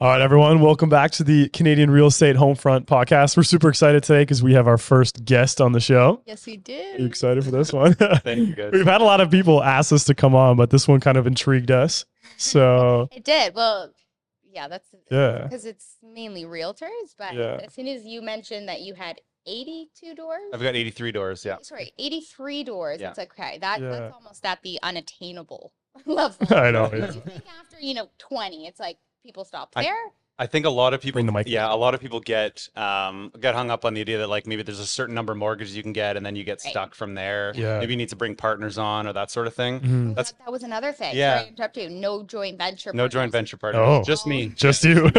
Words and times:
All 0.00 0.08
right, 0.08 0.22
everyone, 0.22 0.60
welcome 0.62 0.88
back 0.88 1.10
to 1.12 1.24
the 1.24 1.50
Canadian 1.50 1.90
Real 1.90 2.06
Estate 2.06 2.34
Homefront 2.34 2.86
podcast. 2.86 3.36
We're 3.36 3.42
super 3.42 3.68
excited 3.68 4.02
today 4.02 4.22
because 4.22 4.42
we 4.42 4.54
have 4.54 4.66
our 4.66 4.78
first 4.78 5.26
guest 5.26 5.60
on 5.60 5.72
the 5.72 5.80
show. 5.80 6.22
Yes, 6.24 6.46
we 6.46 6.56
did. 6.56 6.96
Are 6.96 7.02
you 7.02 7.06
excited 7.06 7.44
for 7.44 7.50
this 7.50 7.70
one? 7.70 7.92
Thank 7.94 8.48
you, 8.48 8.54
guys. 8.54 8.70
We've 8.72 8.86
had 8.86 9.02
a 9.02 9.04
lot 9.04 9.20
of 9.20 9.30
people 9.30 9.62
ask 9.62 9.92
us 9.92 10.04
to 10.04 10.14
come 10.14 10.34
on, 10.34 10.56
but 10.56 10.70
this 10.70 10.88
one 10.88 11.00
kind 11.00 11.18
of 11.18 11.26
intrigued 11.26 11.70
us. 11.70 12.06
So, 12.38 13.08
It 13.12 13.24
did. 13.24 13.54
Well, 13.54 13.92
yeah, 14.50 14.68
that's 14.68 14.88
yeah. 15.10 15.42
because 15.42 15.66
it's 15.66 15.96
mainly 16.02 16.44
realtors. 16.44 17.14
But 17.18 17.34
Yeah. 17.34 17.60
as 17.62 17.74
soon 17.74 17.86
as 17.86 18.02
you 18.06 18.22
mentioned 18.22 18.70
that 18.70 18.80
you 18.80 18.94
had 18.94 19.20
82 19.44 20.14
doors, 20.14 20.40
I've 20.54 20.62
got 20.62 20.76
83 20.76 21.12
doors. 21.12 21.44
Yeah. 21.44 21.56
sorry, 21.60 21.92
83 21.98 22.64
doors, 22.64 23.00
Yeah. 23.02 23.10
it's 23.10 23.18
okay. 23.18 23.58
That 23.60 23.82
Yeah. 23.82 23.90
that's 23.90 24.14
almost 24.14 24.46
at 24.46 24.62
the 24.62 24.78
unattainable 24.82 25.74
level. 26.06 26.56
I 26.56 26.70
know. 26.70 26.86
I 26.86 26.96
yeah. 26.96 27.10
think 27.10 27.42
after 27.60 27.78
you 27.78 27.92
know 27.92 28.08
20, 28.18 28.66
it's 28.66 28.80
like 28.80 28.96
people 29.22 29.44
stop 29.44 29.72
I- 29.76 29.82
there. 29.82 29.96
I 30.38 30.46
think 30.46 30.64
a 30.64 30.70
lot 30.70 30.94
of 30.94 31.02
people, 31.02 31.16
Bring 31.18 31.26
the 31.26 31.32
mic 31.32 31.46
yeah, 31.48 31.70
a 31.70 31.76
lot 31.76 31.92
of 31.92 32.00
people 32.00 32.18
get 32.18 32.66
um, 32.74 33.30
get 33.38 33.54
hung 33.54 33.70
up 33.70 33.84
on 33.84 33.92
the 33.92 34.00
idea 34.00 34.16
that 34.16 34.28
like 34.30 34.46
maybe 34.46 34.62
there's 34.62 34.80
a 34.80 34.86
certain 34.86 35.14
number 35.14 35.32
of 35.34 35.38
mortgages 35.38 35.76
you 35.76 35.82
can 35.82 35.92
get, 35.92 36.16
and 36.16 36.24
then 36.24 36.34
you 36.34 36.44
get 36.44 36.62
Right. 36.64 36.70
stuck 36.70 36.94
from 36.94 37.14
there. 37.14 37.52
Yeah. 37.54 37.78
Maybe 37.78 37.92
you 37.92 37.98
need 37.98 38.08
to 38.08 38.16
bring 38.16 38.34
partners 38.36 38.78
on 38.78 39.06
or 39.06 39.12
that 39.12 39.30
sort 39.30 39.46
of 39.48 39.52
thing. 39.54 39.80
Mhm. 39.80 40.08
That's- 40.14 40.32
that, 40.32 40.46
that 40.46 40.50
was 40.50 40.62
another 40.62 40.92
thing. 40.92 41.14
Yeah. 41.14 41.34
Sorry 41.40 41.44
to 41.44 41.50
interrupt 41.50 41.76
you. 41.76 41.90
No 41.90 42.22
joint 42.22 42.56
venture. 42.56 42.90
No 42.94 43.06
joint 43.06 43.12
partners. 43.30 43.32
venture 43.32 43.56
partners. 43.58 43.82
Oh. 43.86 44.02
Just 44.02 44.26
me. 44.26 44.46
Just 44.56 44.82
you. 44.82 45.10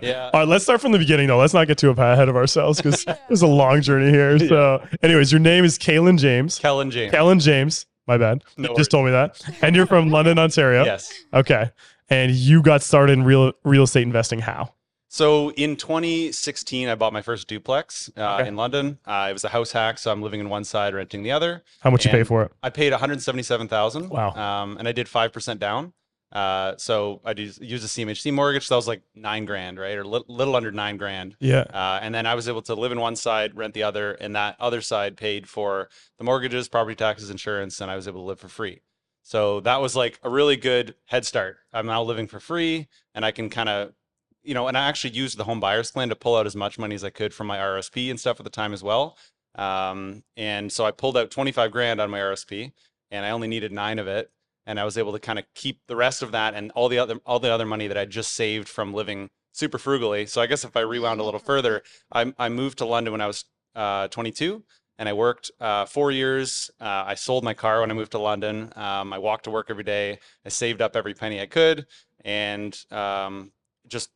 Yeah. 0.00 0.30
All 0.32 0.40
right, 0.40 0.48
let's 0.48 0.64
start 0.64 0.80
from 0.80 0.92
the 0.92 0.98
beginning 0.98 1.26
though. 1.26 1.36
Let's 1.36 1.52
not 1.52 1.66
get 1.66 1.76
too 1.76 1.90
ahead 1.90 2.30
of 2.30 2.36
ourselves 2.36 2.80
because 2.80 3.04
there's 3.28 3.42
a 3.42 3.46
long 3.46 3.82
journey 3.82 4.08
here. 4.10 4.38
So, 4.38 4.82
anyways, 5.02 5.30
your 5.30 5.40
name 5.42 5.66
is 5.66 5.78
Kaylin 5.78 6.18
James. 6.18 6.58
Kellan 6.58 6.90
James. 6.90 7.12
Kellan 7.12 7.38
James. 7.38 7.84
My 8.06 8.16
bad. 8.16 8.44
No 8.56 8.70
you 8.70 8.76
just 8.76 8.90
told 8.90 9.04
me 9.04 9.10
that. 9.12 9.42
And 9.62 9.76
you're 9.76 9.86
from 9.86 10.10
London, 10.10 10.38
Ontario. 10.38 10.84
Yes. 10.84 11.12
Okay. 11.34 11.70
And 12.08 12.32
you 12.32 12.62
got 12.62 12.82
started 12.82 13.14
in 13.14 13.24
real 13.24 13.52
real 13.64 13.84
estate 13.84 14.02
investing 14.02 14.40
how? 14.40 14.74
So 15.08 15.52
in 15.52 15.76
2016, 15.76 16.88
I 16.88 16.96
bought 16.96 17.12
my 17.12 17.22
first 17.22 17.46
duplex 17.46 18.10
uh, 18.16 18.38
Okay. 18.40 18.48
in 18.48 18.56
London. 18.56 18.98
Uh, 19.06 19.28
it 19.30 19.32
was 19.32 19.44
a 19.44 19.48
house 19.48 19.70
hack, 19.70 19.96
so 19.98 20.10
I'm 20.10 20.22
living 20.22 20.40
in 20.40 20.48
one 20.48 20.64
side, 20.64 20.92
renting 20.92 21.22
the 21.22 21.30
other. 21.30 21.62
How 21.80 21.90
much 21.90 22.04
you 22.04 22.10
pay 22.10 22.24
for 22.24 22.42
it? 22.42 22.52
I 22.64 22.70
paid 22.70 22.90
177,000. 22.90 24.08
Wow. 24.08 24.32
Um, 24.32 24.76
and 24.76 24.88
I 24.88 24.92
did 24.92 25.06
5% 25.06 25.58
down. 25.60 25.92
Uh, 26.32 26.74
so 26.78 27.20
I 27.24 27.30
used, 27.30 27.62
used 27.62 27.84
a 27.84 27.86
CMHC 27.86 28.32
mortgage. 28.32 28.66
So 28.66 28.74
that 28.74 28.78
was 28.78 28.88
like 28.88 29.02
nine 29.14 29.44
grand, 29.44 29.78
right? 29.78 29.96
Or 29.96 30.04
li- 30.04 30.24
little 30.26 30.56
under 30.56 30.72
nine 30.72 30.96
grand. 30.96 31.36
Yeah. 31.38 31.60
Uh, 31.72 32.00
and 32.02 32.12
then 32.12 32.26
I 32.26 32.34
was 32.34 32.48
able 32.48 32.62
to 32.62 32.74
live 32.74 32.90
in 32.90 32.98
one 32.98 33.14
side, 33.14 33.56
rent 33.56 33.72
the 33.74 33.84
other, 33.84 34.14
and 34.14 34.34
that 34.34 34.56
other 34.58 34.80
side 34.80 35.16
paid 35.16 35.48
for 35.48 35.88
the 36.18 36.24
mortgages, 36.24 36.68
property 36.68 36.96
taxes, 36.96 37.30
insurance, 37.30 37.80
and 37.80 37.88
I 37.88 37.94
was 37.94 38.08
able 38.08 38.22
to 38.22 38.26
live 38.26 38.40
for 38.40 38.48
free. 38.48 38.80
So 39.24 39.60
that 39.60 39.80
was 39.80 39.96
like 39.96 40.20
a 40.22 40.28
really 40.28 40.56
good 40.56 40.94
head 41.06 41.24
start. 41.24 41.56
I'm 41.72 41.86
now 41.86 42.02
living 42.02 42.28
for 42.28 42.40
free, 42.40 42.88
and 43.14 43.24
I 43.24 43.30
can 43.30 43.48
kind 43.48 43.70
of, 43.70 43.94
you 44.42 44.52
know, 44.52 44.68
and 44.68 44.76
I 44.76 44.86
actually 44.86 45.14
used 45.14 45.38
the 45.38 45.44
home 45.44 45.60
buyers 45.60 45.90
plan 45.90 46.10
to 46.10 46.14
pull 46.14 46.36
out 46.36 46.46
as 46.46 46.54
much 46.54 46.78
money 46.78 46.94
as 46.94 47.02
I 47.02 47.08
could 47.08 47.32
from 47.32 47.46
my 47.46 47.56
RSP 47.56 48.10
and 48.10 48.20
stuff 48.20 48.38
at 48.38 48.44
the 48.44 48.50
time 48.50 48.74
as 48.74 48.82
well. 48.82 49.16
Um, 49.54 50.24
and 50.36 50.70
so 50.70 50.84
I 50.84 50.90
pulled 50.90 51.16
out 51.16 51.30
25 51.30 51.72
grand 51.72 52.02
on 52.02 52.10
my 52.10 52.18
RSP, 52.18 52.72
and 53.10 53.24
I 53.24 53.30
only 53.30 53.48
needed 53.48 53.72
nine 53.72 53.98
of 53.98 54.06
it, 54.06 54.30
and 54.66 54.78
I 54.78 54.84
was 54.84 54.98
able 54.98 55.12
to 55.12 55.18
kind 55.18 55.38
of 55.38 55.46
keep 55.54 55.80
the 55.88 55.96
rest 55.96 56.22
of 56.22 56.32
that 56.32 56.52
and 56.52 56.70
all 56.72 56.90
the 56.90 56.98
other 56.98 57.18
all 57.24 57.40
the 57.40 57.50
other 57.50 57.66
money 57.66 57.88
that 57.88 57.96
I 57.96 58.04
just 58.04 58.32
saved 58.34 58.68
from 58.68 58.92
living 58.92 59.30
super 59.52 59.78
frugally. 59.78 60.26
So 60.26 60.42
I 60.42 60.46
guess 60.46 60.64
if 60.64 60.76
I 60.76 60.80
rewound 60.80 61.20
a 61.20 61.24
little 61.24 61.40
further, 61.40 61.82
I, 62.12 62.34
I 62.38 62.50
moved 62.50 62.76
to 62.78 62.84
London 62.84 63.12
when 63.12 63.22
I 63.22 63.26
was 63.26 63.46
uh, 63.74 64.08
22 64.08 64.64
and 64.98 65.08
I 65.08 65.12
worked 65.12 65.50
uh, 65.60 65.86
four 65.86 66.10
years. 66.10 66.70
Uh, 66.80 67.04
I 67.06 67.14
sold 67.14 67.44
my 67.44 67.54
car 67.54 67.80
when 67.80 67.90
I 67.90 67.94
moved 67.94 68.12
to 68.12 68.18
London. 68.18 68.72
Um, 68.76 69.12
I 69.12 69.18
walked 69.18 69.44
to 69.44 69.50
work 69.50 69.66
every 69.68 69.84
day. 69.84 70.18
I 70.44 70.48
saved 70.48 70.80
up 70.80 70.96
every 70.96 71.14
penny 71.14 71.40
I 71.40 71.46
could 71.46 71.86
and 72.24 72.76
um, 72.90 73.52
just, 73.86 74.10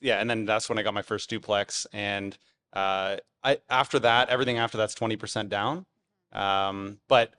yeah. 0.00 0.20
And 0.20 0.28
then 0.28 0.44
that's 0.46 0.68
when 0.68 0.78
I 0.78 0.82
got 0.82 0.94
my 0.94 1.02
first 1.02 1.28
duplex. 1.28 1.86
And 1.92 2.36
uh, 2.72 3.16
I, 3.44 3.58
after 3.68 3.98
that, 4.00 4.30
everything 4.30 4.58
after 4.58 4.78
that's 4.78 4.94
20% 4.94 5.48
down. 5.48 5.86
Um, 6.32 6.98
but 7.08 7.34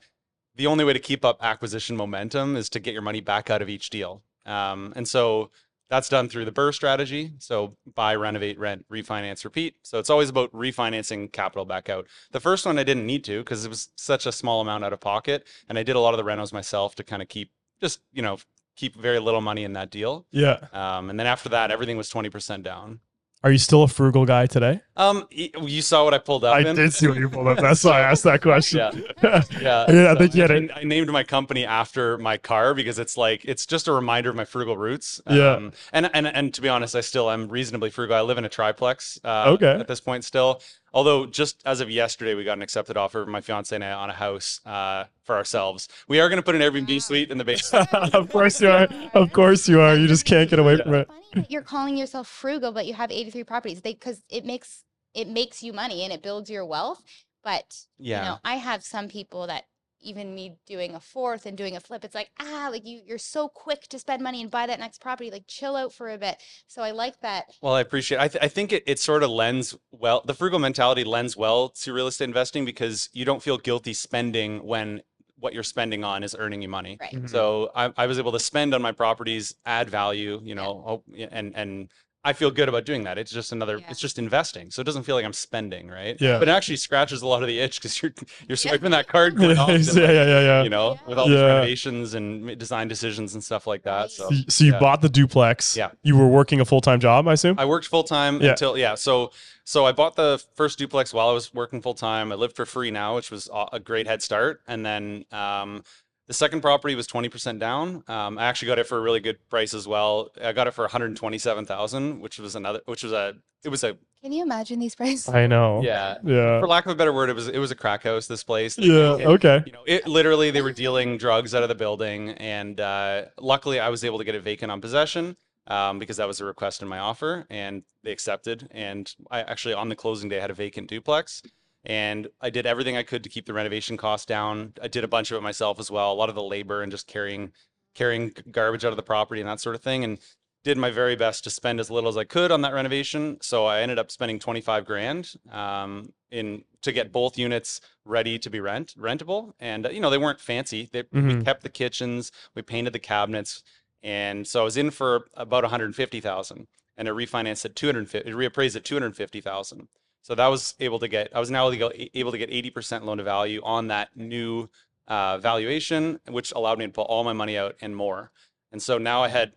the 0.55 0.67
only 0.67 0.85
way 0.85 0.93
to 0.93 0.99
keep 0.99 1.25
up 1.25 1.43
acquisition 1.43 1.97
momentum 1.97 2.55
is 2.55 2.69
to 2.69 2.79
get 2.79 2.93
your 2.93 3.01
money 3.01 3.21
back 3.21 3.49
out 3.49 3.61
of 3.61 3.69
each 3.69 3.89
deal. 3.89 4.21
Um, 4.45 4.93
and 4.95 5.07
so 5.07 5.49
that's 5.93 6.09
done 6.09 6.27
through 6.27 6.45
the 6.45 6.51
BRRRR 6.51 6.73
strategy. 6.73 7.33
So 7.37 7.77
buy, 7.93 8.15
renovate, 8.15 8.57
rent, 8.57 8.83
refinance, 8.91 9.43
repeat. 9.43 9.75
So 9.83 9.99
it's 9.99 10.09
always 10.09 10.27
about 10.27 10.51
refinancing 10.51 11.31
capital 11.31 11.65
back 11.65 11.87
out. 11.87 12.07
The 12.31 12.39
first 12.39 12.65
one 12.65 12.79
I 12.79 12.83
didn't 12.83 13.05
need 13.05 13.23
to 13.25 13.41
because 13.41 13.63
it 13.63 13.69
was 13.69 13.89
such 13.95 14.25
a 14.25 14.31
small 14.31 14.59
amount 14.59 14.83
out 14.83 14.91
of 14.91 14.99
pocket. 14.99 15.45
And 15.69 15.77
I 15.77 15.83
did 15.83 15.95
a 15.95 15.99
lot 15.99 16.15
of 16.15 16.17
the 16.17 16.23
renos 16.23 16.51
myself 16.51 16.95
to 16.95 17.03
kind 17.03 17.21
of 17.21 17.27
keep 17.27 17.51
just, 17.79 17.99
you 18.11 18.23
know, 18.23 18.39
keep 18.75 18.95
very 18.95 19.19
little 19.19 19.39
money 19.39 19.63
in 19.65 19.73
that 19.73 19.91
deal. 19.91 20.25
Yeah. 20.31 20.65
Um, 20.73 21.11
and 21.11 21.19
then 21.19 21.27
after 21.27 21.49
that, 21.49 21.69
everything 21.69 21.95
was 21.95 22.11
20% 22.11 22.63
down. 22.63 22.99
Are 23.43 23.51
you 23.51 23.59
still 23.59 23.83
a 23.83 23.87
frugal 23.87 24.25
guy 24.25 24.47
today? 24.47 24.81
Um, 24.95 25.25
you 25.31 25.81
saw 25.81 26.03
what 26.03 26.13
I 26.13 26.19
pulled 26.19 26.43
up 26.43 26.55
I 26.55 26.59
in? 26.59 26.75
did 26.75 26.93
see 26.93 27.07
what 27.07 27.17
you 27.17 27.27
pulled 27.29 27.47
up. 27.47 27.57
That's 27.57 27.83
why 27.83 27.99
I 27.99 28.11
asked 28.11 28.23
that 28.23 28.41
question. 28.41 28.79
Yeah. 28.79 28.91
Yeah, 29.61 29.85
Yeah, 29.91 30.11
I 30.11 30.13
so 30.13 30.19
think 30.19 30.35
you 30.35 30.41
had 30.43 30.51
it. 30.51 30.71
I 30.75 30.83
named 30.83 31.09
my 31.11 31.23
company 31.23 31.65
after 31.65 32.17
my 32.19 32.37
car 32.37 32.73
because 32.73 32.99
it's 32.99 33.17
like 33.17 33.43
it's 33.45 33.65
just 33.65 33.87
a 33.87 33.91
reminder 33.91 34.29
of 34.29 34.35
my 34.35 34.45
frugal 34.45 34.77
roots. 34.77 35.19
Yeah. 35.29 35.53
Um, 35.53 35.71
and 35.91 36.09
and 36.13 36.27
and 36.27 36.53
to 36.53 36.61
be 36.61 36.69
honest, 36.69 36.95
I 36.95 37.01
still 37.01 37.29
am 37.31 37.47
reasonably 37.49 37.89
frugal. 37.89 38.15
I 38.15 38.21
live 38.21 38.37
in 38.37 38.45
a 38.45 38.49
triplex. 38.49 39.19
Uh, 39.23 39.45
Okay. 39.53 39.71
At 39.79 39.87
this 39.87 39.99
point, 39.99 40.23
still. 40.25 40.61
Although 40.95 41.25
just 41.25 41.59
as 41.65 41.79
of 41.81 41.89
yesterday, 41.89 42.35
we 42.35 42.43
got 42.43 42.57
an 42.57 42.61
accepted 42.61 42.97
offer, 42.97 43.25
my 43.25 43.41
fiance 43.41 43.73
and 43.75 43.83
I, 43.83 43.93
on 43.93 44.11
a 44.11 44.13
house 44.13 44.61
uh, 44.63 45.05
for 45.23 45.35
ourselves. 45.35 45.87
We 46.07 46.19
are 46.19 46.29
going 46.29 46.37
to 46.37 46.43
put 46.43 46.53
an 46.53 46.61
Airbnb 46.61 47.01
suite 47.01 47.31
in 47.31 47.39
the 47.39 47.43
basement. 47.43 47.91
of 48.13 48.29
course 48.29 48.61
you 48.61 48.69
are. 48.69 48.87
Of 49.15 49.33
course 49.33 49.67
you 49.67 49.81
are. 49.81 49.95
You 49.95 50.05
just 50.07 50.25
can't 50.25 50.47
get 50.47 50.59
away 50.59 50.77
from 50.77 50.93
it. 50.93 51.07
Funny 51.07 51.21
that 51.33 51.49
you're 51.49 51.63
calling 51.63 51.97
yourself 51.97 52.27
frugal, 52.27 52.71
but 52.71 52.85
you 52.85 52.93
have 52.93 53.11
83 53.11 53.43
properties. 53.43 53.81
They 53.81 53.93
because 53.93 54.21
it 54.29 54.45
makes 54.45 54.82
it 55.13 55.27
makes 55.27 55.61
you 55.63 55.73
money 55.73 56.03
and 56.03 56.11
it 56.13 56.21
builds 56.23 56.49
your 56.49 56.65
wealth. 56.65 57.03
But 57.43 57.85
Yeah. 57.99 58.19
you 58.23 58.29
know, 58.29 58.37
I 58.43 58.55
have 58.55 58.83
some 58.83 59.07
people 59.07 59.47
that 59.47 59.65
even 60.05 60.35
me 60.35 60.57
doing 60.67 60.95
a 60.95 60.99
fourth 60.99 61.45
and 61.45 61.57
doing 61.57 61.77
a 61.77 61.79
flip, 61.79 62.03
it's 62.03 62.15
like 62.15 62.29
ah, 62.39 62.67
like 62.71 62.85
you 62.85 63.01
you're 63.05 63.17
so 63.17 63.47
quick 63.47 63.83
to 63.87 63.97
spend 63.99 64.21
money 64.21 64.41
and 64.41 64.51
buy 64.51 64.65
that 64.67 64.79
next 64.79 64.99
property. 65.01 65.31
Like 65.31 65.45
chill 65.47 65.75
out 65.77 65.93
for 65.93 66.09
a 66.09 66.17
bit. 66.17 66.41
So 66.67 66.81
I 66.81 66.91
like 66.91 67.19
that. 67.21 67.45
Well, 67.61 67.73
I 67.73 67.81
appreciate. 67.81 68.19
I, 68.19 68.27
th- 68.27 68.43
I 68.43 68.47
think 68.49 68.73
it, 68.73 68.83
it 68.85 68.99
sort 68.99 69.23
of 69.23 69.29
lends 69.29 69.75
well. 69.91 70.21
The 70.25 70.33
frugal 70.33 70.59
mentality 70.59 71.03
lends 71.05 71.37
well 71.37 71.69
to 71.69 71.93
real 71.93 72.07
estate 72.07 72.25
investing 72.25 72.65
because 72.65 73.09
you 73.13 73.23
don't 73.23 73.41
feel 73.41 73.57
guilty 73.57 73.93
spending 73.93 74.65
when 74.65 75.01
what 75.39 75.53
you're 75.53 75.63
spending 75.63 76.03
on 76.05 76.23
is 76.23 76.35
earning 76.37 76.61
you 76.61 76.69
money. 76.69 76.97
Right. 76.99 77.13
Mhm. 77.13 77.29
So 77.29 77.71
I, 77.75 77.91
I 77.97 78.05
was 78.07 78.17
able 78.19 78.31
to 78.33 78.39
spend 78.39 78.73
on 78.73 78.81
my 78.81 78.91
properties, 78.93 79.55
add 79.65 79.89
value, 79.89 80.39
you 80.43 80.55
know, 80.55 80.81
hope- 80.85 81.05
and 81.31 81.55
and 81.55 81.89
I 82.25 82.31
feel 82.33 82.51
good 82.51 82.69
about 82.69 82.85
doing 82.85 83.03
that. 83.03 83.17
It's 83.17 83.31
just 83.31 83.51
another. 83.51 83.79
Yeah. 83.79 83.87
It's 83.89 83.99
just 83.99 84.17
investing, 84.17 84.71
so 84.71 84.79
it 84.81 84.85
doesn't 84.85 85.03
feel 85.03 85.15
like 85.15 85.25
I'm 85.25 85.33
spending, 85.33 85.89
right? 85.89 86.15
Yeah. 86.21 86.39
But 86.39 86.47
it 86.47 86.51
actually 86.51 86.77
scratches 86.77 87.21
a 87.21 87.27
lot 87.27 87.41
of 87.41 87.47
the 87.49 87.59
itch 87.59 87.79
because 87.79 88.01
you're 88.01 88.13
you're 88.47 88.49
Yeah. 88.49 88.55
swiping 88.55 88.91
that 88.91 89.07
card 89.07 89.33
Yeah, 89.37 89.39
going 89.39 89.57
off, 89.57 89.67
yeah, 89.69 89.75
and, 89.75 89.85
yeah, 89.95 90.11
yeah, 90.11 90.39
yeah. 90.41 90.63
you 90.63 90.69
know, 90.69 90.93
Yeah. 90.93 91.09
with 91.09 91.17
all 91.19 91.27
these 91.27 91.37
Yeah. 91.37 91.45
renovations 91.47 92.13
and 92.13 92.57
design 92.57 92.87
decisions 92.87 93.33
and 93.33 93.43
stuff 93.43 93.67
like 93.67 93.83
that. 93.83 94.11
So 94.11 94.29
So, 94.29 94.33
you- 94.33 94.43
so 94.47 94.63
you 94.63 94.71
yeah. 94.71 94.79
bought 94.79 95.01
the 95.01 95.09
duplex. 95.09 95.75
Yeah. 95.75 95.89
You 96.01 96.15
were 96.17 96.27
working 96.29 96.61
a 96.61 96.65
full 96.65 96.81
time 96.81 96.99
job, 97.01 97.27
I 97.27 97.33
assume. 97.33 97.59
I 97.59 97.65
worked 97.65 97.87
full 97.87 98.03
time 98.03 98.41
Yeah. 98.41 98.51
until 98.51 98.77
yeah. 98.77 98.95
So 98.95 99.31
so 99.65 99.85
I 99.85 99.91
bought 99.93 100.15
the 100.17 100.41
first 100.55 100.77
duplex 100.77 101.13
while 101.13 101.29
I 101.29 101.33
was 101.33 101.53
working 101.53 101.81
full 101.81 101.93
time. 101.93 102.31
I 102.33 102.35
lived 102.35 102.55
for 102.55 102.65
free 102.65 102.91
now, 102.91 103.15
which 103.15 103.31
was 103.31 103.49
a 103.53 103.65
a 103.73 103.79
great 103.79 104.07
head 104.07 104.21
start. 104.21 104.61
And 104.67 104.85
then 104.85 105.25
um, 105.31 105.83
the 106.27 106.33
second 106.33 106.61
property 106.61 106.95
was 106.95 107.07
twenty 107.07 107.29
percent 107.29 107.59
down. 107.59 108.03
Um, 108.07 108.37
I 108.37 108.45
actually 108.45 108.67
got 108.69 108.79
it 108.79 108.87
for 108.87 108.97
a 108.97 109.01
really 109.01 109.19
good 109.19 109.37
price 109.49 109.73
as 109.73 109.87
well. 109.87 110.29
I 110.41 110.53
got 110.53 110.67
it 110.67 110.71
for 110.73 110.83
one 110.83 110.91
hundred 110.91 111.15
twenty 111.15 111.37
seven 111.37 111.65
thousand, 111.65 112.21
which 112.21 112.39
was 112.39 112.55
another, 112.55 112.81
which 112.85 113.03
was 113.03 113.11
a, 113.11 113.33
it 113.63 113.69
was 113.69 113.83
a 113.83 113.97
Can 114.21 114.31
you 114.31 114.43
imagine 114.43 114.79
these 114.79 114.95
prices? 114.95 115.27
I 115.29 115.47
know. 115.47 115.81
yeah. 115.83 116.15
Yeah. 116.23 116.59
For 116.61 116.67
lack 116.67 116.85
of 116.85 116.91
a 116.91 116.95
better 116.95 117.13
word, 117.13 117.29
it 117.29 117.35
was 117.35 117.47
it 117.49 117.57
was 117.59 117.71
a 117.71 117.75
crack 117.75 118.03
house. 118.03 118.27
This 118.27 118.43
place. 118.43 118.77
Yeah. 118.77 119.17
It- 119.17 119.25
Okay. 119.27 119.63
you 119.65 119.71
know, 119.73 119.83
it 119.85 120.07
literally 120.07 120.51
they 120.51 120.61
were 120.61 120.71
dealing 120.71 121.17
drugs 121.17 121.53
out 121.53 121.63
of 121.63 121.69
the 121.69 121.75
building, 121.75 122.29
and 122.31 122.79
uh, 122.79 123.25
luckily 123.39 123.79
I 123.79 123.89
was 123.89 124.03
able 124.03 124.17
to 124.19 124.23
get 124.23 124.35
it 124.35 124.43
vacant 124.43 124.71
on 124.71 124.79
possession 124.81 125.35
um, 125.67 125.99
because 125.99 126.17
that 126.17 126.27
was 126.27 126.39
a 126.41 126.45
request 126.45 126.81
in 126.81 126.87
my 126.87 126.99
offer, 126.99 127.45
and 127.49 127.83
they 128.03 128.11
accepted. 128.11 128.67
And 128.71 129.13
I 129.31 129.41
actually 129.41 129.73
on 129.73 129.89
the 129.89 129.95
closing 129.95 130.29
day 130.29 130.39
had 130.39 130.51
a 130.51 130.53
vacant 130.53 130.87
duplex, 130.89 131.41
and 131.85 132.27
I 132.41 132.49
did 132.49 132.65
everything 132.65 132.95
I 132.97 133.03
could 133.03 133.23
to 133.23 133.29
keep 133.29 133.45
the 133.45 133.53
renovation 133.53 133.97
costs 133.97 134.25
down. 134.25 134.73
I 134.81 134.87
did 134.87 135.03
a 135.03 135.07
bunch 135.07 135.31
of 135.31 135.37
it 135.37 135.41
myself 135.41 135.79
as 135.79 135.91
well, 135.91 136.11
a 136.11 136.15
lot 136.15 136.29
of 136.29 136.35
the 136.35 136.43
labor 136.43 136.81
and 136.81 136.91
just 136.91 137.07
carrying 137.07 137.51
carrying 137.95 138.33
garbage 138.51 138.83
out 138.83 138.91
of 138.91 138.97
the 138.97 139.03
property 139.03 139.39
and 139.41 139.47
that 139.49 139.59
sort 139.59 139.75
of 139.75 139.81
thing, 139.83 140.03
and 140.03 140.17
did 140.63 140.77
my 140.77 140.89
very 140.89 141.15
best 141.15 141.43
to 141.43 141.49
spend 141.49 141.79
as 141.79 141.91
little 141.91 142.09
as 142.09 142.15
I 142.17 142.23
could 142.23 142.51
on 142.51 142.61
that 142.61 142.73
renovation. 142.73 143.37
So 143.41 143.65
I 143.65 143.81
ended 143.81 143.99
up 143.99 144.09
spending 144.09 144.39
25 144.39 144.85
grand 144.85 145.33
um, 145.51 146.13
in 146.31 146.63
to 146.81 146.91
get 146.91 147.11
both 147.11 147.37
units 147.37 147.81
ready 148.05 148.39
to 148.39 148.49
be 148.49 148.59
rent 148.61 148.95
rentable. 148.97 149.53
And 149.59 149.85
uh, 149.85 149.89
you 149.89 149.99
know 149.99 150.09
they 150.09 150.17
weren't 150.17 150.39
fancy. 150.39 150.89
They, 150.91 151.03
We 151.11 151.19
Mhm. 151.21 151.45
kept 151.45 151.63
the 151.63 151.69
kitchens, 151.69 152.31
we 152.55 152.61
painted 152.61 152.93
the 152.93 152.99
cabinets, 152.99 153.61
and 154.01 154.47
so 154.47 154.61
I 154.61 154.63
was 154.63 154.77
in 154.77 154.89
for 154.89 155.25
about 155.35 155.63
150,000, 155.63 156.67
and 156.97 157.07
it 157.07 157.13
refinanced 157.13 157.65
at 157.65 157.75
250. 157.75 158.29
It 158.29 158.33
reappraised 158.35 158.75
at 158.75 158.83
250,000. 158.85 159.87
So 160.23 160.33
that 160.35 160.47
was 160.47 160.73
able 160.79 160.99
to 160.99 161.07
get. 161.07 161.29
I 161.35 161.39
was 161.39 161.51
now 161.51 161.69
able 161.69 161.91
able 162.13 162.31
to 162.31 162.37
get 162.37 162.49
80% 162.49 163.03
loan 163.03 163.17
to 163.17 163.23
value 163.23 163.61
on 163.63 163.87
that 163.89 164.09
new 164.15 164.69
uh, 165.07 165.37
valuation, 165.37 166.19
which 166.27 166.51
allowed 166.53 166.79
me 166.79 166.85
to 166.85 166.91
pull 166.91 167.03
all 167.05 167.23
my 167.23 167.33
money 167.33 167.57
out 167.57 167.75
and 167.81 167.95
more. 167.95 168.31
And 168.71 168.81
so 168.81 168.97
now 168.97 169.21
I 169.21 169.27
had 169.27 169.51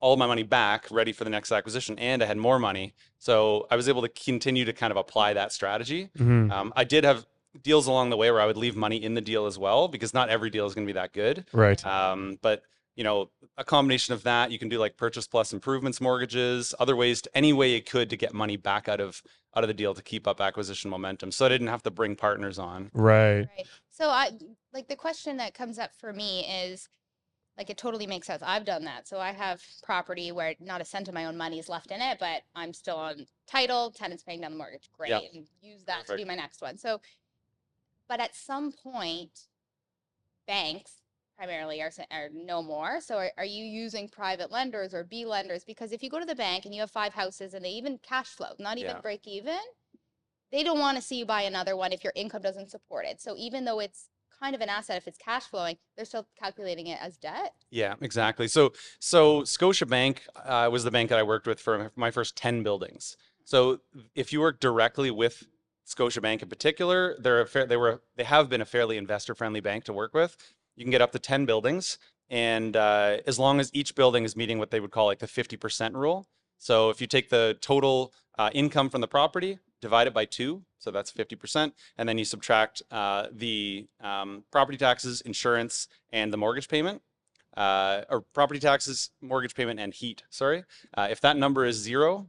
all 0.00 0.16
my 0.16 0.26
money 0.26 0.42
back 0.42 0.86
ready 0.90 1.12
for 1.12 1.24
the 1.24 1.30
next 1.30 1.52
acquisition 1.52 1.98
and 1.98 2.22
I 2.22 2.26
had 2.26 2.38
more 2.38 2.58
money. 2.58 2.94
So 3.18 3.66
I 3.70 3.76
was 3.76 3.88
able 3.90 4.00
to 4.02 4.08
continue 4.08 4.64
to 4.64 4.72
kind 4.72 4.90
of 4.90 4.96
apply 4.96 5.34
that 5.34 5.52
strategy. 5.52 6.08
Mhm. 6.18 6.50
Um, 6.50 6.72
I 6.74 6.84
did 6.84 7.04
have 7.04 7.26
deals 7.62 7.86
along 7.86 8.08
the 8.08 8.16
way 8.16 8.30
where 8.30 8.40
I 8.40 8.46
would 8.46 8.56
leave 8.56 8.74
money 8.74 8.96
in 8.96 9.12
the 9.14 9.20
deal 9.20 9.44
as 9.44 9.58
well 9.58 9.86
because 9.88 10.14
not 10.14 10.30
every 10.30 10.48
deal 10.48 10.66
is 10.66 10.74
going 10.74 10.86
to 10.86 10.92
be 10.92 10.98
that 10.98 11.12
good. 11.12 11.44
Right. 11.52 11.84
Um, 11.86 12.38
but 12.40 12.62
you 12.96 13.04
know, 13.04 13.30
a 13.58 13.64
combination 13.64 14.14
of 14.14 14.22
that, 14.24 14.50
you 14.50 14.58
can 14.58 14.68
do 14.68 14.78
like 14.78 14.96
purchase 14.96 15.26
plus 15.26 15.52
improvements 15.52 16.00
mortgages, 16.00 16.74
other 16.80 16.96
ways 16.96 17.22
to 17.22 17.36
any 17.36 17.52
way 17.52 17.72
you 17.74 17.82
could 17.82 18.10
to 18.10 18.16
get 18.16 18.34
money 18.34 18.56
back 18.56 18.88
out 18.88 19.00
of 19.00 19.22
out 19.54 19.62
of 19.64 19.68
the 19.68 19.74
deal 19.74 19.94
to 19.94 20.02
keep 20.02 20.26
up 20.26 20.40
acquisition 20.40 20.90
momentum. 20.90 21.30
So 21.30 21.46
I 21.46 21.48
didn't 21.48 21.68
have 21.68 21.82
to 21.84 21.90
bring 21.90 22.16
partners 22.16 22.58
on. 22.58 22.90
Right. 22.92 23.46
Right. 23.56 23.66
So 23.90 24.08
I 24.08 24.30
like 24.74 24.88
the 24.88 24.96
question 24.96 25.36
that 25.38 25.54
comes 25.54 25.78
up 25.78 25.94
for 25.94 26.12
me 26.12 26.46
is 26.46 26.88
like 27.56 27.70
it 27.70 27.78
totally 27.78 28.06
makes 28.06 28.26
sense. 28.26 28.42
I've 28.44 28.66
done 28.66 28.84
that. 28.84 29.08
So 29.08 29.18
I 29.18 29.32
have 29.32 29.62
property 29.82 30.32
where 30.32 30.54
not 30.60 30.80
a 30.80 30.84
cent 30.84 31.08
of 31.08 31.14
my 31.14 31.24
own 31.24 31.36
money 31.36 31.58
is 31.58 31.68
left 31.70 31.90
in 31.90 32.02
it, 32.02 32.18
but 32.18 32.42
I'm 32.54 32.74
still 32.74 32.96
on 32.96 33.26
title, 33.46 33.90
tenants 33.90 34.22
paying 34.22 34.42
down 34.42 34.52
the 34.52 34.58
mortgage. 34.58 34.90
Great. 34.96 35.10
Yep. 35.10 35.22
And 35.34 35.46
use 35.62 35.84
that 35.84 36.00
to 36.00 36.12
Perfect. 36.12 36.20
do 36.20 36.26
my 36.26 36.34
next 36.34 36.60
one. 36.60 36.76
So 36.76 37.00
but 38.08 38.20
at 38.20 38.34
some 38.34 38.72
point 38.72 39.48
banks 40.46 41.02
primarily 41.36 41.82
are, 41.82 41.90
are 42.10 42.28
no 42.32 42.62
more. 42.62 43.00
So 43.00 43.16
are, 43.16 43.30
are 43.36 43.44
you 43.44 43.64
using 43.64 44.08
private 44.08 44.50
lenders 44.50 44.94
or 44.94 45.04
B 45.04 45.24
lenders? 45.24 45.64
Because 45.64 45.92
if 45.92 46.02
you 46.02 46.10
go 46.10 46.18
to 46.18 46.24
the 46.24 46.34
bank 46.34 46.64
and 46.64 46.74
you 46.74 46.80
have 46.80 46.90
five 46.90 47.12
houses 47.12 47.54
and 47.54 47.64
they 47.64 47.70
even 47.70 47.98
cash 47.98 48.28
flow, 48.28 48.52
not 48.58 48.78
even 48.78 48.94
Yeah. 48.94 49.00
break 49.00 49.26
even, 49.26 49.58
they 50.50 50.62
don't 50.62 50.78
want 50.78 50.96
to 50.96 51.02
see 51.02 51.16
you 51.16 51.26
buy 51.26 51.42
another 51.42 51.76
one 51.76 51.92
if 51.92 52.02
your 52.04 52.12
income 52.16 52.42
doesn't 52.42 52.70
support 52.70 53.04
it. 53.06 53.20
So 53.20 53.34
even 53.36 53.64
though 53.64 53.80
it's 53.80 54.08
kind 54.40 54.54
of 54.54 54.60
an 54.60 54.68
asset, 54.68 54.96
if 54.96 55.06
it's 55.08 55.18
cash 55.18 55.44
flowing, 55.44 55.76
they're 55.96 56.04
still 56.04 56.26
calculating 56.38 56.86
it 56.86 56.98
as 57.00 57.16
debt. 57.16 57.52
Yeah, 57.70 57.94
exactly. 58.00 58.48
So 58.48 58.72
so 59.00 59.42
Scotiabank 59.42 60.18
uh, 60.44 60.68
was 60.70 60.84
the 60.84 60.90
bank 60.90 61.10
that 61.10 61.18
I 61.18 61.22
worked 61.22 61.46
with 61.46 61.60
for 61.60 61.90
my 61.96 62.10
first 62.10 62.36
10 62.36 62.62
buildings. 62.62 63.16
So 63.44 63.80
if 64.14 64.32
you 64.32 64.40
work 64.40 64.60
directly 64.60 65.10
with 65.10 65.44
Scotiabank 65.86 66.42
in 66.42 66.48
particular, 66.48 67.16
they're 67.20 67.40
a 67.40 67.46
fair, 67.46 67.66
they 67.66 67.76
were 67.76 68.02
they 68.16 68.24
have 68.24 68.48
been 68.48 68.60
a 68.60 68.64
fairly 68.64 68.96
investor 68.96 69.34
friendly 69.34 69.60
bank 69.60 69.84
to 69.84 69.92
work 69.92 70.14
with. 70.14 70.36
You 70.76 70.84
can 70.84 70.90
get 70.90 71.02
up 71.02 71.12
to 71.12 71.18
10 71.18 71.46
buildings 71.46 71.98
and 72.28 72.76
uh, 72.76 73.18
as 73.26 73.38
long 73.38 73.60
as 73.60 73.70
each 73.72 73.94
building 73.94 74.24
is 74.24 74.36
meeting 74.36 74.58
what 74.58 74.70
they 74.70 74.80
would 74.80 74.90
call 74.90 75.06
like 75.06 75.20
the 75.20 75.26
50% 75.26 75.94
rule. 75.94 76.26
So 76.58 76.90
if 76.90 77.00
you 77.00 77.06
take 77.06 77.28
the 77.28 77.56
total 77.60 78.12
uh, 78.38 78.50
income 78.52 78.90
from 78.90 79.00
the 79.00 79.08
property, 79.08 79.58
divide 79.80 80.06
it 80.06 80.14
by 80.14 80.24
two, 80.24 80.64
so 80.78 80.90
that's 80.90 81.12
50%, 81.12 81.72
and 81.98 82.08
then 82.08 82.18
you 82.18 82.24
subtract 82.24 82.82
uh, 82.90 83.26
the 83.30 83.86
um, 84.00 84.44
property 84.50 84.78
taxes, 84.78 85.20
insurance, 85.20 85.88
and 86.10 86.32
the 86.32 86.36
mortgage 86.36 86.68
payment 86.68 87.02
uh, 87.56 88.02
or 88.10 88.20
property 88.20 88.60
taxes, 88.60 89.10
mortgage 89.20 89.54
payment, 89.54 89.80
and 89.80 89.94
heat. 89.94 90.22
Sorry. 90.30 90.64
Uh, 90.94 91.08
if 91.10 91.20
that 91.22 91.36
number 91.36 91.64
is 91.64 91.76
zero, 91.76 92.28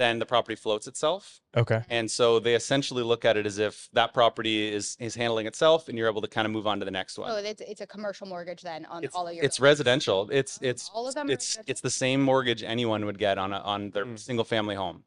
then 0.00 0.18
the 0.18 0.26
property 0.26 0.56
floats 0.56 0.86
itself. 0.86 1.40
Okay. 1.56 1.82
And 1.90 2.10
so 2.10 2.40
they 2.40 2.54
essentially 2.54 3.02
look 3.02 3.24
at 3.24 3.36
it 3.36 3.44
as 3.46 3.58
if 3.58 3.88
that 3.92 4.14
property 4.14 4.72
is 4.72 4.96
is 4.98 5.14
handling 5.14 5.46
itself, 5.46 5.88
and 5.88 5.96
you're 5.98 6.08
able 6.08 6.22
to 6.22 6.28
kind 6.36 6.46
of 6.46 6.52
move 6.52 6.66
on 6.66 6.78
to 6.80 6.84
the 6.84 6.90
next 7.00 7.18
one. 7.18 7.30
So 7.30 7.36
it's, 7.36 7.60
it's 7.60 7.80
a 7.82 7.86
commercial 7.86 8.26
mortgage 8.26 8.62
then 8.62 8.86
on 8.86 9.04
it's 9.04 9.14
all 9.14 9.28
of 9.28 9.34
your 9.34 9.44
it's 9.44 9.58
buildings. 9.58 9.70
residential. 9.78 10.28
It's 10.32 10.58
Oh, 10.62 10.66
it's 10.70 10.90
all 10.94 11.06
of 11.08 11.14
them 11.14 11.28
it's 11.30 11.58
it's 11.66 11.82
the 11.82 11.90
same 11.90 12.20
mortgage 12.22 12.62
anyone 12.64 13.04
would 13.04 13.18
get 13.18 13.36
on 13.38 13.52
a, 13.52 13.58
on 13.58 13.90
their 13.90 14.06
Mm. 14.06 14.18
single 14.18 14.44
family 14.44 14.74
home. 14.74 15.04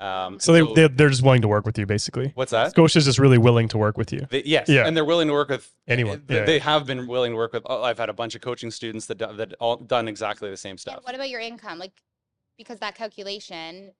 Um, 0.00 0.38
So 0.40 0.52
they, 0.52 0.62
they 0.74 0.88
they're 0.88 1.08
just 1.08 1.22
willing 1.22 1.42
to 1.42 1.48
work 1.48 1.64
with 1.64 1.78
you, 1.78 1.86
basically. 1.86 2.32
what's 2.34 2.50
that? 2.50 2.72
Scotia's 2.72 3.04
just 3.06 3.18
really 3.18 3.38
willing 3.38 3.68
to 3.68 3.78
work 3.78 3.96
with 3.96 4.12
you. 4.12 4.26
They, 4.28 4.42
yes, 4.44 4.68
Yeah. 4.68 4.86
and 4.86 4.94
they're 4.96 5.04
willing 5.12 5.28
to 5.28 5.32
work 5.32 5.48
with 5.48 5.70
Anyone, 5.86 6.22
They, 6.26 6.34
yeah. 6.36 6.44
they 6.44 6.58
have 6.58 6.84
been 6.84 7.06
willing 7.06 7.32
to 7.32 7.36
work 7.36 7.52
with. 7.54 7.62
oh, 7.66 7.82
I've 7.82 7.98
had 7.98 8.08
a 8.10 8.12
bunch 8.12 8.34
of 8.34 8.40
coaching 8.42 8.70
students 8.72 9.06
that 9.06 9.18
do- 9.18 9.34
that 9.36 9.54
all 9.60 9.76
done 9.76 10.06
exactly 10.08 10.50
the 10.50 10.56
same 10.56 10.72
And 10.72 10.80
stuff. 10.80 11.00
what 11.04 11.14
about 11.14 11.30
your 11.30 11.40
income? 11.40 11.78
Like, 11.78 11.92
because 12.58 12.78
that 12.80 12.94
calculation 12.96 13.92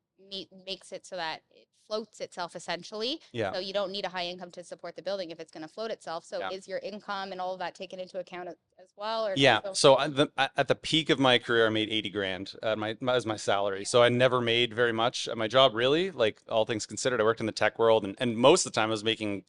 makes 0.67 0.93
it 0.93 1.06
so 1.06 1.17
that 1.17 1.43
it 1.50 1.67
floats 1.87 2.21
itself 2.21 2.56
essentially. 2.56 3.21
Yeah. 3.32 3.53
So 3.53 3.59
you 3.59 3.73
don't 3.73 3.93
need 3.93 4.05
a 4.05 4.09
high 4.09 4.25
income 4.26 4.50
to 4.53 4.65
support 4.65 4.97
the 4.97 5.03
building 5.03 5.31
if 5.31 5.38
it's 5.38 5.53
going 5.53 5.62
to 5.62 5.69
float 5.69 5.91
itself. 5.91 6.25
So 6.25 6.38
Yeah. 6.38 6.50
is 6.50 6.67
your 6.67 6.79
income 6.79 7.32
and 7.32 7.41
all 7.41 7.53
of 7.53 7.59
that 7.59 7.75
taken 7.75 8.00
into 8.00 8.19
account 8.19 8.49
as, 8.49 8.56
well? 8.97 9.26
Or 9.26 9.35
Yeah. 9.37 9.61
so- 9.75 9.97
the, 10.09 10.31
at 10.37 10.69
the 10.69 10.75
peak 10.75 11.11
of 11.11 11.19
my 11.19 11.38
career, 11.38 11.67
I 11.67 11.71
made 11.71 11.91
80 11.91 12.11
grand 12.11 12.53
uh, 12.62 12.69
at 12.69 12.79
my, 12.79 12.97
as 13.09 13.26
my 13.26 13.37
salary. 13.37 13.85
So 13.85 14.03
I 14.03 14.09
never 14.09 14.41
made 14.41 14.73
very 14.73 14.93
much 14.93 15.29
at 15.29 15.37
my 15.37 15.49
job, 15.49 15.75
really. 15.75 16.11
Like 16.11 16.41
all 16.49 16.65
things 16.65 16.87
considered, 16.87 17.21
I 17.21 17.25
worked 17.25 17.41
in 17.41 17.47
the 17.47 17.53
tech 17.53 17.79
world 17.79 18.05
and, 18.05 18.15
and 18.19 18.37
most 18.37 18.65
of 18.67 18.73
the 18.73 18.81
time 18.81 18.88
I 18.88 18.93
was 18.93 19.05
making 19.05 19.44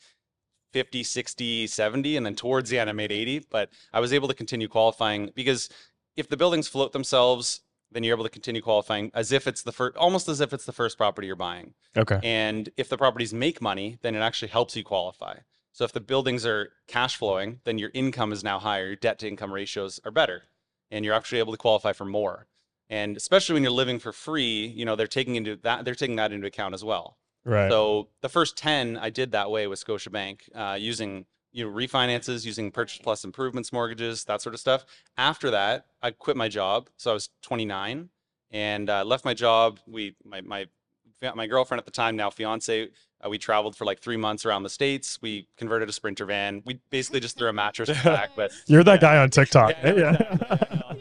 50, 0.74 1.04
60, 1.04 1.68
70. 1.68 2.18
And 2.18 2.26
then 2.26 2.36
towards 2.36 2.70
the 2.70 2.80
end, 2.80 2.90
I 2.90 2.94
made 2.94 3.12
80. 3.12 3.46
But 3.50 3.70
I 3.94 4.00
was 4.02 4.12
able 4.12 4.28
to 4.28 4.34
continue 4.34 4.68
qualifying 4.68 5.32
because 5.36 5.70
if 6.18 6.28
the 6.28 6.38
buildings 6.38 6.68
float 6.68 6.92
themselves, 6.92 7.62
then 7.96 8.04
you're 8.04 8.14
able 8.14 8.26
to 8.26 8.30
continue 8.30 8.62
qualifying 8.62 9.10
as 9.14 9.32
if 9.32 9.48
it's 9.48 9.64
the 9.64 9.72
first, 9.72 9.96
almost 9.96 10.28
as 10.28 10.42
if 10.42 10.52
it's 10.52 10.66
the 10.66 10.74
first 10.74 10.98
property 10.98 11.28
you're 11.28 11.38
buying. 11.38 11.74
Okay. 11.96 12.20
And 12.22 12.70
if 12.76 12.90
the 12.90 12.98
properties 12.98 13.34
make 13.34 13.62
money, 13.62 13.98
then 14.02 14.16
it 14.16 14.20
actually 14.20 14.50
helps 14.50 14.76
you 14.76 14.84
qualify. 14.84 15.38
So 15.72 15.86
if 15.86 15.94
the 15.94 16.02
buildings 16.02 16.46
are 16.46 16.74
cash 16.88 17.16
flowing, 17.16 17.62
then 17.64 17.78
your 17.78 17.92
income 17.94 18.34
is 18.34 18.44
now 18.44 18.60
higher, 18.60 18.88
your 18.88 18.96
debt 18.98 19.18
to 19.20 19.30
income 19.30 19.54
ratios 19.54 20.02
are 20.04 20.12
better, 20.12 20.44
and 20.92 21.06
you're 21.06 21.14
actually 21.14 21.40
able 21.40 21.54
to 21.54 21.58
qualify 21.58 21.94
for 21.94 22.04
more. 22.06 22.48
And 22.90 23.16
especially 23.16 23.54
when 23.54 23.64
you're 23.64 23.72
living 23.72 24.00
for 24.00 24.12
free, 24.12 24.68
you 24.68 24.84
know, 24.84 24.98
they're 24.98 25.08
taking 25.08 25.36
into 25.36 25.56
that 25.64 25.86
they're 25.86 25.96
taking 25.96 26.18
that 26.18 26.34
into 26.34 26.48
account 26.48 26.74
as 26.74 26.84
well. 26.84 27.18
Right. 27.46 27.72
So 27.72 28.10
the 28.22 28.30
first 28.30 28.58
10 28.58 28.98
I 28.98 29.10
did 29.10 29.32
that 29.32 29.50
way 29.50 29.68
with 29.68 29.84
Scotiabank, 29.84 30.42
uh, 30.54 30.76
using 30.76 31.28
you 31.56 31.66
know 31.66 31.72
refinances, 31.76 32.46
using 32.46 32.70
purchase 32.70 33.00
plus 33.02 33.24
improvements 33.24 33.72
mortgages, 33.72 34.26
that 34.26 34.42
sort 34.42 34.54
of 34.54 34.60
stuff. 34.60 34.86
After 35.18 35.50
that, 35.52 35.86
I 36.04 36.12
quit 36.12 36.36
my 36.36 36.50
job. 36.50 36.90
So 36.98 37.12
I 37.12 37.14
was 37.14 37.30
29 37.44 38.10
and 38.52 38.90
uh, 38.90 39.04
left 39.06 39.24
my 39.24 39.34
job. 39.34 39.80
We 39.88 40.16
my 40.26 40.42
my 40.42 40.66
my 41.34 41.48
girlfriend 41.48 41.80
at 41.80 41.86
the 41.86 41.92
time, 41.92 42.16
now 42.18 42.30
fiance, 42.30 42.90
uh, 43.26 43.30
we 43.30 43.38
traveled 43.38 43.76
for 43.76 43.86
like 43.86 44.00
three 44.00 44.18
months 44.18 44.46
around 44.46 44.62
the 44.64 44.70
states. 44.70 45.18
We 45.22 45.48
converted 45.58 45.90
a 45.90 45.92
Sprinter 45.94 46.26
van. 46.26 46.62
We 46.66 46.80
basically 46.92 47.20
just 47.22 47.38
threw 47.38 47.48
a 47.48 47.54
mattress 47.54 47.90
in 47.90 47.96
the 47.96 48.04
back, 48.04 48.32
but 48.36 48.52
You're 48.68 48.84
that 48.84 49.00
guy 49.02 49.18
on 49.18 49.30
TikTok. 49.32 49.76
Yeah, 49.82 49.94
yeah, 49.94 50.38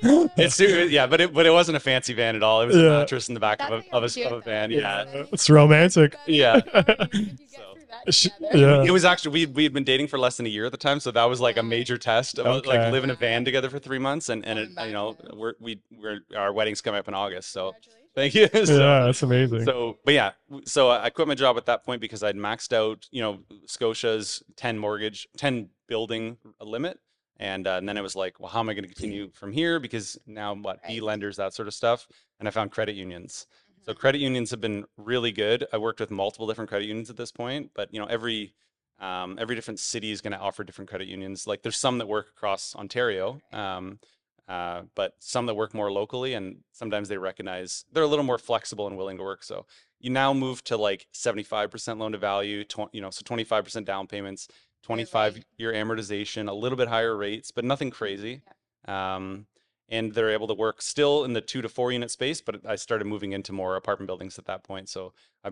Yeah. 0.03 0.27
it's 0.37 0.59
yeah, 0.61 1.07
but 1.07 1.21
it 1.21 1.35
but 1.35 1.47
it 1.47 1.51
wasn't 1.51 1.77
a 1.77 1.81
fancy 1.81 2.15
van 2.15 2.37
at 2.37 2.43
all. 2.43 2.63
It 2.63 2.67
was 2.67 2.77
Yeah. 2.77 2.83
a 2.83 2.99
mattress 3.01 3.29
in 3.29 3.35
the 3.35 3.41
back 3.41 3.59
That's 3.59 3.73
of 3.73 3.85
a, 3.93 3.97
of 3.97 4.17
a, 4.17 4.27
of 4.27 4.33
a 4.33 4.41
van. 4.41 4.71
Yeah. 4.71 5.05
It's 5.33 5.51
romantic. 5.51 6.17
Yeah. 6.27 6.61
Did 6.61 7.13
you 7.13 7.25
get 7.27 7.51
So- 7.51 7.74
through 8.03 8.05
that 8.07 8.13
Sh- 8.15 8.23
together? 8.37 8.59
yeah. 8.59 8.83
It 8.85 8.91
was 8.91 9.05
actually 9.05 9.33
we 9.33 9.47
we 9.47 9.63
had 9.65 9.73
been 9.73 9.85
dating 9.85 10.09
for 10.09 10.19
less 10.19 10.37
than 10.37 10.47
a 10.47 10.49
year 10.49 10.67
at 10.67 10.73
the 10.73 10.79
time, 10.79 11.01
so 11.01 11.11
that 11.11 11.25
was 11.25 11.41
like 11.41 11.57
a 11.57 11.63
major 11.63 11.97
test 11.99 12.39
of 12.39 12.47
Okay. 12.47 12.69
like 12.69 12.93
living 12.93 13.11
in 13.11 13.17
a 13.17 13.19
van 13.19 13.45
together 13.45 13.71
for 13.71 13.79
three 13.79 13.99
months, 13.99 14.29
and 14.29 14.45
and 14.45 14.59
it, 14.59 14.69
you 14.87 14.93
know 14.93 15.17
we're 15.33 15.55
we 15.61 15.81
we're 15.97 16.21
our 16.37 16.53
wedding's 16.53 16.81
coming 16.81 16.99
up 16.99 17.09
in 17.09 17.15
August, 17.15 17.53
so 17.53 17.73
thank 18.15 18.35
you. 18.35 18.49
so, 18.53 18.61
yeah, 18.79 19.05
that's 19.07 19.23
amazing. 19.23 19.65
so 19.65 19.99
but 20.05 20.15
yeah, 20.15 20.33
so 20.65 20.91
I 20.91 21.11
quit 21.11 21.29
my 21.29 21.35
job 21.35 21.57
at 21.57 21.67
that 21.67 21.85
point 21.85 22.01
because 22.01 22.23
I'd 22.23 22.37
maxed 22.37 22.73
out 22.73 23.07
you 23.11 23.23
know 23.23 23.41
Scotia's 23.67 24.43
ten 24.57 24.79
mortgage, 24.79 25.27
ten 25.37 25.69
building 25.87 26.39
limit, 26.61 26.99
and, 27.39 27.67
uh, 27.67 27.73
and 27.73 27.87
then 27.89 27.97
it 27.99 28.03
was 28.03 28.17
like, 28.17 28.41
well, 28.41 28.49
how 28.49 28.61
am 28.61 28.71
I 28.71 28.75
going 28.75 28.85
to 28.89 28.95
continue 28.95 29.31
from 29.35 29.53
here? 29.53 29.79
Because 29.79 30.17
now 30.27 30.55
what 30.55 30.83
B 30.87 30.95
Right. 30.95 31.03
lenders, 31.03 31.37
that 31.37 31.53
sort 31.53 31.69
of 31.69 31.75
stuff, 31.75 32.07
and 32.39 32.49
I 32.49 32.51
found 32.51 32.71
credit 32.71 32.95
unions. 32.95 33.47
So 33.85 33.93
credit 33.93 34.21
unions 34.21 34.51
have 34.51 34.61
been 34.61 34.87
really 34.97 35.31
good. 35.31 35.67
I 35.73 35.77
worked 35.77 36.01
with 36.01 36.11
multiple 36.11 36.47
different 36.47 36.71
credit 36.71 36.87
unions 36.87 37.11
at 37.11 37.17
this 37.17 37.31
point, 37.31 37.73
but 37.75 37.93
you 37.93 38.01
know 38.01 38.07
every 38.07 38.55
um, 38.99 39.39
every 39.39 39.55
different 39.55 39.81
city 39.81 40.11
is 40.11 40.21
going 40.21 40.33
to 40.33 40.39
offer 40.39 40.65
different 40.65 40.89
credit 40.89 41.09
unions. 41.09 41.47
Like 41.47 41.63
there's 41.63 41.77
some 41.77 41.99
that 41.99 42.09
work 42.09 42.29
across 42.35 42.75
Ontario, 42.75 43.41
um, 43.53 43.99
uh, 44.49 44.83
but 44.95 45.15
some 45.19 45.47
that 45.47 45.55
work 45.55 45.75
more 45.75 45.93
locally, 45.93 46.33
and 46.33 46.59
sometimes 46.73 47.09
they 47.09 47.19
recognize 47.19 47.85
they're 47.93 48.05
a 48.05 48.09
little 48.09 48.25
more 48.25 48.39
flexible 48.39 48.87
and 48.87 48.97
willing 48.97 49.19
to 49.19 49.23
work. 49.23 49.43
So 49.43 49.67
you 50.01 50.11
now 50.11 50.33
move 50.33 50.65
to 50.65 50.77
like 50.79 51.07
75% 51.13 51.99
loan 51.99 52.13
to 52.13 52.19
value, 52.19 52.65
tw- 52.65 52.93
you 52.93 53.03
know, 53.03 53.11
so 53.11 53.23
25% 53.23 53.85
down 53.85 54.07
payments, 54.07 54.49
25 54.83 55.45
year 55.59 55.73
amortization, 55.73 56.49
a 56.49 56.55
little 56.55 56.77
bit 56.77 56.89
higher 56.89 57.17
rates, 57.17 57.51
but 57.51 57.65
nothing 57.65 57.91
crazy. 57.91 58.43
Um, 58.87 59.47
and 59.89 60.15
they're 60.15 60.31
able 60.31 60.47
to 60.49 60.55
work 60.55 60.81
still 60.83 61.25
in 61.25 61.33
the 61.35 61.41
two 61.41 61.63
to 61.63 61.69
four 61.69 61.93
unit 61.93 62.11
space, 62.11 62.41
but 62.41 62.65
I 62.67 62.77
started 62.77 63.07
moving 63.07 63.33
into 63.33 63.53
more 63.53 63.77
apartment 63.77 64.07
buildings 64.07 64.39
at 64.39 64.47
that 64.47 64.65
point. 64.65 64.89
So 64.89 65.13
I 65.45 65.51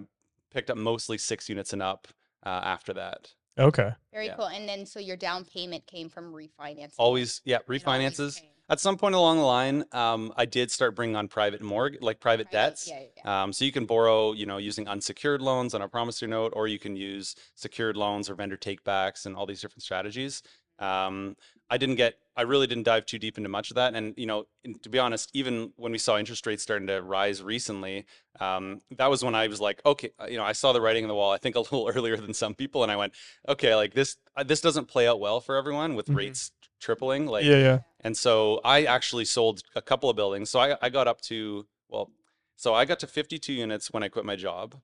picked 0.50 0.70
up 0.70 0.76
mostly 0.76 1.18
six 1.18 1.48
units 1.48 1.72
and 1.72 1.82
up 1.82 2.08
uh, 2.44 2.48
after 2.64 2.92
that. 2.94 3.32
okay. 3.58 3.90
Very 4.12 4.26
Yeah. 4.26 4.34
cool. 4.36 4.46
And 4.46 4.68
then 4.68 4.86
so 4.86 4.98
your 4.98 5.16
down 5.16 5.44
payment 5.44 5.86
came 5.86 6.08
from 6.08 6.32
refinancing. 6.32 6.94
Always, 6.98 7.40
yeah, 7.44 7.56
and 7.56 7.64
always 7.68 7.82
refinances. 7.82 8.40
At 8.68 8.80
some 8.80 8.96
point 8.96 9.14
along 9.14 9.36
the 9.36 9.42
line, 9.44 9.84
um, 9.92 10.32
I 10.36 10.46
did 10.46 10.70
start 10.70 10.94
bringing 10.96 11.14
on 11.16 11.28
private 11.28 11.60
mortgage, 11.60 12.00
like 12.00 12.20
private 12.20 12.50
Private- 12.50 12.70
debts. 12.70 12.88
Yeah, 12.88 13.00
yeah, 13.00 13.06
yeah. 13.18 13.42
Um, 13.42 13.52
so 13.52 13.64
you 13.66 13.72
can 13.72 13.84
borrow, 13.84 14.32
you 14.32 14.46
know, 14.46 14.56
using 14.56 14.88
unsecured 14.88 15.42
loans 15.42 15.74
on 15.74 15.82
a 15.82 15.88
promissory 15.88 16.28
note, 16.30 16.52
or 16.56 16.66
you 16.68 16.78
can 16.78 16.96
use 16.96 17.34
secured 17.54 17.96
loans 17.98 18.30
or 18.30 18.34
vendor 18.34 18.56
takebacks 18.56 19.26
and 19.26 19.36
all 19.36 19.44
these 19.44 19.60
different 19.60 19.82
strategies. 19.82 20.42
Um, 20.78 21.36
I 21.68 21.76
didn't 21.76 21.96
get, 21.96 22.14
I 22.36 22.42
really 22.42 22.66
didn't 22.66 22.84
dive 22.84 23.04
too 23.04 23.18
deep 23.18 23.36
into 23.36 23.50
much 23.50 23.70
of 23.70 23.74
that. 23.74 23.94
And, 23.94 24.14
you 24.16 24.26
know, 24.26 24.46
to 24.82 24.88
be 24.88 24.98
honest, 24.98 25.30
even 25.34 25.72
when 25.76 25.92
we 25.92 25.98
saw 25.98 26.16
interest 26.18 26.46
rates 26.46 26.62
starting 26.62 26.86
to 26.88 27.02
rise 27.02 27.42
recently, 27.42 28.06
um, 28.40 28.80
that 28.96 29.10
was 29.10 29.22
when 29.22 29.34
I 29.34 29.48
was 29.48 29.60
like, 29.60 29.82
okay, 29.84 30.10
uh, 30.18 30.26
you 30.26 30.38
know, 30.38 30.44
I 30.44 30.52
saw 30.52 30.72
the 30.72 30.80
writing 30.80 31.04
on 31.04 31.08
the 31.08 31.14
wall, 31.14 31.30
I 31.30 31.36
think 31.38 31.56
a 31.56 31.60
little 31.66 31.90
earlier 31.94 32.16
than 32.16 32.32
some 32.32 32.54
people. 32.54 32.82
And 32.82 32.90
I 32.90 32.96
went, 32.96 33.12
okay, 33.48 33.74
like 33.74 33.92
this, 33.92 34.16
uh, 34.36 34.44
this 34.44 34.60
doesn't 34.62 34.88
play 34.88 35.06
out 35.06 35.20
well 35.20 35.40
for 35.40 35.56
everyone 35.56 35.94
with 35.94 36.06
Mhm. 36.06 36.16
rates 36.16 36.52
tripling. 36.80 37.26
Like, 37.26 37.44
yeah, 37.44 37.58
yeah. 37.58 37.78
and 38.00 38.16
so 38.16 38.60
I 38.64 38.84
actually 38.84 39.26
sold 39.26 39.62
a 39.76 39.82
couple 39.82 40.08
of 40.08 40.16
buildings. 40.16 40.48
So 40.50 40.58
I, 40.58 40.76
I 40.80 40.88
got 40.88 41.06
up 41.06 41.20
to, 41.22 41.66
well, 41.88 42.10
so 42.56 42.72
I 42.74 42.84
got 42.86 42.98
to 43.00 43.06
52 43.06 43.52
units 43.52 43.92
when 43.92 44.02
I 44.02 44.08
quit 44.08 44.24
my 44.24 44.36
job, 44.36 44.76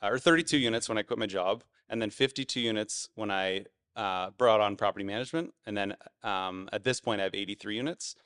uh, 0.00 0.08
or 0.10 0.18
32 0.18 0.56
units 0.56 0.88
when 0.88 0.98
I 0.98 1.02
quit 1.02 1.18
my 1.18 1.26
job, 1.26 1.64
and 1.88 2.00
then 2.00 2.10
52 2.10 2.60
units 2.60 3.08
when 3.16 3.30
I 3.30 3.66
uh, 3.96 4.30
brought 4.38 4.60
on 4.60 4.76
property 4.76 5.04
management. 5.04 5.52
And 5.66 5.76
then 5.76 5.96
um, 6.22 6.68
at 6.72 6.84
this 6.84 7.00
point, 7.00 7.20
I 7.20 7.24
have 7.24 7.34
83 7.34 7.76
units. 7.76 8.16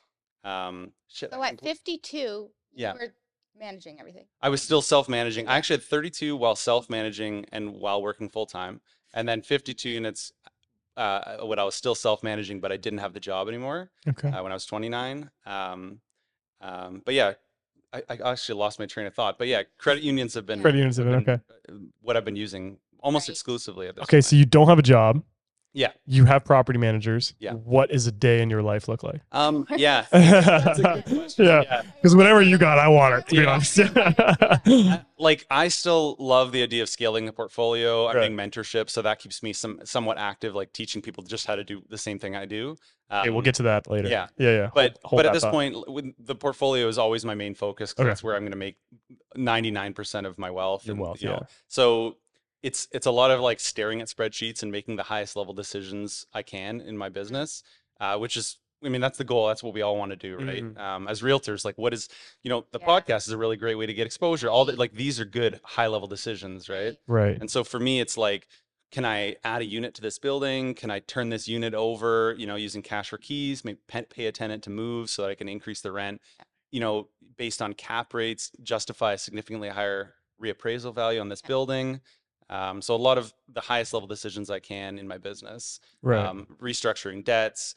Um, 0.43 0.91
shit, 1.07 1.31
So 1.31 1.41
I 1.41 1.47
at 1.49 1.59
think- 1.59 1.77
52, 1.77 2.49
Yeah. 2.73 2.93
you 2.93 2.99
were 2.99 3.13
managing 3.59 3.99
everything. 3.99 4.25
I 4.41 4.49
was 4.49 4.61
still 4.61 4.81
self-managing. 4.81 5.47
I 5.47 5.57
actually 5.57 5.77
had 5.77 5.83
32 5.83 6.35
while 6.35 6.55
self-managing 6.55 7.45
and 7.51 7.73
while 7.73 8.01
working 8.01 8.29
full-time, 8.29 8.81
and 9.13 9.27
then 9.27 9.41
52 9.41 9.89
units 9.89 10.31
uh, 10.95 11.37
when 11.45 11.59
I 11.59 11.63
was 11.63 11.75
still 11.75 11.93
self-managing, 11.95 12.59
but 12.59 12.71
I 12.71 12.77
didn't 12.77 12.99
have 12.99 13.13
the 13.13 13.19
job 13.19 13.47
anymore 13.47 13.91
Okay. 14.07 14.29
uh, 14.29 14.41
when 14.41 14.51
I 14.51 14.55
was 14.55 14.65
29. 14.65 15.29
Um, 15.45 15.99
um, 16.61 17.01
but 17.05 17.13
yeah, 17.13 17.33
I, 17.93 18.01
I 18.09 18.31
actually 18.31 18.57
lost 18.57 18.79
my 18.79 18.85
train 18.87 19.05
of 19.05 19.13
thought. 19.13 19.37
But 19.37 19.47
yeah, 19.47 19.63
credit 19.77 20.01
unions 20.03 20.33
have 20.33 20.45
been 20.47 20.59
Credit 20.61 20.77
unions 20.77 20.97
have 20.97 21.05
been 21.05 21.15
okay. 21.15 21.39
uh, 21.69 21.73
what 22.01 22.17
I've 22.17 22.25
been 22.25 22.35
using 22.35 22.79
almost 22.99 23.27
Right. 23.27 23.33
exclusively 23.33 23.87
at 23.87 23.95
this. 23.95 24.03
Okay, 24.03 24.17
point. 24.17 24.25
so 24.25 24.35
you 24.35 24.45
don't 24.45 24.67
have 24.67 24.79
a 24.79 24.83
job. 24.83 25.21
Yeah. 25.77 25.91
You 26.07 26.25
have 26.25 26.43
property 26.43 26.79
managers. 26.79 27.35
Yeah. 27.37 27.53
What 27.53 27.91
is 27.91 28.07
a 28.07 28.11
day 28.11 28.41
in 28.41 28.49
your 28.49 28.63
life 28.63 28.87
look 28.87 29.03
like? 29.03 29.21
um, 29.31 29.67
yeah, 29.77 30.05
yeah. 30.11 30.73
yeah. 31.37 31.81
Because 31.95 32.15
whatever 32.15 32.41
you 32.41 32.57
got, 32.57 32.79
I 32.79 32.87
want 32.87 33.13
it, 33.13 33.27
to 33.27 33.35
be 33.35 33.45
honest. 33.45 35.03
Like 35.19 35.47
I 35.49 35.67
still 35.69 36.15
love 36.19 36.51
the 36.51 36.61
idea 36.61 36.83
of 36.83 36.89
scaling 36.89 37.25
the 37.25 37.33
portfolio. 37.33 38.07
I'm 38.07 38.15
Right. 38.15 38.27
doing 38.27 38.37
mentorship, 38.37 38.87
so 38.87 39.01
that 39.01 39.17
keeps 39.17 39.41
me 39.41 39.51
some 39.51 39.79
somewhat 39.83 40.17
active, 40.19 40.53
like 40.53 40.73
teaching 40.73 41.01
people 41.01 41.23
just 41.23 41.47
how 41.47 41.55
to 41.55 41.63
do 41.63 41.81
the 41.89 41.97
same 41.97 42.19
thing 42.19 42.35
I 42.35 42.45
do. 42.45 42.75
okay, 43.11 43.29
we'll 43.29 43.39
Um, 43.39 43.43
get 43.43 43.55
to 43.55 43.63
that 43.63 43.89
later. 43.89 44.09
yeah. 44.09 44.27
Yeah, 44.37 44.51
yeah. 44.51 44.69
but 44.75 44.97
Hold 45.05 45.19
but 45.19 45.25
at 45.25 45.33
this 45.33 45.41
thought. 45.41 45.53
point, 45.53 45.75
the 46.23 46.35
portfolio 46.35 46.87
is 46.87 46.99
always 46.99 47.25
my 47.25 47.33
main 47.33 47.55
focus 47.55 47.93
because 47.93 48.03
Okay. 48.03 48.09
that's 48.11 48.23
where 48.23 48.35
I'm 48.35 48.43
going 48.43 48.51
to 48.51 48.57
make 48.57 48.77
99% 49.35 50.25
of 50.27 50.37
my 50.37 50.51
wealth. 50.51 50.85
Your 50.85 50.93
and, 50.93 51.01
wealth, 51.01 51.21
you 51.21 51.29
know, 51.29 51.39
yeah. 51.41 51.47
So 51.67 52.17
it's 52.63 52.87
it's 52.91 53.05
a 53.05 53.11
lot 53.11 53.31
of 53.31 53.39
like 53.39 53.59
staring 53.59 54.01
at 54.01 54.07
spreadsheets 54.07 54.63
and 54.63 54.71
making 54.71 54.95
the 54.95 55.03
highest 55.03 55.35
level 55.35 55.53
decisions 55.53 56.25
I 56.33 56.41
can 56.43 56.81
in 56.81 56.97
my 56.97 57.09
business, 57.09 57.63
uh, 57.99 58.17
which 58.17 58.37
is. 58.37 58.57
I 58.83 58.89
mean, 58.89 59.01
that's 59.01 59.17
the 59.17 59.23
goal. 59.23 59.47
That's 59.47 59.63
what 59.63 59.73
we 59.73 59.81
all 59.81 59.97
want 59.97 60.11
to 60.11 60.15
do, 60.15 60.37
right? 60.37 60.63
Mhm. 60.63 60.77
Um, 60.77 61.07
as 61.07 61.23
realtors, 61.23 61.65
like, 61.65 61.79
what 61.79 61.95
is, 61.95 62.09
you 62.43 62.49
know, 62.51 62.67
the 62.71 62.77
Yeah. 62.79 62.85
podcast 62.85 63.25
is 63.25 63.29
a 63.29 63.37
really 63.37 63.57
great 63.57 63.73
way 63.73 63.87
to 63.87 63.93
get 63.93 64.05
exposure. 64.05 64.51
All 64.51 64.65
that, 64.65 64.77
like, 64.77 64.93
these 64.93 65.19
are 65.19 65.25
good 65.25 65.59
high 65.63 65.87
level 65.87 66.07
decisions, 66.07 66.69
right? 66.69 66.95
Right. 67.07 67.39
And 67.41 67.49
so 67.49 67.63
for 67.63 67.79
me, 67.79 67.99
it's 67.99 68.17
like, 68.19 68.47
can 68.91 69.03
I 69.03 69.37
add 69.43 69.63
a 69.63 69.65
unit 69.65 69.95
to 69.95 70.01
this 70.03 70.19
building? 70.19 70.75
Can 70.75 70.91
I 70.91 70.99
turn 70.99 71.29
this 71.29 71.47
unit 71.47 71.73
over, 71.73 72.35
you 72.37 72.45
know, 72.45 72.55
using 72.55 72.83
cash 72.83 73.11
or 73.11 73.17
keys, 73.17 73.65
maybe 73.65 73.79
pay 73.87 74.27
a 74.27 74.31
tenant 74.31 74.63
to 74.65 74.69
move 74.69 75.09
so 75.09 75.23
that 75.23 75.31
I 75.31 75.35
can 75.35 75.49
increase 75.49 75.81
the 75.81 75.91
rent, 75.91 76.21
you 76.69 76.79
know, 76.79 77.09
based 77.35 77.63
on 77.63 77.73
cap 77.73 78.13
rates, 78.13 78.51
justify 78.61 79.13
a 79.13 79.17
significantly 79.17 79.69
higher 79.69 80.13
reappraisal 80.39 80.93
value 80.93 81.19
on 81.19 81.29
this 81.29 81.41
building. 81.41 81.99
Um, 82.49 82.81
so 82.81 82.95
a 82.95 82.97
lot 82.97 83.17
of 83.17 83.33
the 83.49 83.61
highest 83.61 83.93
level 83.93 84.07
decisions 84.07 84.49
I 84.49 84.59
can 84.59 84.97
in 84.97 85.07
my 85.07 85.17
business, 85.17 85.79
Right. 86.01 86.25
um, 86.25 86.47
restructuring 86.61 87.23
debts, 87.23 87.75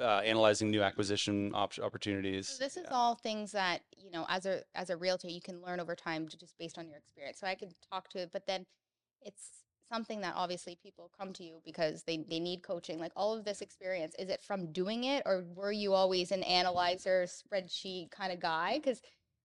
uh, 0.00 0.18
analyzing 0.18 0.70
new 0.70 0.82
acquisition 0.82 1.52
op- 1.54 1.78
opportunities. 1.78 2.48
So 2.48 2.62
this 2.64 2.76
is 2.76 2.84
Yeah. 2.84 2.94
all 2.94 3.14
things 3.14 3.52
that 3.52 3.82
you 3.96 4.10
know, 4.10 4.26
as 4.28 4.46
a 4.46 4.62
as 4.74 4.90
a 4.90 4.96
realtor, 4.96 5.28
you 5.28 5.40
can 5.40 5.60
learn 5.60 5.80
over 5.80 5.94
time 5.96 6.28
to 6.28 6.36
just 6.36 6.56
based 6.58 6.78
on 6.78 6.88
your 6.88 6.98
experience. 6.98 7.38
So 7.40 7.46
I 7.46 7.54
can 7.54 7.70
talk 7.90 8.08
to 8.10 8.18
it, 8.20 8.30
but 8.32 8.46
then 8.46 8.66
it's 9.20 9.64
something 9.92 10.20
that 10.20 10.34
obviously 10.36 10.76
people 10.82 11.10
come 11.16 11.32
to 11.32 11.44
you 11.44 11.60
because 11.64 12.02
they 12.04 12.18
they 12.18 12.40
need 12.40 12.62
coaching. 12.62 12.98
Like 12.98 13.12
all 13.16 13.36
of 13.36 13.44
this 13.44 13.60
experience, 13.62 14.14
is 14.18 14.28
it 14.28 14.42
from 14.42 14.72
doing 14.72 15.04
it, 15.04 15.22
or 15.26 15.44
were 15.54 15.72
you 15.72 15.92
always 15.94 16.32
an 16.32 16.42
analyzer, 16.44 17.26
spreadsheet 17.26 18.10
kind 18.10 18.32
of 18.32 18.40
guy? 18.40 18.78
Because 18.78 19.00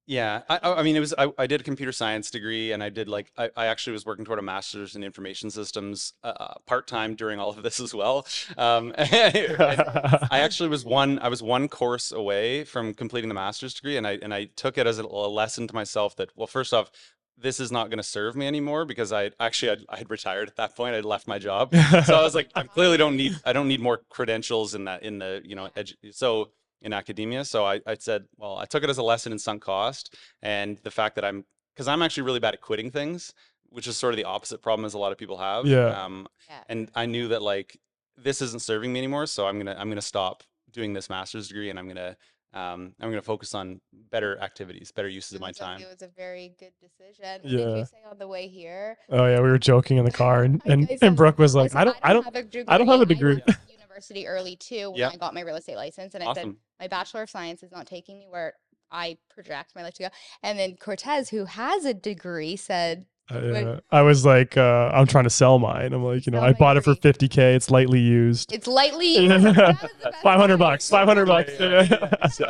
Yeah, 0.07 0.41
I, 0.49 0.59
I 0.63 0.73
I 0.79 0.83
mean, 0.83 0.95
it 0.95 0.99
was. 0.99 1.13
I, 1.17 1.31
I 1.37 1.47
did 1.47 1.61
a 1.61 1.63
computer 1.63 1.91
science 1.91 2.31
degree, 2.31 2.71
and 2.71 2.83
I 2.83 2.89
did 2.89 3.07
like 3.07 3.31
I, 3.37 3.49
I 3.55 3.65
actually 3.67 3.93
was 3.93 4.05
working 4.05 4.25
toward 4.25 4.39
a 4.39 4.41
master's 4.41 4.95
in 4.95 5.03
information 5.03 5.49
systems 5.51 6.13
uh, 6.23 6.55
part 6.65 6.87
time 6.87 7.15
during 7.15 7.39
all 7.39 7.51
of 7.51 7.61
this 7.63 7.79
as 7.79 7.93
well. 7.93 8.25
Um, 8.57 8.93
I 8.97 10.27
actually 10.31 10.69
was 10.69 10.83
one. 10.83 11.19
I 11.19 11.29
was 11.29 11.43
one 11.43 11.67
course 11.69 12.11
away 12.11 12.63
from 12.63 12.93
completing 12.93 13.29
the 13.29 13.35
master's 13.35 13.73
degree, 13.75 13.95
and 13.95 14.07
I 14.07 14.17
and 14.21 14.33
I 14.33 14.45
took 14.55 14.77
it 14.77 14.87
as 14.87 14.97
a, 14.99 15.03
a 15.03 15.29
lesson 15.29 15.67
to 15.67 15.75
myself 15.75 16.15
that 16.17 16.29
well, 16.35 16.47
first 16.47 16.73
off, 16.73 16.91
this 17.37 17.59
is 17.59 17.71
not 17.71 17.89
going 17.89 17.97
to 17.97 18.03
serve 18.03 18.35
me 18.35 18.47
anymore 18.47 18.85
because 18.85 19.13
I 19.13 19.31
actually 19.39 19.71
I'd, 19.71 19.85
I 19.87 19.97
had 19.97 20.09
retired 20.09 20.49
at 20.49 20.55
that 20.57 20.75
point. 20.75 20.95
I'd 20.95 21.05
left 21.05 21.27
my 21.27 21.37
job, 21.39 21.73
so 22.05 22.15
I 22.15 22.23
was 22.23 22.35
like, 22.35 22.49
I 22.55 22.63
clearly 22.75 22.97
don't 22.97 23.15
need 23.17 23.39
I 23.45 23.53
don't 23.53 23.67
need 23.67 23.79
more 23.79 24.01
credentials 24.09 24.73
in 24.73 24.85
that 24.85 25.03
in 25.03 25.19
the 25.19 25.41
you 25.45 25.55
know 25.55 25.69
edu- 25.77 25.95
so 26.13 26.49
in 26.81 26.93
academia. 26.93 27.45
So 27.45 27.65
I, 27.65 27.81
I 27.85 27.95
said, 27.95 28.25
well, 28.37 28.57
I 28.57 28.65
took 28.65 28.83
it 28.83 28.89
as 28.89 28.97
a 28.97 29.03
lesson 29.03 29.31
in 29.31 29.39
sunk 29.39 29.61
cost 29.61 30.15
and 30.41 30.77
the 30.83 30.91
fact 30.91 31.15
that 31.15 31.25
I'm 31.25 31.45
because 31.73 31.87
I'm 31.87 32.01
actually 32.01 32.23
really 32.23 32.39
bad 32.39 32.53
at 32.53 32.61
quitting 32.61 32.91
things, 32.91 33.33
which 33.69 33.87
is 33.87 33.97
sort 33.97 34.13
of 34.13 34.17
the 34.17 34.25
opposite 34.25 34.61
problem 34.61 34.85
as 34.85 34.93
a 34.93 34.97
lot 34.97 35.11
of 35.11 35.17
people 35.17 35.37
have. 35.37 35.65
Yeah. 35.65 36.03
Um, 36.03 36.27
yeah, 36.49 36.63
and 36.67 36.91
I 36.95 37.05
knew 37.05 37.29
that 37.29 37.41
like 37.41 37.79
this 38.17 38.41
isn't 38.41 38.61
serving 38.61 38.91
me 38.91 38.99
anymore, 38.99 39.25
so 39.25 39.47
I'm 39.47 39.57
gonna 39.57 39.75
I'm 39.77 39.89
gonna 39.89 40.01
stop 40.01 40.43
doing 40.71 40.93
this 40.93 41.09
master's 41.09 41.47
degree 41.47 41.69
and 41.69 41.79
I'm 41.79 41.87
gonna 41.87 42.17
um, 42.53 42.93
I'm 42.99 43.09
gonna 43.09 43.21
focus 43.21 43.55
on 43.55 43.79
better 44.11 44.37
activities, 44.39 44.91
better 44.91 45.07
uses 45.07 45.33
of 45.33 45.41
my 45.41 45.47
sounds 45.47 45.59
like 45.59 45.67
time. 45.67 45.81
It 45.81 45.89
was 45.89 46.01
a 46.01 46.09
very 46.17 46.53
good 46.59 46.73
decision. 46.81 47.41
What 47.41 47.43
Did 47.43 47.51
Yeah. 47.51 47.75
you 47.77 47.85
say 47.85 47.97
on 48.09 48.17
the 48.17 48.27
way 48.27 48.47
here? 48.47 48.97
oh 49.09 49.25
yeah, 49.25 49.39
we 49.39 49.49
were 49.49 49.59
joking 49.59 49.97
in 49.97 50.03
the 50.03 50.11
car, 50.11 50.43
and 50.43 50.61
and, 50.65 50.89
and 51.01 51.15
Brooke 51.15 51.39
was 51.39 51.55
like, 51.55 51.71
said, 51.71 51.79
I 51.79 51.83
don't, 51.85 51.97
I 52.03 52.13
don't, 52.13 52.25
have 52.25 52.35
a 52.35 52.43
degree. 52.43 52.65
I 52.67 52.77
don't 52.77 52.87
have 52.87 53.01
a 53.01 53.05
degree. 53.05 53.41
Went 53.91 54.03
to 54.03 54.13
university 54.13 54.27
early 54.27 54.55
too 54.55 54.89
when 54.91 54.99
Yeah. 54.99 55.09
I 55.09 55.15
got 55.17 55.33
my 55.33 55.41
real 55.41 55.55
estate 55.55 55.75
license, 55.75 56.13
and 56.15 56.23
I 56.23 56.27
said 56.33 56.41
Awesome. 56.45 56.57
my 56.79 56.87
bachelor 56.87 57.23
of 57.23 57.29
science 57.29 57.63
is 57.63 57.71
not 57.71 57.87
taking 57.87 58.17
me 58.19 58.27
where 58.29 58.53
I 58.91 59.17
project 59.33 59.73
my 59.75 59.83
life 59.83 59.93
to 59.95 60.03
go. 60.03 60.09
And 60.43 60.57
then 60.59 60.75
Cortez, 60.77 61.29
who 61.29 61.45
has 61.45 61.85
a 61.85 61.93
degree, 61.93 62.55
said, 62.57 63.05
Uh, 63.29 63.79
I 63.91 64.01
was 64.01 64.25
like, 64.25 64.57
uh, 64.57 64.91
I'm 64.93 65.07
trying 65.07 65.23
to 65.23 65.29
sell 65.29 65.57
mine. 65.57 65.93
I'm 65.93 66.03
like, 66.03 66.25
you 66.25 66.33
know, 66.33 66.39
Sell 66.39 66.43
I 66.49 66.51
my 66.51 66.57
bought 66.57 66.75
it 66.75 66.83
for 66.83 66.93
degree. 66.95 67.13
50k. 67.29 67.55
It's 67.55 67.71
lightly 67.71 67.99
used. 68.01 68.51
"It's 68.51 68.67
lightly 68.67 69.07
used." 69.19 69.45
That 69.55 69.81
was 69.81 69.91
the 70.03 70.09
best 70.11 70.21
500 70.23 70.57
bucks. 70.57 70.89
500 70.89 71.25
bucks. 71.25 71.51
So 72.35 72.45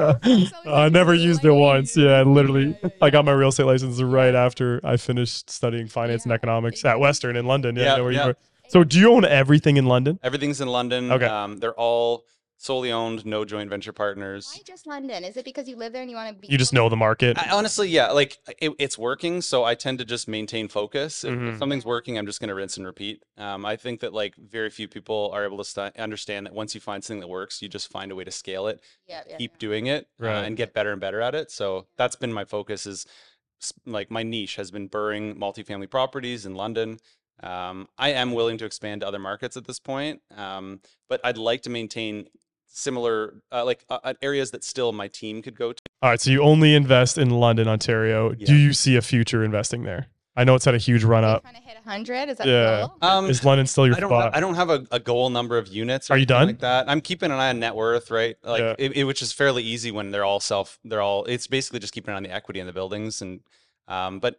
I 0.00 0.86
it's 0.86 0.92
never 0.92 1.10
lightly 1.12 1.24
used 1.24 1.44
it 1.44 1.50
once. 1.52 1.96
Yeah, 1.96 2.22
literally. 2.22 2.78
Yeah, 2.82 2.88
I 3.02 3.06
yeah, 3.06 3.10
got 3.10 3.24
my 3.26 3.32
real 3.32 3.48
estate 3.48 3.64
license 3.64 4.00
right 4.00 4.34
after 4.34 4.80
I 4.84 4.96
finished 4.96 5.50
studying 5.50 5.86
finance 5.88 6.22
and 6.24 6.30
Yeah, 6.30 6.36
economics 6.36 6.82
yeah. 6.84 6.92
at 6.92 7.00
Western 7.00 7.36
in 7.36 7.44
London. 7.46 7.76
Yeah, 7.76 7.82
Yeah, 7.84 7.92
I 7.92 7.96
know 7.98 8.02
where 8.04 8.12
you 8.12 8.18
were. 8.20 8.36
So, 8.68 8.84
do 8.84 8.98
you 8.98 9.12
own 9.12 9.24
everything 9.24 9.76
in 9.76 9.86
London? 9.86 10.18
Everything's 10.22 10.60
in 10.60 10.68
London. 10.68 11.10
Okay. 11.12 11.26
Um, 11.26 11.58
they're 11.58 11.74
all 11.74 12.24
solely 12.58 12.90
owned, 12.90 13.26
no 13.26 13.44
joint 13.44 13.68
venture 13.68 13.92
partners. 13.92 14.50
Why 14.54 14.62
just 14.64 14.86
London? 14.86 15.24
Is 15.24 15.36
it 15.36 15.44
because 15.44 15.68
you 15.68 15.76
live 15.76 15.92
there 15.92 16.00
and 16.00 16.10
you 16.10 16.16
want 16.16 16.34
to 16.34 16.40
be? 16.40 16.48
You 16.50 16.56
just 16.56 16.72
know 16.72 16.88
the 16.88 16.96
market. 16.96 17.36
I, 17.38 17.50
honestly, 17.54 17.88
yeah, 17.88 18.10
like 18.12 18.38
it, 18.60 18.72
it's 18.78 18.96
working, 18.96 19.42
so 19.42 19.62
I 19.64 19.74
tend 19.74 19.98
to 19.98 20.04
just 20.04 20.26
maintain 20.26 20.68
focus. 20.68 21.22
If, 21.22 21.32
if 21.34 21.38
Mhm. 21.38 21.58
something's 21.58 21.84
working, 21.84 22.16
I'm 22.18 22.24
just 22.26 22.40
going 22.40 22.48
to 22.48 22.54
rinse 22.54 22.76
and 22.78 22.86
repeat. 22.86 23.22
Um, 23.36 23.66
I 23.66 23.76
think 23.76 24.00
that 24.00 24.12
like 24.14 24.34
very 24.36 24.70
few 24.70 24.88
people 24.88 25.30
are 25.34 25.44
able 25.44 25.58
to 25.58 25.64
st- 25.64 25.96
understand 25.96 26.46
that 26.46 26.54
once 26.54 26.74
you 26.74 26.80
find 26.80 27.04
something 27.04 27.20
that 27.20 27.28
works, 27.28 27.60
you 27.60 27.68
just 27.68 27.90
find 27.90 28.10
a 28.10 28.14
way 28.14 28.24
to 28.24 28.30
scale 28.30 28.66
it, 28.68 28.80
Yeah, 29.06 29.20
yeah, 29.28 29.36
keep 29.36 29.52
yeah. 29.52 29.58
doing 29.58 29.86
it, 29.86 30.08
uh, 30.22 30.26
and 30.26 30.56
get 30.56 30.72
better 30.72 30.92
and 30.92 31.00
better 31.00 31.20
at 31.20 31.34
it. 31.34 31.50
So 31.50 31.86
that's 31.98 32.16
been 32.16 32.32
my 32.32 32.44
focus. 32.46 32.86
Is 32.86 33.06
like 33.84 34.10
my 34.10 34.22
niche 34.22 34.56
has 34.56 34.70
been 34.70 34.86
burring 34.86 35.36
multifamily 35.36 35.90
properties 35.90 36.46
in 36.46 36.54
London. 36.54 36.98
Um, 37.42 37.88
I 37.98 38.10
am 38.12 38.32
willing 38.32 38.58
to 38.58 38.64
expand 38.64 39.02
to 39.02 39.08
other 39.08 39.18
markets 39.18 39.56
at 39.56 39.66
this 39.66 39.78
point, 39.78 40.22
um, 40.36 40.80
but 41.08 41.20
I'd 41.24 41.38
like 41.38 41.62
to 41.62 41.70
maintain 41.70 42.28
similar 42.66 43.42
uh, 43.52 43.64
like 43.64 43.84
uh, 43.88 43.98
uh, 44.04 44.14
areas 44.22 44.50
that 44.52 44.64
still 44.64 44.92
my 44.92 45.08
team 45.08 45.42
could 45.42 45.56
go 45.56 45.72
to. 45.72 45.82
All 46.02 46.10
right. 46.10 46.20
So, 46.20 46.30
you 46.30 46.42
only 46.42 46.74
invest 46.74 47.18
in 47.18 47.30
London, 47.30 47.68
Ontario. 47.68 48.32
Do 48.32 48.54
you 48.54 48.72
see 48.72 48.96
a 48.96 49.02
future 49.02 49.44
investing 49.44 49.82
there? 49.84 50.06
I 50.38 50.44
know 50.44 50.54
it's 50.54 50.66
had 50.66 50.74
a 50.74 50.78
huge 50.78 51.02
run 51.02 51.24
up. 51.24 51.42
trying 51.42 51.54
to 51.54 51.60
hit 51.62 51.76
100? 51.82 52.28
Is 52.28 52.36
that 52.38 52.46
Yeah. 52.46 52.80
goal? 52.88 52.98
Um, 53.00 53.30
Is 53.30 53.42
London 53.42 53.66
still 53.66 53.86
your 53.86 53.96
I 53.96 54.00
don't. 54.00 54.10
spot? 54.10 54.36
I 54.36 54.40
don't 54.40 54.54
have 54.56 54.68
a, 54.68 54.86
a 54.90 55.00
goal 55.00 55.30
number 55.30 55.56
of 55.56 55.66
units. 55.68 56.10
Or 56.10 56.14
Are 56.14 56.16
you 56.18 56.26
done? 56.26 56.48
Like 56.48 56.58
that. 56.58 56.90
I'm 56.90 57.00
keeping 57.00 57.30
an 57.30 57.38
eye 57.38 57.48
on 57.48 57.58
net 57.60 57.74
worth, 57.74 58.10
right? 58.10 58.36
Like, 58.42 58.60
Yeah. 58.60 58.74
it, 58.78 58.92
it- 58.98 59.04
which 59.04 59.22
is 59.22 59.32
fairly 59.32 59.62
easy 59.62 59.90
when 59.92 60.10
they're 60.10 60.26
all 60.26 60.40
self. 60.40 60.78
They're 60.84 61.00
all. 61.00 61.24
It's 61.24 61.46
basically 61.46 61.78
just 61.80 61.94
keeping 61.94 62.10
an 62.10 62.14
eye 62.14 62.16
on 62.18 62.22
the 62.24 62.32
equity 62.32 62.60
in 62.60 62.66
the 62.66 62.72
buildings, 62.74 63.22
and 63.22 63.40
um, 63.88 64.18
but 64.20 64.38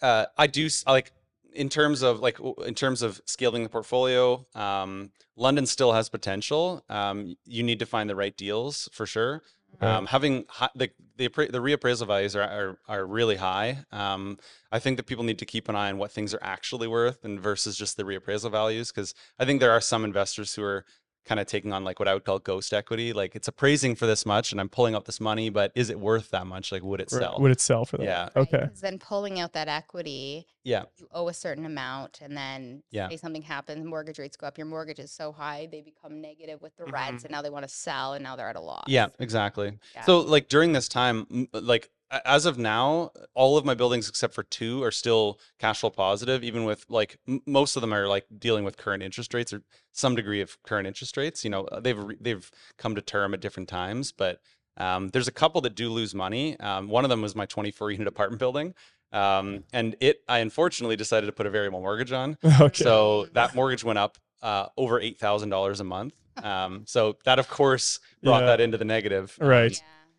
uh, 0.00 0.26
I 0.36 0.48
do 0.48 0.68
like 0.88 1.12
in 1.54 1.68
terms 1.68 2.02
of 2.02 2.20
like 2.20 2.38
in 2.66 2.74
terms 2.74 3.02
of 3.02 3.20
scaling 3.26 3.62
the 3.62 3.68
portfolio. 3.68 4.46
Um, 4.54 5.10
London 5.36 5.66
still 5.66 5.92
has 5.92 6.08
potential. 6.08 6.84
Um, 6.88 7.36
you 7.44 7.62
need 7.62 7.78
to 7.78 7.86
find 7.86 8.08
the 8.08 8.16
right 8.16 8.36
deals 8.36 8.88
for 8.92 9.06
sure. 9.06 9.42
Um, 9.80 10.06
having 10.06 10.44
hi- 10.48 10.70
the 10.74 10.90
the, 11.16 11.28
the 11.28 11.58
reappraisal 11.58 12.06
values 12.06 12.36
are, 12.36 12.42
are 12.42 12.78
are 12.88 13.06
really 13.06 13.36
high. 13.36 13.78
Um, 13.90 14.38
I 14.70 14.78
think 14.78 14.96
that 14.96 15.06
people 15.06 15.24
need 15.24 15.38
to 15.38 15.46
keep 15.46 15.68
an 15.68 15.76
eye 15.76 15.88
on 15.88 15.98
what 15.98 16.12
things 16.12 16.34
are 16.34 16.42
actually 16.42 16.88
worth 16.88 17.24
and 17.24 17.40
versus 17.40 17.76
just 17.76 17.96
the 17.96 18.04
reappraisal 18.04 18.50
values 18.50 18.92
because 18.92 19.14
I 19.38 19.44
think 19.44 19.60
there 19.60 19.70
are 19.70 19.80
some 19.80 20.04
investors 20.04 20.54
who 20.54 20.62
are 20.62 20.84
kind 21.24 21.38
of 21.40 21.46
taking 21.46 21.72
on 21.72 21.84
like 21.84 21.98
what 21.98 22.08
I 22.08 22.14
would 22.14 22.24
call 22.24 22.38
ghost 22.38 22.72
equity. 22.72 23.12
Like 23.12 23.36
it's 23.36 23.46
appraising 23.48 23.94
for 23.94 24.06
this 24.06 24.26
much 24.26 24.50
and 24.52 24.60
I'm 24.60 24.68
pulling 24.68 24.94
up 24.94 25.04
this 25.04 25.20
money, 25.20 25.50
but 25.50 25.70
is 25.74 25.88
it 25.90 26.00
worth 26.00 26.30
that 26.30 26.46
much? 26.46 26.72
Like 26.72 26.82
would 26.82 27.00
it 27.00 27.10
sell? 27.10 27.36
Would 27.38 27.52
it 27.52 27.60
sell 27.60 27.84
for 27.84 27.98
that? 27.98 28.04
Yeah. 28.04 28.22
Right, 28.34 28.36
Okay. 28.36 28.66
'cause 28.68 28.80
Then 28.80 28.98
pulling 28.98 29.38
out 29.38 29.52
that 29.52 29.68
equity, 29.68 30.46
yeah. 30.64 30.84
you 30.96 31.06
owe 31.12 31.28
a 31.28 31.34
certain 31.34 31.64
amount, 31.64 32.20
and 32.20 32.36
then 32.36 32.82
Yeah. 32.90 33.08
say 33.08 33.16
something 33.16 33.42
happens, 33.42 33.84
mortgage 33.84 34.18
rates 34.18 34.36
go 34.36 34.46
up, 34.46 34.58
your 34.58 34.66
mortgage 34.66 34.98
is 34.98 35.12
so 35.12 35.30
high, 35.32 35.68
they 35.70 35.80
become 35.80 36.20
negative 36.20 36.60
with 36.60 36.76
the 36.76 36.84
Mhm. 36.84 36.92
rents, 36.92 37.24
and 37.24 37.30
now 37.30 37.40
they 37.42 37.50
want 37.50 37.64
to 37.68 37.72
sell, 37.74 38.14
and 38.14 38.22
now 38.24 38.34
they're 38.36 38.48
at 38.48 38.56
a 38.56 38.60
loss. 38.60 38.84
Yeah, 38.88 39.08
exactly. 39.18 39.78
Yeah. 39.94 40.04
So 40.04 40.20
like 40.20 40.48
during 40.48 40.72
this 40.72 40.88
time, 40.88 41.48
like 41.52 41.86
a- 41.86 41.88
as 42.24 42.46
of 42.46 42.58
now, 42.58 43.10
all 43.34 43.56
of 43.56 43.64
my 43.64 43.74
buildings 43.74 44.08
except 44.08 44.34
for 44.34 44.42
two 44.42 44.82
are 44.82 44.90
still 44.90 45.38
cash 45.58 45.80
flow 45.80 45.90
positive. 45.90 46.44
Even 46.44 46.64
with 46.64 46.84
like 46.88 47.18
m- 47.26 47.40
most 47.46 47.76
of 47.76 47.80
them 47.80 47.92
are 47.92 48.06
like 48.06 48.26
dealing 48.38 48.64
with 48.64 48.76
current 48.76 49.02
interest 49.02 49.32
rates 49.34 49.52
or 49.52 49.62
some 49.92 50.14
degree 50.14 50.40
of 50.40 50.62
current 50.62 50.86
interest 50.86 51.16
rates. 51.16 51.44
You 51.44 51.50
know, 51.50 51.64
uh, 51.64 51.80
they've 51.80 51.98
re- 51.98 52.18
they've 52.20 52.50
come 52.78 52.94
to 52.94 53.00
term 53.02 53.34
at 53.34 53.40
different 53.40 53.68
times, 53.68 54.12
but 54.12 54.40
um, 54.76 55.08
there's 55.10 55.28
a 55.28 55.32
couple 55.32 55.60
that 55.62 55.74
do 55.74 55.90
lose 55.90 56.14
money. 56.14 56.58
Um, 56.60 56.88
one 56.88 57.04
of 57.04 57.10
them 57.10 57.22
was 57.22 57.34
my 57.34 57.46
24 57.46 57.90
unit 57.92 58.08
apartment 58.14 58.38
building, 58.40 58.74
um, 59.12 59.64
and 59.72 59.96
it 60.00 60.22
I 60.28 60.38
unfortunately 60.38 60.96
decided 60.96 61.26
to 61.26 61.32
put 61.32 61.46
a 61.46 61.50
variable 61.50 61.80
mortgage 61.80 62.12
on. 62.12 62.36
Okay. 62.60 62.82
So 62.84 63.26
that 63.32 63.54
mortgage 63.54 63.84
went 63.84 63.98
up 63.98 64.18
uh, 64.42 64.66
over 64.76 65.00
eight 65.00 65.18
thousand 65.18 65.48
dollars 65.50 65.80
a 65.80 65.84
month. 65.84 66.14
Um, 66.42 66.84
so 66.86 67.16
that 67.24 67.38
of 67.38 67.48
course 67.48 68.00
brought 68.22 68.40
Yeah. 68.40 68.46
that 68.46 68.60
into 68.60 68.78
the 68.78 68.84
negative. 68.84 69.36
Right. 69.40 69.72
Yeah. 69.72 69.78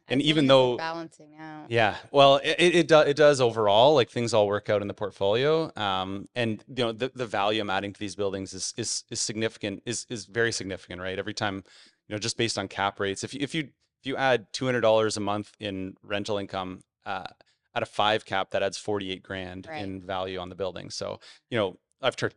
And 0.10 0.22
even 0.22 0.48
though- 0.48 0.75
balancing 0.77 1.36
out. 1.39 1.72
Yeah, 1.72 1.95
well, 2.12 2.38
it 2.38 2.55
it, 2.60 2.75
it, 2.75 2.88
do, 2.89 3.00
it 3.00 3.15
does 3.15 3.39
overall. 3.39 3.93
Like 3.95 4.10
things 4.10 4.33
all 4.33 4.48
work 4.48 4.69
out 4.69 4.81
in 4.81 4.88
the 4.88 4.93
portfolio, 4.93 5.72
um, 5.77 6.27
and 6.36 6.63
you 6.67 6.83
know 6.83 6.91
the, 6.91 7.10
the 7.15 7.25
value 7.25 7.62
I'm 7.62 7.69
adding 7.69 7.93
to 7.93 8.00
these 8.00 8.15
buildings 8.15 8.53
is 8.53 8.74
is 8.75 9.05
is 9.10 9.22
significant. 9.22 9.81
is 9.86 10.05
is 10.10 10.25
very 10.25 10.51
significant, 10.51 11.01
right? 11.01 11.17
Every 11.17 11.33
time, 11.33 11.63
you 12.07 12.13
know, 12.15 12.19
just 12.19 12.38
based 12.38 12.57
on 12.57 12.67
cap 12.67 13.00
rates, 13.00 13.24
if 13.24 13.33
you 13.33 13.39
if 13.41 13.55
you 13.55 13.69
if 14.01 14.05
you 14.05 14.17
add 14.17 14.51
two 14.51 14.65
hundred 14.65 14.81
dollars 14.81 15.15
a 15.15 15.22
month 15.22 15.53
in 15.60 15.95
rental 16.03 16.38
income 16.38 16.81
uh, 17.05 17.27
at 17.74 17.81
a 17.81 17.86
five 17.86 18.25
cap, 18.25 18.51
that 18.51 18.62
adds 18.62 18.77
forty 18.77 19.10
eight 19.10 19.24
grand 19.24 19.67
Right. 19.69 19.81
in 19.81 20.01
value 20.01 20.38
on 20.38 20.50
the 20.50 20.55
building. 20.55 20.89
So 20.89 21.22
you 21.50 21.57
know, 21.57 21.77
I've 22.01 22.17
turned 22.17 22.36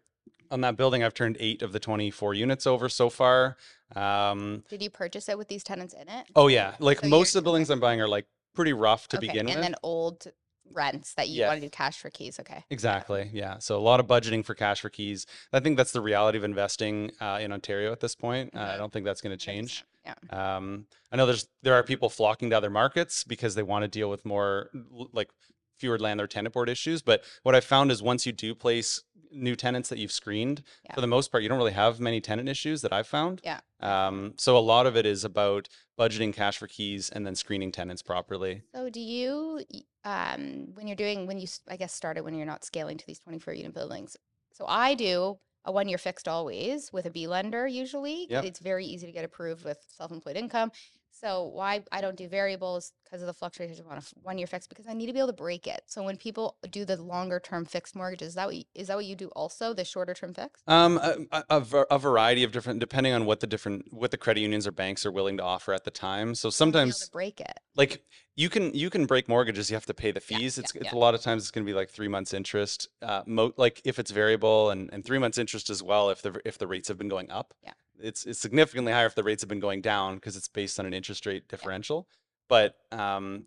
on 0.52 0.60
that 0.60 0.76
building, 0.76 1.02
I've 1.02 1.14
turned 1.14 1.36
eight 1.40 1.62
of 1.62 1.72
the 1.72 1.80
twenty 1.80 2.12
four 2.12 2.32
units 2.32 2.64
over 2.64 2.88
so 2.88 3.10
far. 3.10 3.56
Um, 3.94 4.64
Did 4.68 4.82
you 4.82 4.90
purchase 4.90 5.28
it 5.28 5.38
with 5.38 5.48
these 5.48 5.62
tenants 5.62 5.94
in 5.94 6.08
it? 6.08 6.26
oh 6.34 6.48
yeah, 6.48 6.74
like 6.80 7.00
So 7.00 7.08
most 7.08 7.34
of 7.34 7.42
the 7.42 7.46
buildings 7.46 7.70
I'm 7.70 7.80
buying 7.80 8.00
are 8.00 8.08
like 8.08 8.26
pretty 8.54 8.72
rough 8.72 9.06
to 9.08 9.16
okay. 9.18 9.26
begin 9.28 9.40
and 9.40 9.48
with. 9.48 9.54
And 9.56 9.64
then 9.64 9.74
old 9.82 10.26
rents 10.72 11.14
that 11.14 11.28
you 11.28 11.40
Yeah. 11.40 11.48
want 11.48 11.60
to 11.60 11.66
do 11.66 11.70
cash 11.70 11.98
for 11.98 12.10
keys. 12.10 12.40
Okay. 12.40 12.64
Exactly. 12.70 13.30
Yeah. 13.32 13.58
So 13.58 13.76
a 13.76 13.80
lot 13.80 14.00
of 14.00 14.06
budgeting 14.08 14.44
for 14.44 14.54
cash 14.54 14.80
for 14.80 14.90
keys. 14.90 15.24
I 15.52 15.60
think 15.60 15.76
that's 15.76 15.92
the 15.92 16.00
reality 16.00 16.38
of 16.38 16.42
investing 16.44 17.12
uh, 17.20 17.38
in 17.40 17.52
Ontario 17.52 17.92
at 17.92 18.00
this 18.00 18.16
point. 18.16 18.52
Uh, 18.54 18.58
I 18.58 18.62
Mhm. 18.74 18.78
don't 18.78 18.92
think 18.92 19.04
that's 19.06 19.20
going 19.20 19.36
to 19.36 19.42
change. 19.44 19.84
Yeah. 20.04 20.14
Um, 20.56 20.86
I 21.12 21.16
know 21.16 21.26
there's 21.26 21.46
there 21.62 21.74
are 21.74 21.82
people 21.84 22.08
flocking 22.10 22.50
to 22.50 22.56
other 22.56 22.70
markets 22.70 23.22
because 23.22 23.54
they 23.54 23.62
want 23.62 23.82
to 23.84 23.88
deal 23.88 24.10
with 24.10 24.24
more 24.24 24.70
like 25.12 25.30
fewer 25.78 25.98
landlord 25.98 26.30
tenant 26.30 26.54
board 26.54 26.68
issues. 26.68 27.02
But 27.02 27.22
what 27.42 27.54
I 27.54 27.60
found 27.60 27.90
is 27.90 28.02
once 28.02 28.26
you 28.26 28.32
do 28.32 28.54
place 28.54 29.02
new 29.32 29.56
tenants 29.56 29.88
that 29.90 29.98
you've 29.98 30.12
screened, 30.12 30.62
Yeah. 30.84 30.94
for 30.94 31.00
the 31.00 31.06
most 31.06 31.30
part, 31.30 31.42
you 31.42 31.48
don't 31.48 31.58
really 31.58 31.72
have 31.72 32.00
many 32.00 32.20
tenant 32.20 32.48
issues 32.48 32.80
that 32.82 32.92
I've 32.92 33.06
found. 33.06 33.40
Yeah. 33.44 33.60
Um, 33.80 34.34
so 34.38 34.56
a 34.56 34.60
lot 34.60 34.86
of 34.86 34.96
it 34.96 35.04
is 35.04 35.24
about 35.24 35.68
budgeting 35.98 36.32
cash 36.32 36.56
for 36.58 36.66
keys 36.66 37.10
and 37.10 37.26
then 37.26 37.34
screening 37.34 37.72
tenants 37.72 38.02
properly. 38.02 38.62
So 38.74 38.88
do 38.88 39.00
you, 39.00 39.62
um, 40.04 40.68
when 40.74 40.86
you're 40.86 40.96
doing, 40.96 41.26
when 41.26 41.38
you, 41.38 41.48
I 41.68 41.76
guess, 41.76 41.92
started 41.92 42.22
when 42.22 42.34
you're 42.34 42.46
not 42.46 42.64
scaling 42.64 42.96
to 42.98 43.06
these 43.06 43.18
24 43.18 43.54
unit 43.54 43.74
buildings. 43.74 44.16
So 44.52 44.64
I 44.66 44.94
do 44.94 45.38
a 45.66 45.72
one 45.72 45.88
year 45.88 45.98
fixed 45.98 46.28
always 46.28 46.92
with 46.92 47.04
a 47.06 47.10
B 47.10 47.26
lender 47.26 47.66
usually. 47.66 48.26
Yep. 48.30 48.44
It's 48.44 48.60
very 48.60 48.86
easy 48.86 49.04
to 49.06 49.12
get 49.12 49.24
approved 49.24 49.64
with 49.64 49.78
self 49.88 50.12
employed 50.12 50.36
income. 50.36 50.70
So 51.20 51.44
why 51.44 51.82
I 51.90 52.00
don't 52.00 52.16
do 52.16 52.28
variables 52.28 52.92
because 53.04 53.22
of 53.22 53.26
the 53.26 53.32
fluctuations 53.32 53.80
on 53.88 53.96
a 53.98 54.02
one 54.22 54.36
year 54.36 54.46
fixed 54.46 54.68
because 54.68 54.86
I 54.86 54.92
need 54.92 55.06
to 55.06 55.12
be 55.12 55.18
able 55.18 55.28
to 55.28 55.32
break 55.32 55.66
it. 55.66 55.82
So 55.86 56.02
when 56.02 56.16
people 56.16 56.56
do 56.70 56.84
the 56.84 57.00
longer 57.02 57.40
term 57.40 57.64
fixed 57.64 57.96
mortgages, 57.96 58.28
is 58.28 58.34
that 58.34 58.46
what 58.46 58.56
you, 58.56 58.64
is 58.74 58.88
that 58.88 58.96
what 58.96 59.06
you 59.06 59.16
do 59.16 59.28
also 59.28 59.72
the 59.72 59.84
shorter 59.84 60.12
term 60.12 60.34
fixed? 60.34 60.62
Um, 60.68 60.98
a, 60.98 61.42
a, 61.48 61.60
a 61.90 61.98
variety 61.98 62.44
of 62.44 62.52
different, 62.52 62.80
depending 62.80 63.12
on 63.14 63.24
what 63.24 63.40
the 63.40 63.46
different, 63.46 63.92
what 63.92 64.10
the 64.10 64.18
credit 64.18 64.40
unions 64.40 64.66
or 64.66 64.72
banks 64.72 65.06
are 65.06 65.12
willing 65.12 65.36
to 65.38 65.42
offer 65.42 65.72
at 65.72 65.84
the 65.84 65.90
time. 65.90 66.34
So 66.34 66.48
I 66.48 66.52
wanna 66.60 66.72
be 66.72 66.78
able 66.80 66.92
sometimes, 66.92 67.08
break 67.08 67.40
it. 67.40 67.60
like 67.76 68.02
you 68.34 68.50
can 68.50 68.74
you 68.74 68.90
can 68.90 69.06
break 69.06 69.28
mortgages, 69.28 69.70
you 69.70 69.74
have 69.76 69.86
to 69.86 69.94
pay 69.94 70.10
the 70.10 70.20
fees. 70.20 70.58
yeah, 70.58 70.62
It's 70.64 70.74
it's 70.74 70.84
yeah. 70.84 70.94
a 70.94 70.98
lot 70.98 71.14
of 71.14 71.22
times 71.22 71.42
it's 71.44 71.50
going 71.50 71.64
to 71.64 71.70
be 71.70 71.74
like 71.74 71.88
three 71.88 72.08
months 72.08 72.34
interest. 72.34 72.88
Uh, 73.00 73.22
mo- 73.26 73.54
like 73.56 73.80
if 73.84 73.98
it's 73.98 74.10
variable 74.10 74.70
and 74.70 74.90
and 74.92 75.04
three 75.04 75.18
months 75.18 75.38
interest 75.38 75.70
as 75.70 75.82
well. 75.82 76.10
If 76.10 76.20
the 76.20 76.40
if 76.44 76.58
the 76.58 76.66
rates 76.66 76.88
have 76.88 76.98
been 76.98 77.08
going 77.08 77.30
up, 77.30 77.54
Yeah. 77.62 77.72
It's 78.00 78.24
it's 78.26 78.40
significantly 78.40 78.92
higher 78.92 79.06
if 79.06 79.14
the 79.14 79.22
rates 79.24 79.42
have 79.42 79.48
been 79.48 79.60
going 79.60 79.80
down 79.80 80.16
because 80.16 80.36
it's 80.36 80.48
based 80.48 80.78
on 80.78 80.86
an 80.86 80.94
interest 80.94 81.26
rate 81.26 81.48
differential. 81.48 82.06
But 82.48 82.76
um, 82.92 83.46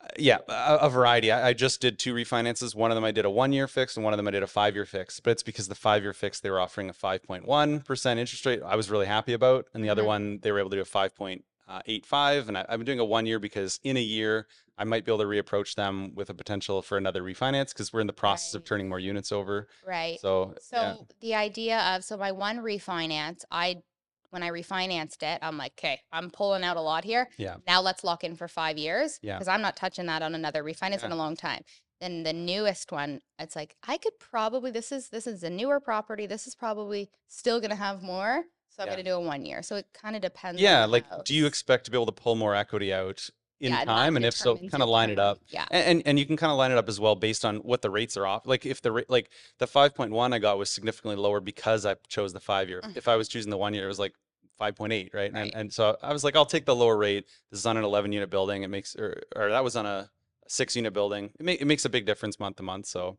uh, 0.00 0.06
yeah, 0.18 0.38
a, 0.48 0.76
a 0.82 0.90
variety. 0.90 1.30
I, 1.32 1.48
I 1.48 1.52
just 1.52 1.80
did 1.80 1.98
two 1.98 2.14
refinances. 2.14 2.74
One 2.74 2.90
of 2.90 2.94
them 2.94 3.04
I 3.04 3.10
did 3.10 3.24
a 3.24 3.30
one 3.30 3.52
year 3.52 3.66
fix, 3.68 3.96
and 3.96 4.04
one 4.04 4.12
of 4.12 4.16
them 4.16 4.28
I 4.28 4.30
did 4.30 4.42
a 4.42 4.46
five 4.46 4.74
year 4.74 4.84
fix. 4.86 5.20
But 5.20 5.30
it's 5.32 5.42
because 5.42 5.68
the 5.68 5.74
five 5.74 6.02
year 6.02 6.12
fix 6.12 6.40
they 6.40 6.50
were 6.50 6.60
offering 6.60 6.88
a 6.88 6.92
five 6.92 7.22
point 7.24 7.46
one 7.46 7.80
percent 7.80 8.20
interest 8.20 8.46
rate. 8.46 8.62
I 8.64 8.76
was 8.76 8.90
really 8.90 9.06
happy 9.06 9.32
about, 9.32 9.66
and 9.74 9.84
the 9.84 9.88
other 9.90 10.02
Mhm. 10.02 10.06
one 10.06 10.38
they 10.40 10.52
were 10.52 10.58
able 10.60 10.70
to 10.70 10.76
do 10.76 10.82
a 10.82 10.84
five 10.86 11.14
point 11.14 11.44
Uh, 11.68 11.80
eight 11.86 12.06
five. 12.06 12.48
And 12.48 12.56
I, 12.56 12.64
I've 12.68 12.78
been 12.78 12.86
doing 12.86 12.98
a 12.98 13.04
one 13.04 13.26
year 13.26 13.38
because 13.38 13.78
in 13.84 13.96
a 13.96 14.00
year 14.00 14.46
I 14.78 14.84
might 14.84 15.04
be 15.04 15.12
able 15.12 15.18
to 15.18 15.26
reapproach 15.26 15.74
them 15.74 16.14
with 16.14 16.30
a 16.30 16.34
potential 16.34 16.80
for 16.82 16.96
another 16.96 17.22
refinance 17.22 17.68
because 17.70 17.92
we're 17.92 18.00
in 18.00 18.06
the 18.06 18.12
process 18.12 18.54
of 18.54 18.64
turning 18.64 18.88
more 18.88 18.98
units 19.00 19.32
over. 19.32 19.68
Right. 19.86 20.18
So, 20.20 20.54
So 20.60 20.76
yeah. 20.76 20.94
the 21.20 21.34
idea 21.34 21.78
of 21.94 22.04
so 22.04 22.16
my 22.16 22.32
one 22.32 22.58
refinance, 22.58 23.44
I 23.50 23.82
when 24.30 24.42
I 24.42 24.50
refinanced 24.50 25.22
it, 25.22 25.38
I'm 25.42 25.56
like, 25.58 25.72
okay, 25.78 26.00
I'm 26.12 26.30
pulling 26.30 26.62
out 26.62 26.76
a 26.76 26.80
lot 26.82 27.04
here. 27.04 27.28
Yeah. 27.38 27.56
Now 27.66 27.80
let's 27.80 28.04
lock 28.04 28.24
in 28.24 28.36
for 28.36 28.46
five 28.48 28.76
years. 28.78 29.18
Yeah. 29.22 29.36
Because 29.36 29.48
I'm 29.48 29.62
not 29.62 29.74
touching 29.76 30.06
that 30.06 30.22
on 30.22 30.34
another 30.34 30.62
refinance 30.62 31.02
in 31.04 31.10
Yeah. 31.10 31.16
a 31.16 31.18
long 31.18 31.34
time. 31.36 31.62
Then 32.00 32.22
the 32.22 32.32
newest 32.32 32.92
one, 32.92 33.20
it's 33.38 33.56
like 33.56 33.74
I 33.86 33.96
could 33.98 34.18
probably 34.20 34.70
this 34.70 34.92
is 34.92 35.08
this 35.08 35.26
is 35.26 35.42
a 35.42 35.50
newer 35.50 35.80
property. 35.80 36.26
This 36.26 36.46
is 36.46 36.54
probably 36.54 37.10
still 37.26 37.60
gonna 37.60 37.74
have 37.74 38.02
more. 38.02 38.44
So 38.78 38.84
I'm 38.84 38.88
Yeah. 38.88 38.92
gonna 38.92 39.02
do 39.02 39.14
a 39.16 39.20
one 39.20 39.44
year. 39.44 39.60
So 39.62 39.74
it 39.76 39.86
kind 39.92 40.14
of 40.14 40.22
depends. 40.22 40.60
Yeah, 40.60 40.84
like, 40.84 41.04
do 41.24 41.34
you 41.34 41.46
expect 41.46 41.84
to 41.86 41.90
be 41.90 41.96
able 41.96 42.06
to 42.06 42.12
pull 42.12 42.36
more 42.36 42.54
equity 42.54 42.92
out 42.92 43.28
in 43.58 43.72
Yeah, 43.72 43.84
time? 43.84 44.14
And 44.14 44.24
if 44.24 44.34
so, 44.34 44.56
kind 44.56 44.84
of 44.84 44.88
line 44.88 45.10
it 45.10 45.18
up. 45.18 45.40
Yeah. 45.48 45.66
And, 45.72 45.84
and 45.98 46.02
and 46.06 46.18
you 46.18 46.24
can 46.26 46.36
kind 46.36 46.52
of 46.52 46.58
line 46.58 46.70
it 46.70 46.78
up 46.78 46.88
as 46.88 47.00
well 47.00 47.16
based 47.16 47.44
on 47.44 47.56
what 47.56 47.82
the 47.82 47.90
rates 47.90 48.16
are 48.16 48.24
off. 48.24 48.46
Like 48.46 48.64
if 48.64 48.80
the 48.80 48.92
rate, 48.92 49.10
like 49.10 49.30
the 49.58 49.66
five 49.66 49.96
point 49.96 50.12
one 50.12 50.32
I 50.32 50.38
got 50.38 50.58
was 50.58 50.70
significantly 50.70 51.16
lower 51.16 51.40
because 51.40 51.84
I 51.84 51.96
chose 52.06 52.32
the 52.32 52.38
five 52.40 52.68
year. 52.68 52.82
Mhm. 52.82 52.96
If 52.96 53.08
I 53.08 53.16
was 53.16 53.28
choosing 53.28 53.50
the 53.50 53.58
one 53.58 53.74
year, 53.74 53.86
it 53.86 53.88
was 53.88 53.98
like 53.98 54.14
five 54.56 54.76
point 54.76 54.92
eight, 54.92 55.10
right? 55.12 55.32
Right. 55.32 55.46
And 55.46 55.54
and 55.56 55.72
so 55.72 55.96
I 56.00 56.12
was 56.12 56.22
like, 56.22 56.36
I'll 56.36 56.46
take 56.46 56.64
the 56.64 56.76
lower 56.76 56.96
rate. 56.96 57.26
This 57.50 57.58
is 57.58 57.66
on 57.66 57.76
an 57.76 57.82
eleven 57.82 58.12
unit 58.12 58.30
building. 58.30 58.62
It 58.62 58.68
makes 58.68 58.94
or 58.94 59.20
or 59.34 59.48
that 59.50 59.64
was 59.64 59.74
on 59.74 59.86
a 59.86 60.08
six 60.46 60.76
unit 60.76 60.92
building. 60.92 61.32
It, 61.40 61.62
it 61.62 61.64
makes 61.66 61.84
a 61.84 61.88
big 61.90 62.06
difference 62.06 62.38
month 62.38 62.58
to 62.58 62.62
month. 62.62 62.86
So. 62.86 63.18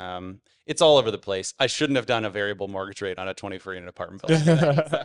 Um, 0.00 0.40
it's 0.66 0.80
all 0.80 0.96
over 0.96 1.10
the 1.10 1.18
place. 1.18 1.52
I 1.58 1.66
shouldn't 1.66 1.96
have 1.96 2.06
done 2.06 2.24
a 2.24 2.30
variable 2.30 2.68
mortgage 2.68 3.02
rate 3.02 3.18
on 3.18 3.28
a 3.28 3.34
twenty 3.34 3.58
four 3.58 3.74
unit 3.74 3.88
apartment 3.88 4.26
building. 4.26 4.44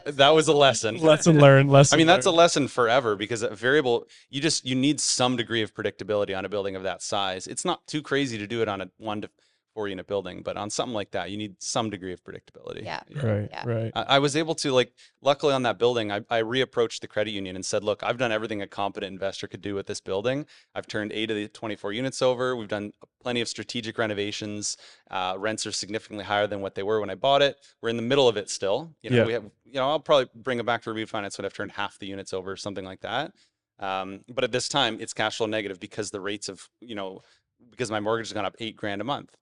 that 0.05 0.29
was 0.34 0.47
a 0.47 0.53
lesson. 0.53 0.97
lesson 0.97 1.39
learned. 1.39 1.69
Lesson 1.69 1.95
I 1.95 1.97
mean, 1.97 2.08
that's 2.08 2.25
a 2.25 2.31
lesson 2.31 2.67
forever 2.67 3.15
because 3.15 3.41
a 3.41 3.49
variable, 3.49 4.08
you 4.29 4.41
just, 4.41 4.65
you 4.65 4.75
need 4.75 4.99
some 4.99 5.36
degree 5.36 5.62
of 5.62 5.73
predictability 5.73 6.38
on 6.38 6.45
a 6.45 6.49
building 6.49 6.75
of 6.75 6.84
that 6.84 7.01
size. 7.01 7.47
It's 7.47 7.65
not 7.65 7.86
too 7.88 8.01
crazy 8.01 8.38
to 8.38 8.47
do 8.47 8.62
it 8.62 8.67
on 8.67 8.81
a 8.81 8.89
one 8.97 9.21
to 9.21 9.29
four 9.75 9.89
unit 9.89 10.07
building, 10.07 10.41
but 10.41 10.55
on 10.55 10.69
something 10.69 10.93
like 10.93 11.11
that, 11.11 11.29
you 11.29 11.38
need 11.38 11.61
some 11.61 11.89
degree 11.89 12.13
of 12.13 12.23
predictability. 12.23 12.83
Yeah. 12.85 13.01
Right, 13.21 13.49
Yeah. 13.51 13.63
right. 13.67 13.91
I, 13.93 14.03
I 14.15 14.19
was 14.19 14.35
able 14.38 14.55
to 14.55 14.71
like, 14.71 14.93
luckily 15.21 15.53
on 15.53 15.63
that 15.63 15.77
building, 15.77 16.11
I, 16.13 16.21
I 16.29 16.41
reapproached 16.41 17.01
the 17.01 17.07
credit 17.07 17.31
union 17.31 17.55
and 17.57 17.65
said, 17.65 17.83
look, 17.83 18.01
I've 18.01 18.17
done 18.17 18.31
everything 18.31 18.61
a 18.61 18.67
competent 18.67 19.11
investor 19.11 19.47
could 19.47 19.61
do 19.61 19.75
with 19.75 19.85
this 19.85 19.99
building. 19.99 20.45
I've 20.73 20.88
turned 20.88 21.11
eight 21.11 21.29
of 21.29 21.35
the 21.35 21.49
24 21.49 21.91
units 21.91 22.21
over. 22.21 22.55
We've 22.55 22.69
done 22.69 22.93
plenty 23.21 23.41
of 23.41 23.49
strategic 23.49 23.97
renovations. 23.97 24.77
Uh, 25.11 25.35
rents 25.38 25.67
are 25.67 25.73
significantly 25.73 26.23
higher 26.23 26.47
than 26.47 26.61
what 26.61 26.73
they 26.73 26.83
were 26.83 27.01
when 27.01 27.09
I 27.09 27.15
bought 27.15 27.41
it. 27.41 27.57
We're 27.81 27.89
in 27.89 27.97
the 27.97 28.01
middle 28.01 28.29
of 28.29 28.38
it 28.38 28.49
still. 28.49 28.95
You 29.03 29.09
know, 29.09 29.17
Yeah. 29.17 29.25
we 29.25 29.33
have, 29.33 29.43
you 29.65 29.73
know, 29.73 29.89
I'll 29.89 29.99
probably 29.99 30.29
bring 30.35 30.59
it 30.59 30.65
back 30.65 30.83
to 30.83 30.91
refinance 30.91 31.38
when 31.38 31.45
I've 31.45 31.53
turned 31.53 31.73
half 31.73 31.99
the 31.99 32.07
units 32.07 32.33
over, 32.33 32.55
something 32.55 32.85
like 32.85 33.01
that. 33.01 33.33
Um, 33.77 34.21
but 34.33 34.45
at 34.45 34.53
this 34.53 34.69
time, 34.69 34.99
it's 35.01 35.11
cash 35.11 35.35
flow 35.35 35.47
negative 35.47 35.81
because 35.81 36.09
the 36.09 36.21
rates 36.21 36.47
of, 36.47 36.69
you 36.79 36.95
know, 36.95 37.21
because 37.71 37.91
my 37.91 37.99
mortgage 37.99 38.27
has 38.27 38.33
gone 38.33 38.45
up 38.45 38.55
eight 38.59 38.77
grand 38.77 39.01
a 39.01 39.03
month. 39.03 39.35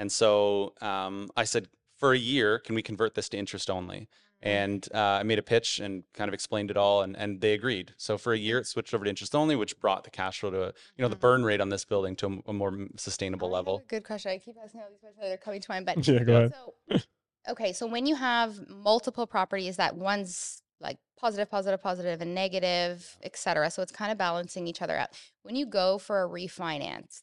And 0.00 0.10
so 0.10 0.72
um, 0.80 1.30
I 1.36 1.44
said, 1.44 1.68
for 1.98 2.14
a 2.14 2.18
year, 2.18 2.58
can 2.58 2.74
we 2.74 2.82
convert 2.82 3.14
this 3.14 3.28
to 3.28 3.36
interest 3.36 3.68
only? 3.68 4.08
And 4.42 4.88
uh, 4.94 5.20
I 5.20 5.22
made 5.22 5.38
a 5.38 5.42
pitch 5.42 5.80
and 5.80 6.02
kind 6.14 6.26
of 6.26 6.32
explained 6.32 6.70
it 6.70 6.78
all, 6.78 7.02
and, 7.02 7.14
and 7.14 7.42
they 7.42 7.52
agreed. 7.52 7.92
So 7.98 8.16
for 8.16 8.32
a 8.32 8.38
year, 8.38 8.60
it 8.60 8.66
switched 8.66 8.94
over 8.94 9.04
to 9.04 9.10
interest 9.10 9.34
only, 9.34 9.54
which 9.54 9.78
brought 9.78 10.04
the 10.04 10.10
cash 10.10 10.40
flow 10.40 10.50
to, 10.50 10.62
a, 10.62 10.66
you 10.96 11.02
know, 11.02 11.08
the 11.08 11.16
Mhm. 11.16 11.20
burn 11.20 11.44
rate 11.44 11.60
on 11.60 11.68
this 11.68 11.84
building 11.84 12.16
to 12.16 12.26
a, 12.46 12.50
a 12.50 12.52
more 12.54 12.86
sustainable 12.96 13.48
a 13.48 13.52
level. 13.52 13.82
Good 13.88 14.04
question. 14.04 14.32
I 14.32 14.38
keep 14.38 14.56
asking 14.64 14.80
all 14.80 14.88
these 14.88 15.00
questions. 15.00 15.20
They're 15.20 15.36
coming 15.36 15.60
to 15.60 15.70
mind, 15.70 15.84
but 15.84 15.96
Yeah, 16.08 16.24
go 16.24 16.36
ahead. 16.36 16.54
So, 16.54 17.02
okay, 17.50 17.74
so 17.74 17.86
when 17.86 18.06
you 18.06 18.14
have 18.14 18.66
multiple 18.70 19.26
properties 19.26 19.76
that 19.76 19.94
one's 19.96 20.62
like 20.80 20.96
positive, 21.18 21.50
positive, 21.50 21.82
positive, 21.82 22.22
and 22.22 22.34
negative, 22.34 23.18
et 23.22 23.36
cetera, 23.36 23.70
so 23.70 23.82
it's 23.82 23.92
kind 23.92 24.10
of 24.10 24.16
balancing 24.16 24.66
each 24.66 24.80
other 24.80 24.96
out. 24.96 25.10
When 25.42 25.54
you 25.54 25.66
go 25.66 25.98
for 25.98 26.24
a 26.24 26.26
refinance, 26.26 27.20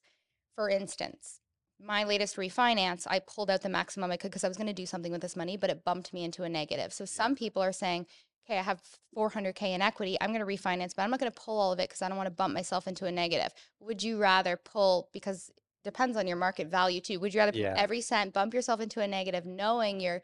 for 0.53 0.69
instance, 0.69 1.39
my 1.79 2.03
latest 2.03 2.35
refinance, 2.37 3.05
I 3.07 3.19
pulled 3.19 3.49
out 3.49 3.61
the 3.61 3.69
maximum 3.69 4.11
I 4.11 4.17
could 4.17 4.31
because 4.31 4.43
I 4.43 4.47
was 4.47 4.57
going 4.57 4.67
to 4.67 4.73
do 4.73 4.85
something 4.85 5.11
with 5.11 5.21
this 5.21 5.35
money, 5.35 5.57
but 5.57 5.69
it 5.69 5.83
bumped 5.83 6.13
me 6.13 6.23
into 6.23 6.43
a 6.43 6.49
negative. 6.49 6.91
So 6.91 7.05
some 7.05 7.35
people 7.35 7.61
are 7.61 7.71
saying, 7.71 8.07
okay, 8.45 8.57
I 8.57 8.63
have 8.63 8.81
400K 9.15 9.73
in 9.73 9.81
equity. 9.81 10.17
I'm 10.19 10.33
going 10.33 10.39
to 10.39 10.45
refinance, 10.45 10.95
but 10.95 11.03
I'm 11.03 11.11
not 11.11 11.19
going 11.19 11.31
to 11.31 11.39
pull 11.39 11.59
all 11.59 11.73
of 11.73 11.79
it 11.79 11.89
because 11.89 12.01
I 12.01 12.07
don't 12.07 12.17
want 12.17 12.27
to 12.27 12.31
bump 12.35 12.53
myself 12.53 12.87
into 12.87 13.05
a 13.05 13.11
negative. 13.11 13.53
Would 13.79 14.01
you 14.01 14.17
rather 14.17 14.57
pull, 14.57 15.09
because 15.13 15.51
depends 15.83 16.17
on 16.17 16.27
your 16.27 16.37
market 16.37 16.67
value 16.67 16.99
too. 16.99 17.19
Would 17.19 17.33
you 17.33 17.39
rather 17.39 17.57
Yeah. 17.57 17.73
every 17.77 18.01
cent, 18.01 18.33
bump 18.33 18.53
yourself 18.53 18.81
into 18.81 19.01
a 19.01 19.07
negative, 19.07 19.45
knowing 19.45 19.99
your 19.99 20.21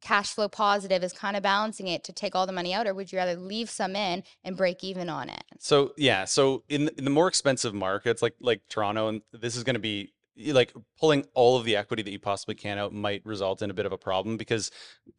cash 0.00 0.32
flow 0.32 0.48
positive 0.48 1.04
is 1.04 1.12
kind 1.12 1.36
of 1.36 1.42
balancing 1.42 1.86
it 1.86 2.02
to 2.04 2.12
take 2.12 2.34
all 2.34 2.46
the 2.46 2.52
money 2.52 2.74
out, 2.74 2.86
or 2.86 2.94
would 2.94 3.12
you 3.12 3.18
rather 3.18 3.36
leave 3.36 3.70
some 3.70 3.94
in 3.94 4.24
and 4.42 4.56
break 4.56 4.82
even 4.82 5.08
on 5.08 5.28
it? 5.28 5.44
So 5.58 5.92
yeah, 5.96 6.24
so 6.24 6.64
in 6.68 6.86
the, 6.86 6.98
in 6.98 7.04
the 7.04 7.10
more 7.10 7.28
expensive 7.28 7.74
markets 7.74 8.22
like 8.22 8.34
like 8.40 8.62
Toronto, 8.68 9.08
and 9.08 9.22
this 9.32 9.54
is 9.54 9.64
going 9.64 9.74
to 9.74 9.80
be 9.80 10.12
like 10.36 10.72
pulling 10.98 11.24
all 11.34 11.56
of 11.56 11.64
the 11.64 11.76
equity 11.76 12.02
that 12.02 12.10
you 12.10 12.18
possibly 12.18 12.54
can 12.54 12.78
out 12.78 12.92
might 12.92 13.24
result 13.26 13.62
in 13.62 13.70
a 13.70 13.74
bit 13.74 13.86
of 13.86 13.92
a 13.92 13.98
problem 13.98 14.36
because 14.36 14.70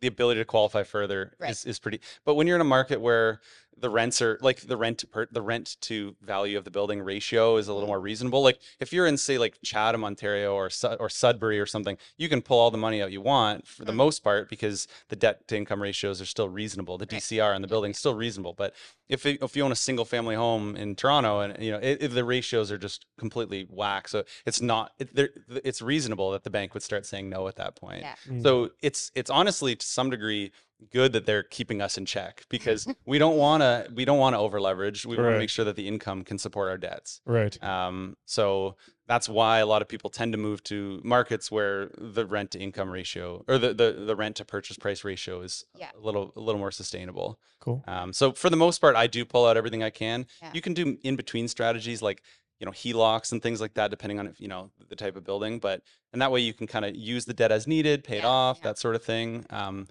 the 0.02 0.08
ability 0.08 0.40
to 0.40 0.46
qualify 0.46 0.84
further 0.84 1.34
Right. 1.40 1.52
is, 1.52 1.66
is 1.66 1.80
pretty. 1.80 2.00
But 2.26 2.36
when 2.36 2.48
you're 2.48 2.58
in 2.58 2.62
a 2.62 2.66
market 2.66 3.00
where 3.00 3.42
the 3.78 3.90
rents 3.90 4.22
are 4.22 4.38
like 4.42 4.62
the 4.62 4.78
rent 4.78 5.00
to 5.00 5.08
per, 5.08 5.28
the 5.32 5.42
rent 5.42 5.78
to 5.82 6.16
value 6.22 6.58
of 6.58 6.64
the 6.64 6.72
building 6.72 7.02
ratio 7.02 7.58
is 7.58 7.68
a 7.68 7.74
little 7.74 7.88
more 7.88 8.00
reasonable. 8.00 8.42
Like 8.44 8.60
if 8.80 8.94
you're 8.94 9.08
in 9.08 9.18
say 9.18 9.38
like 9.38 9.58
Chatham, 9.64 10.04
Ontario, 10.04 10.54
or 10.54 10.70
Su- 10.70 10.96
or 11.00 11.10
Sudbury 11.10 11.60
or 11.60 11.66
something, 11.66 11.98
you 12.18 12.30
can 12.30 12.42
pull 12.42 12.60
all 12.60 12.72
the 12.72 12.78
money 12.78 13.02
out 13.02 13.12
you 13.12 13.22
want 13.22 13.68
for 13.68 13.86
the 13.86 13.92
Mm. 13.92 13.96
most 13.98 14.24
part 14.24 14.50
because 14.50 14.88
the 15.10 15.16
debt 15.16 15.48
to 15.50 15.58
income 15.58 15.82
ratios 15.82 16.22
are 16.22 16.26
still 16.26 16.50
reasonable. 16.50 16.98
The 16.98 17.04
Right. 17.06 17.20
DCR 17.22 17.54
on 17.54 17.62
the 17.62 17.68
building 17.68 17.92
is 17.92 17.98
still 17.98 18.16
reasonable. 18.16 18.54
But 18.54 18.74
if 19.10 19.26
it, 19.26 19.42
if 19.44 19.56
you 19.56 19.64
own 19.64 19.72
a 19.72 19.76
single 19.76 20.06
family 20.06 20.36
home 20.36 20.76
in 20.76 20.96
Toronto 20.96 21.42
and 21.42 21.62
you 21.64 21.72
know 21.72 21.78
i 21.78 21.98
if 22.00 22.14
the 22.14 22.24
ratios 22.24 22.72
are 22.72 22.78
just 22.78 23.06
completely 23.18 23.68
whack, 23.70 24.08
so 24.08 24.24
it's 24.46 24.62
not 24.62 24.94
it, 25.00 25.14
there- 25.14 25.32
it's 25.64 25.82
reasonable 25.82 26.32
that 26.32 26.44
the 26.44 26.50
bank 26.50 26.74
would 26.74 26.84
start 26.84 27.06
saying 27.06 27.30
no 27.30 27.48
at 27.48 27.56
that 27.58 27.76
point. 27.76 28.02
Yeah. 28.02 28.16
Mm. 28.28 28.42
So 28.44 28.72
it's 28.82 29.12
it's 29.16 29.30
honestly 29.30 29.76
to 29.76 29.86
some 29.86 30.10
degree 30.10 30.52
good 30.92 31.14
that 31.14 31.26
they're 31.26 31.44
keeping 31.44 31.82
us 31.82 31.98
in 31.98 32.06
check 32.06 32.46
because 32.50 32.88
we 33.06 33.18
don't 33.18 33.38
want 33.38 33.62
to 33.62 33.88
we 33.94 34.06
don't 34.06 34.20
want 34.20 34.34
to 34.34 34.38
over 34.40 34.60
leverage. 34.60 35.06
We 35.06 35.16
want 35.18 35.34
to 35.36 35.40
make 35.40 35.50
sure 35.50 35.66
that 35.66 35.76
the 35.76 35.88
income 35.88 36.24
can 36.24 36.38
support 36.38 36.70
our 36.70 36.78
debts. 36.78 37.22
right. 37.26 37.62
Um, 37.64 38.18
so 38.26 38.76
that's 39.08 39.28
why 39.28 39.60
a 39.60 39.66
lot 39.66 39.82
of 39.82 39.88
people 39.90 40.10
tend 40.10 40.32
to 40.32 40.38
move 40.38 40.64
to 40.64 41.02
markets 41.04 41.52
where 41.52 41.90
the 41.98 42.26
rent 42.26 42.52
to 42.52 42.60
income 42.60 42.90
ratio 42.90 43.44
or 43.48 43.58
the, 43.58 43.74
the, 43.74 43.92
the 43.92 44.16
rent 44.16 44.38
to 44.38 44.46
purchase 44.46 44.78
price 44.78 45.04
ratio 45.04 45.42
is 45.42 45.66
Yeah. 45.78 45.90
a 45.98 46.00
little 46.00 46.34
a 46.36 46.40
little 46.40 46.60
more 46.60 46.72
sustainable. 46.72 47.40
Cool. 47.60 47.84
Um, 47.88 48.12
so 48.14 48.32
for 48.34 48.50
the 48.50 48.58
most 48.58 48.80
part, 48.80 48.96
I 48.96 49.08
do 49.08 49.24
pull 49.26 49.46
out 49.46 49.56
everything 49.58 49.84
I 49.84 49.90
can. 49.90 50.26
Yeah. 50.42 50.52
You 50.54 50.62
can 50.62 50.74
do 50.74 50.98
in 51.04 51.16
between 51.16 51.48
strategies 51.48 52.02
like 52.02 52.22
you 52.60 52.66
know 52.66 52.72
HELOCs 52.72 53.32
and 53.32 53.42
things 53.42 53.60
like 53.62 53.74
that, 53.74 53.90
depending 53.90 54.20
on 54.20 54.28
if 54.28 54.40
you 54.40 54.48
know 54.48 54.70
the 54.90 54.96
type 54.96 55.16
of 55.16 55.24
building. 55.26 55.60
But 55.60 55.82
and 56.14 56.22
that 56.22 56.32
way 56.32 56.40
you 56.42 56.54
can 56.54 56.68
kind 56.68 56.86
of 56.86 56.96
use 56.96 57.26
the 57.26 57.34
debt 57.34 57.52
as 57.52 57.68
needed, 57.68 58.04
pay 58.04 58.20
it 58.20 58.26
off, 58.26 58.60
yeah. 58.60 58.70
that 58.70 58.78
sort 58.80 58.96
of 58.96 59.04
thing. 59.04 59.46
Um, 59.50 59.88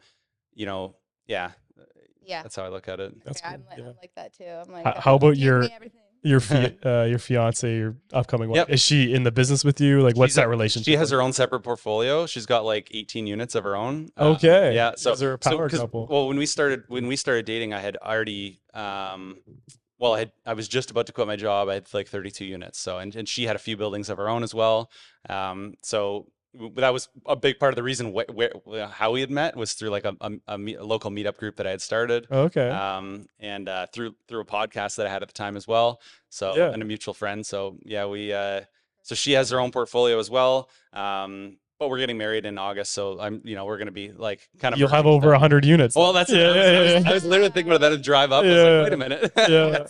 you 0.54 0.66
know, 0.66 0.96
yeah, 1.26 1.52
Yeah. 2.24 2.42
that's 2.42 2.56
how 2.56 2.64
I 2.64 2.68
look 2.68 2.88
at 2.88 3.00
it. 3.00 3.12
That's 3.24 3.40
Okay, 3.42 3.54
cool. 3.56 3.64
I'm, 3.70 3.76
li- 3.78 3.82
yeah. 3.84 3.90
I'm 3.90 3.96
like 4.00 4.14
that 4.16 4.32
too. 4.34 4.44
I'm 4.44 4.72
like, 4.72 4.84
How- 4.84 4.90
uh, 4.92 5.00
how 5.00 5.14
about 5.16 5.36
your- 5.36 5.66
Your 6.24 6.38
fi- 6.38 6.76
uh, 6.84 7.02
your 7.02 7.18
fiance, 7.18 7.68
your 7.76 7.96
upcoming 8.12 8.48
wife, 8.48 8.56
Yep. 8.58 8.70
is 8.70 8.80
she 8.80 9.12
in 9.12 9.24
the 9.24 9.32
business 9.32 9.64
with 9.64 9.80
you? 9.80 10.00
Like, 10.02 10.16
what's 10.16 10.30
She's 10.34 10.38
a- 10.38 10.42
that 10.42 10.48
relationship? 10.48 10.84
She 10.84 10.94
has 10.96 11.10
like? 11.10 11.16
her 11.16 11.22
own 11.22 11.32
separate 11.32 11.60
portfolio. 11.62 12.26
She's 12.26 12.46
got 12.46 12.64
like 12.64 12.88
18 12.94 13.26
units 13.26 13.56
of 13.56 13.64
her 13.64 13.74
own. 13.74 14.08
Uh, 14.16 14.28
Okay. 14.36 14.72
yeah. 14.72 14.92
So, 14.96 15.10
guys 15.10 15.22
are 15.24 15.34
a 15.34 15.38
so- 15.42 15.68
couple. 15.68 16.06
Well, 16.08 16.28
when 16.28 16.36
we 16.38 16.46
started 16.46 16.84
when 16.86 17.08
we 17.08 17.16
started 17.16 17.44
dating, 17.44 17.74
I 17.74 17.80
had 17.80 17.96
already 17.96 18.60
um, 18.72 19.40
well, 19.98 20.14
I 20.14 20.20
had 20.20 20.32
I 20.46 20.54
was 20.54 20.68
just 20.68 20.92
about 20.92 21.06
to 21.06 21.12
quit 21.12 21.26
my 21.26 21.34
job. 21.34 21.68
I 21.68 21.74
had 21.74 21.92
like 21.92 22.06
32 22.06 22.44
units. 22.44 22.78
So 22.78 22.98
and, 22.98 23.16
and 23.16 23.28
she 23.28 23.46
had 23.46 23.56
a 23.56 23.58
few 23.60 23.76
buildings 23.76 24.08
of 24.08 24.16
her 24.18 24.28
own 24.28 24.44
as 24.44 24.54
well. 24.54 24.92
Um, 25.28 25.74
so 25.82 25.98
w- 26.02 26.30
that 26.76 26.92
was 26.92 27.08
a 27.26 27.34
big 27.36 27.58
part 27.58 27.72
of 27.72 27.76
the 27.76 27.82
reason 27.82 28.12
wh- 28.12 28.34
where, 28.34 28.52
how 28.88 29.12
we 29.12 29.20
had 29.20 29.30
met 29.30 29.56
was 29.56 29.72
through 29.72 29.90
like 29.90 30.04
a, 30.04 30.14
a, 30.20 30.32
a, 30.48 30.58
meet, 30.58 30.76
a 30.76 30.84
local 30.84 31.10
meetup 31.10 31.36
group 31.38 31.56
that 31.56 31.66
I 31.66 31.70
had 31.70 31.80
started. 31.80 32.26
okay. 32.30 32.68
Um, 32.68 33.26
and 33.40 33.68
uh, 33.68 33.86
through 33.92 34.14
through 34.28 34.40
a 34.40 34.44
podcast 34.44 34.96
that 34.96 35.06
I 35.06 35.10
had 35.10 35.22
at 35.22 35.28
the 35.28 35.34
time 35.34 35.56
as 35.56 35.66
well. 35.66 36.00
So 36.28 36.54
Yeah. 36.56 36.70
and 36.72 36.82
a 36.82 36.84
mutual 36.86 37.14
friend. 37.14 37.44
So 37.46 37.78
yeah, 37.84 38.06
we 38.06 38.32
uh, 38.32 38.62
so 39.02 39.14
she 39.14 39.32
has 39.32 39.50
her 39.50 39.58
own 39.60 39.70
portfolio 39.70 40.18
as 40.18 40.30
well. 40.30 40.68
Um, 40.92 41.56
but 41.82 41.88
we're 41.90 41.98
getting 41.98 42.16
married 42.16 42.46
in 42.46 42.58
August, 42.58 42.92
so 42.92 43.18
I'm 43.18 43.40
you 43.44 43.56
know 43.56 43.64
we're 43.64 43.78
gonna 43.78 43.90
be 43.90 44.12
like 44.12 44.48
kind 44.60 44.72
of 44.72 44.78
You'll 44.78 44.88
have 44.90 45.04
over 45.06 45.30
stuff. 45.30 45.40
hundred 45.40 45.64
units. 45.64 45.96
Well, 45.96 46.12
that's 46.12 46.30
yeah, 46.30 46.38
I, 46.44 46.46
was, 46.46 46.56
yeah, 46.56 46.62
I, 46.62 46.80
was, 46.94 47.04
yeah, 47.04 47.10
I 47.10 47.14
was 47.14 47.24
literally 47.24 47.50
thinking 47.50 47.72
about 47.72 47.80
that 47.80 47.88
to 47.90 47.98
drive 47.98 48.30
up. 48.30 48.44
I 48.44 48.46
was 48.46 48.56
Yeah. 48.56 48.62
like, 48.62 48.84
wait 48.84 48.92
a 48.92 48.96
minute. 48.96 49.32
yeah. 49.48 49.86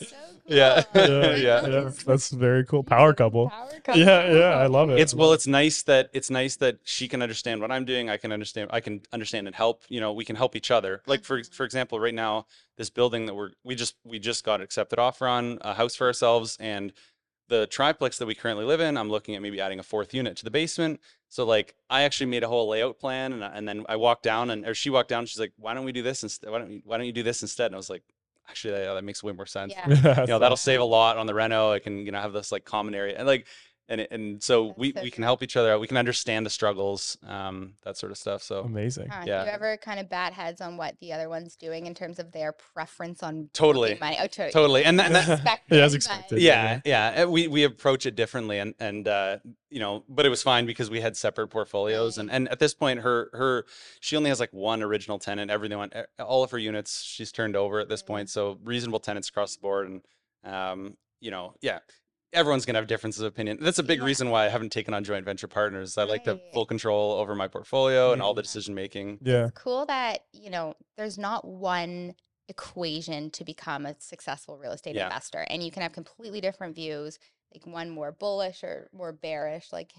Yeah. 0.46 0.82
yeah, 0.94 1.36
Yeah. 1.36 1.66
yeah. 1.66 1.90
That's 2.04 2.30
very 2.30 2.64
cool. 2.64 2.82
Power 2.82 3.12
couple. 3.14 3.48
Power 3.50 3.68
couple. 3.84 4.00
Yeah, 4.00 4.32
yeah. 4.32 4.58
I 4.58 4.66
love 4.66 4.90
it. 4.90 4.98
it's 4.98 5.14
well 5.14 5.32
it's 5.34 5.46
nice 5.46 5.82
that 5.84 6.08
it's 6.12 6.30
nice 6.30 6.56
that 6.56 6.78
she 6.82 7.06
can 7.08 7.22
understand 7.22 7.60
what 7.60 7.70
i'm 7.70 7.84
doing 7.84 8.08
i 8.10 8.16
can 8.16 8.32
understand 8.32 8.68
i 8.72 8.80
can 8.80 9.02
understand 9.12 9.46
and 9.46 9.54
help 9.54 9.82
you 9.88 10.00
know 10.00 10.12
we 10.12 10.24
can 10.24 10.34
help 10.36 10.56
each 10.56 10.70
other 10.70 11.00
like 11.06 11.22
for 11.24 11.42
for 11.44 11.64
example 11.64 12.00
right 12.00 12.14
now 12.14 12.46
this 12.76 12.90
building 12.90 13.26
that 13.26 13.34
we're 13.34 13.50
we 13.64 13.74
just 13.76 13.94
we 14.04 14.18
just 14.18 14.44
got 14.44 14.60
accepted 14.60 14.98
offer 14.98 15.26
on 15.28 15.58
a 15.60 15.74
house 15.74 15.94
for 15.94 16.06
ourselves 16.08 16.56
and 16.60 16.92
the 17.52 17.66
triplex 17.68 18.18
that 18.18 18.26
we 18.26 18.34
currently 18.34 18.64
live 18.64 18.80
in 18.80 18.96
i'm 18.96 19.10
looking 19.10 19.34
at 19.36 19.42
maybe 19.42 19.60
adding 19.60 19.78
a 19.78 19.82
fourth 19.82 20.12
unit 20.14 20.36
to 20.38 20.44
the 20.44 20.50
basement. 20.50 21.00
So 21.28 21.44
like 21.44 21.74
i 21.90 22.02
actually 22.02 22.26
made 22.34 22.42
a 22.42 22.48
whole 22.48 22.66
layout 22.68 22.98
plan 22.98 23.32
and, 23.34 23.44
I- 23.44 23.52
and 23.56 23.68
then 23.68 23.84
i 23.88 23.96
walked 23.96 24.22
down 24.22 24.50
and 24.50 24.66
or 24.66 24.74
she 24.74 24.90
walked 24.90 25.08
down 25.10 25.26
she's 25.26 25.38
like 25.40 25.52
why 25.58 25.74
don't 25.74 25.84
we 25.84 25.92
do 25.92 26.02
this 26.02 26.22
instead 26.22 26.50
why 26.50 26.58
don't 26.58 26.70
you, 26.72 26.80
why 26.84 26.96
don't 26.96 27.06
you 27.06 27.12
do 27.12 27.22
this 27.22 27.42
instead? 27.42 27.66
And 27.66 27.74
i 27.74 27.78
was 27.78 27.90
like 27.90 28.02
actually 28.48 28.72
that, 28.74 28.92
that 28.94 29.04
makes 29.04 29.22
way 29.22 29.32
more 29.32 29.46
sense. 29.46 29.72
Yeah. 29.76 30.20
you 30.22 30.26
know 30.26 30.38
that'll 30.40 30.56
save 30.70 30.80
a 30.80 30.84
lot 30.98 31.16
on 31.18 31.26
the 31.26 31.34
reno 31.34 31.72
i 31.72 31.78
can 31.78 32.04
you 32.06 32.10
know 32.12 32.20
have 32.20 32.32
this 32.32 32.50
like 32.52 32.64
common 32.64 32.94
area 32.94 33.14
and 33.18 33.26
like 33.26 33.46
and 33.88 34.06
and 34.10 34.42
so 34.42 34.68
That's 34.68 34.78
we 34.78 34.92
so 34.94 35.02
we 35.02 35.10
can 35.10 35.22
help 35.24 35.42
each 35.42 35.56
other 35.56 35.72
out 35.72 35.80
we 35.80 35.86
can 35.88 35.96
understand 35.96 36.46
the 36.46 36.50
struggles 36.50 37.18
um 37.26 37.74
that 37.84 37.96
sort 37.96 38.12
of 38.12 38.18
stuff 38.18 38.42
so 38.42 38.60
amazing. 38.60 39.08
Huh, 39.08 39.24
Yeah. 39.26 39.40
Do 39.44 39.46
you 39.50 39.54
ever 39.54 39.76
kind 39.76 39.98
of 40.00 40.08
bat 40.08 40.32
heads 40.32 40.60
on 40.60 40.76
what 40.76 40.96
the 41.00 41.12
other 41.12 41.28
one's 41.28 41.56
doing 41.56 41.86
in 41.86 41.94
terms 41.94 42.18
of 42.18 42.30
their 42.32 42.52
preference 42.52 43.22
on 43.22 43.50
Totally. 43.52 43.90
booking 43.90 44.00
money? 44.00 44.16
Oh, 44.20 44.26
to- 44.28 44.50
totally 44.52 44.84
and, 44.84 44.98
that, 45.00 45.06
and 45.06 45.14
that, 45.46 45.60
Yeah, 45.70 45.78
as 45.84 45.92
but- 45.92 45.96
expected. 45.96 46.38
yeah 46.40 46.80
yeah 46.84 47.22
uh, 47.24 47.28
we 47.28 47.48
we 47.48 47.64
approach 47.64 48.06
it 48.06 48.14
differently 48.14 48.58
and 48.58 48.74
and 48.78 49.08
uh 49.08 49.38
you 49.70 49.80
know 49.80 50.04
but 50.08 50.24
it 50.26 50.28
was 50.28 50.42
fine 50.42 50.64
because 50.66 50.88
we 50.90 51.00
had 51.00 51.16
separate 51.16 51.48
portfolios 51.48 52.18
and 52.18 52.30
and 52.30 52.48
at 52.50 52.58
this 52.60 52.74
point 52.74 53.00
her 53.00 53.30
her 53.32 53.66
she 54.00 54.16
only 54.16 54.28
has 54.30 54.38
like 54.40 54.52
one 54.52 54.82
original 54.82 55.18
tenant 55.18 55.50
everything 55.50 55.78
on 55.78 55.90
all 56.20 56.42
of 56.44 56.50
her 56.52 56.58
units 56.58 57.02
she's 57.02 57.32
turned 57.32 57.56
over 57.56 57.80
at 57.80 57.88
this 57.88 58.02
Mhm. 58.02 58.06
point 58.06 58.30
so 58.30 58.58
reasonable 58.62 59.00
tenants 59.00 59.28
across 59.28 59.56
the 59.56 59.60
board 59.60 59.88
and 59.88 60.02
um 60.44 60.96
you 61.20 61.30
know 61.30 61.54
yeah 61.62 61.78
everyone's 62.32 62.64
gonna 62.64 62.78
have 62.78 62.86
differences 62.88 63.20
of 63.22 63.28
opinion 63.28 63.58
that's 63.60 63.78
a 63.78 63.82
big 63.82 63.98
Yeah. 64.00 64.06
reason 64.06 64.30
why 64.30 64.46
i 64.46 64.48
haven't 64.48 64.70
taken 64.72 64.94
on 64.94 65.04
joint 65.04 65.24
venture 65.24 65.48
partners 65.48 65.98
i 65.98 66.04
like 66.04 66.24
to 66.24 66.30
have 66.30 66.40
full 66.52 66.66
control 66.66 67.12
over 67.12 67.34
my 67.34 67.46
portfolio 67.48 68.12
and 68.12 68.22
all 68.22 68.34
the 68.34 68.42
decision 68.42 68.74
making 68.74 69.18
Yeah. 69.22 69.46
It's 69.48 69.58
cool 69.58 69.86
that, 69.86 70.24
you 70.32 70.50
know, 70.50 70.74
there's 70.96 71.18
not 71.18 71.44
one 71.46 72.14
equation 72.48 73.30
to 73.30 73.44
become 73.44 73.86
a 73.86 73.94
successful 74.00 74.56
real 74.58 74.72
estate 74.72 74.94
Yeah. 74.96 75.04
investor. 75.06 75.46
And 75.48 75.62
you 75.62 75.70
can 75.70 75.82
have 75.82 75.92
completely 75.92 76.40
different 76.40 76.74
views, 76.74 77.18
like 77.54 77.66
one 77.66 77.88
more 77.90 78.12
bullish 78.12 78.62
or 78.64 78.88
more 78.92 79.12
bearish, 79.12 79.72
like 79.72 79.92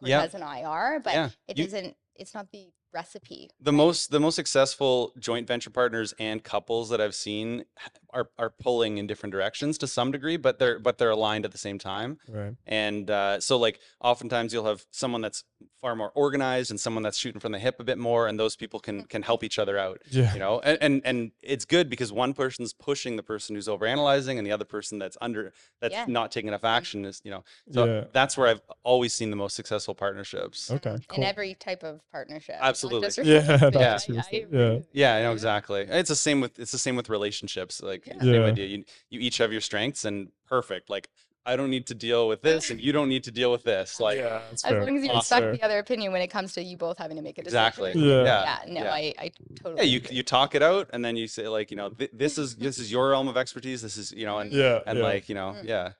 Yeah. 0.00 0.18
Cortez 0.20 0.34
and 0.34 0.44
I 0.44 0.62
are, 0.62 1.00
but 1.00 1.12
Yeah, 1.12 1.30
it 1.48 1.58
you- 1.58 1.64
doesn't, 1.64 1.96
it's 2.14 2.34
not 2.34 2.50
the 2.52 2.70
recipe. 2.92 3.50
the 3.60 3.72
most 3.72 4.10
the 4.10 4.20
most 4.20 4.36
successful 4.36 5.12
joint 5.18 5.46
venture 5.46 5.68
partners 5.70 6.14
and 6.18 6.42
couples 6.42 6.88
that 6.88 7.00
I've 7.00 7.14
seen 7.14 7.60
h- 7.60 7.92
are 8.12 8.30
are 8.38 8.50
pulling 8.50 8.98
in 8.98 9.06
different 9.06 9.32
directions 9.32 9.78
to 9.78 9.86
some 9.86 10.10
degree, 10.12 10.36
but 10.36 10.58
they're 10.58 10.78
but 10.78 10.98
they're 10.98 11.10
aligned 11.10 11.44
at 11.44 11.52
the 11.52 11.58
same 11.58 11.78
time. 11.78 12.18
Right. 12.28 12.54
And 12.66 13.10
uh, 13.10 13.40
so 13.40 13.56
like 13.58 13.80
oftentimes 14.00 14.52
you'll 14.52 14.66
have 14.66 14.84
someone 14.90 15.20
that's 15.20 15.44
far 15.80 15.94
more 15.94 16.10
organized 16.16 16.70
and 16.72 16.80
someone 16.80 17.04
that's 17.04 17.16
shooting 17.18 17.40
from 17.40 17.52
the 17.52 17.58
hip 17.58 17.76
a 17.78 17.84
bit 17.84 17.98
more, 17.98 18.26
and 18.26 18.38
those 18.38 18.56
people 18.56 18.80
can 18.80 19.04
can 19.04 19.22
help 19.22 19.44
each 19.44 19.58
other 19.58 19.78
out. 19.78 20.00
Yeah. 20.10 20.32
You 20.32 20.38
know, 20.40 20.60
and, 20.60 20.78
and 20.80 21.02
and 21.04 21.30
it's 21.42 21.64
good 21.64 21.88
because 21.90 22.10
one 22.12 22.32
person's 22.34 22.72
pushing 22.72 23.16
the 23.16 23.22
person 23.22 23.54
who's 23.54 23.68
overanalyzing, 23.68 24.38
and 24.38 24.46
the 24.46 24.52
other 24.52 24.64
person 24.64 24.98
that's 24.98 25.16
under 25.20 25.52
that's 25.80 25.92
Yeah. 25.94 26.06
not 26.08 26.32
taking 26.32 26.48
enough 26.48 26.64
action 26.64 27.04
is 27.04 27.20
you 27.24 27.30
know. 27.30 27.44
So 27.72 27.84
Yeah. 27.84 28.04
that's 28.12 28.36
where 28.36 28.48
I've 28.48 28.62
always 28.82 29.12
seen 29.14 29.30
the 29.30 29.36
most 29.36 29.54
successful 29.54 29.94
partnerships. 29.94 30.70
Okay. 30.70 30.96
In 31.14 31.22
every 31.24 31.54
type 31.54 31.82
of 31.84 32.00
partnership. 32.10 32.56
Absolutely. 32.60 33.06
just 33.08 33.18
real 33.18 33.26
Yeah, 33.28 33.38
estate, 33.40 33.60
not 33.60 33.72
but 33.72 33.80
just 33.80 34.08
I- 34.08 34.12
real 34.12 34.18
I 34.18 34.22
estate, 34.22 34.42
agree 34.44 34.58
yeah. 34.58 34.78
Yeah, 34.92 35.14
I 35.16 35.22
know 35.22 35.32
exactly. 35.32 35.82
It's 35.82 36.08
the 36.08 36.16
same 36.16 36.40
with 36.40 36.58
it's 36.58 36.72
the 36.72 36.78
same 36.78 36.96
with 36.96 37.08
relationships. 37.08 37.82
Like 37.82 37.97
Yeah. 38.06 38.18
same 38.20 38.34
Yeah. 38.34 38.44
idea. 38.44 38.66
You 38.66 38.84
you 39.10 39.20
each 39.20 39.38
have 39.38 39.52
your 39.52 39.60
strengths 39.60 40.04
and 40.04 40.28
perfect. 40.46 40.88
Like 40.90 41.08
I 41.46 41.56
don't 41.56 41.70
need 41.70 41.86
to 41.86 41.94
deal 41.94 42.28
with 42.28 42.42
this 42.42 42.68
and 42.70 42.78
you 42.78 42.92
don't 42.92 43.08
need 43.08 43.24
to 43.24 43.30
deal 43.30 43.50
with 43.50 43.62
this. 43.64 43.98
Like 44.06 44.18
yeah, 44.18 44.40
that's 44.50 44.64
As 44.64 44.70
fair. 44.70 44.84
long 44.84 44.96
as 44.98 45.04
you 45.04 45.10
Awesome. 45.10 45.16
respect 45.18 45.42
Fair. 45.44 45.52
the 45.56 45.62
other 45.62 45.78
opinion 45.78 46.12
when 46.12 46.20
it 46.20 46.28
comes 46.28 46.52
to 46.54 46.62
you 46.62 46.76
both 46.76 46.98
having 46.98 47.16
to 47.16 47.22
make 47.22 47.38
a 47.38 47.42
decision. 47.42 47.58
exactly. 47.58 47.92
Yeah. 47.94 48.24
Yeah. 48.24 48.58
Yeah, 48.66 48.72
no, 48.74 48.82
yeah. 48.84 48.92
I, 48.94 49.14
I 49.18 49.30
totally. 49.62 49.76
Yeah, 49.82 49.82
you 49.84 49.96
agree. 49.98 50.16
you 50.16 50.22
talk 50.22 50.54
it 50.54 50.62
out 50.62 50.90
and 50.92 51.02
then 51.04 51.16
you 51.16 51.26
say 51.26 51.48
like, 51.48 51.70
you 51.70 51.76
know, 51.78 51.88
th- 51.90 52.10
this 52.12 52.36
is 52.38 52.56
this 52.56 52.78
is 52.78 52.92
your 52.92 53.10
realm 53.10 53.28
of 53.28 53.36
expertise. 53.38 53.80
This 53.80 53.96
is, 53.96 54.12
you 54.12 54.26
know, 54.26 54.38
and 54.40 54.52
Yeah. 54.52 54.80
and 54.86 54.98
yeah. 54.98 55.04
like, 55.04 55.28
you 55.30 55.34
know, 55.34 55.54
Mm. 55.56 55.64
yeah. 55.64 55.92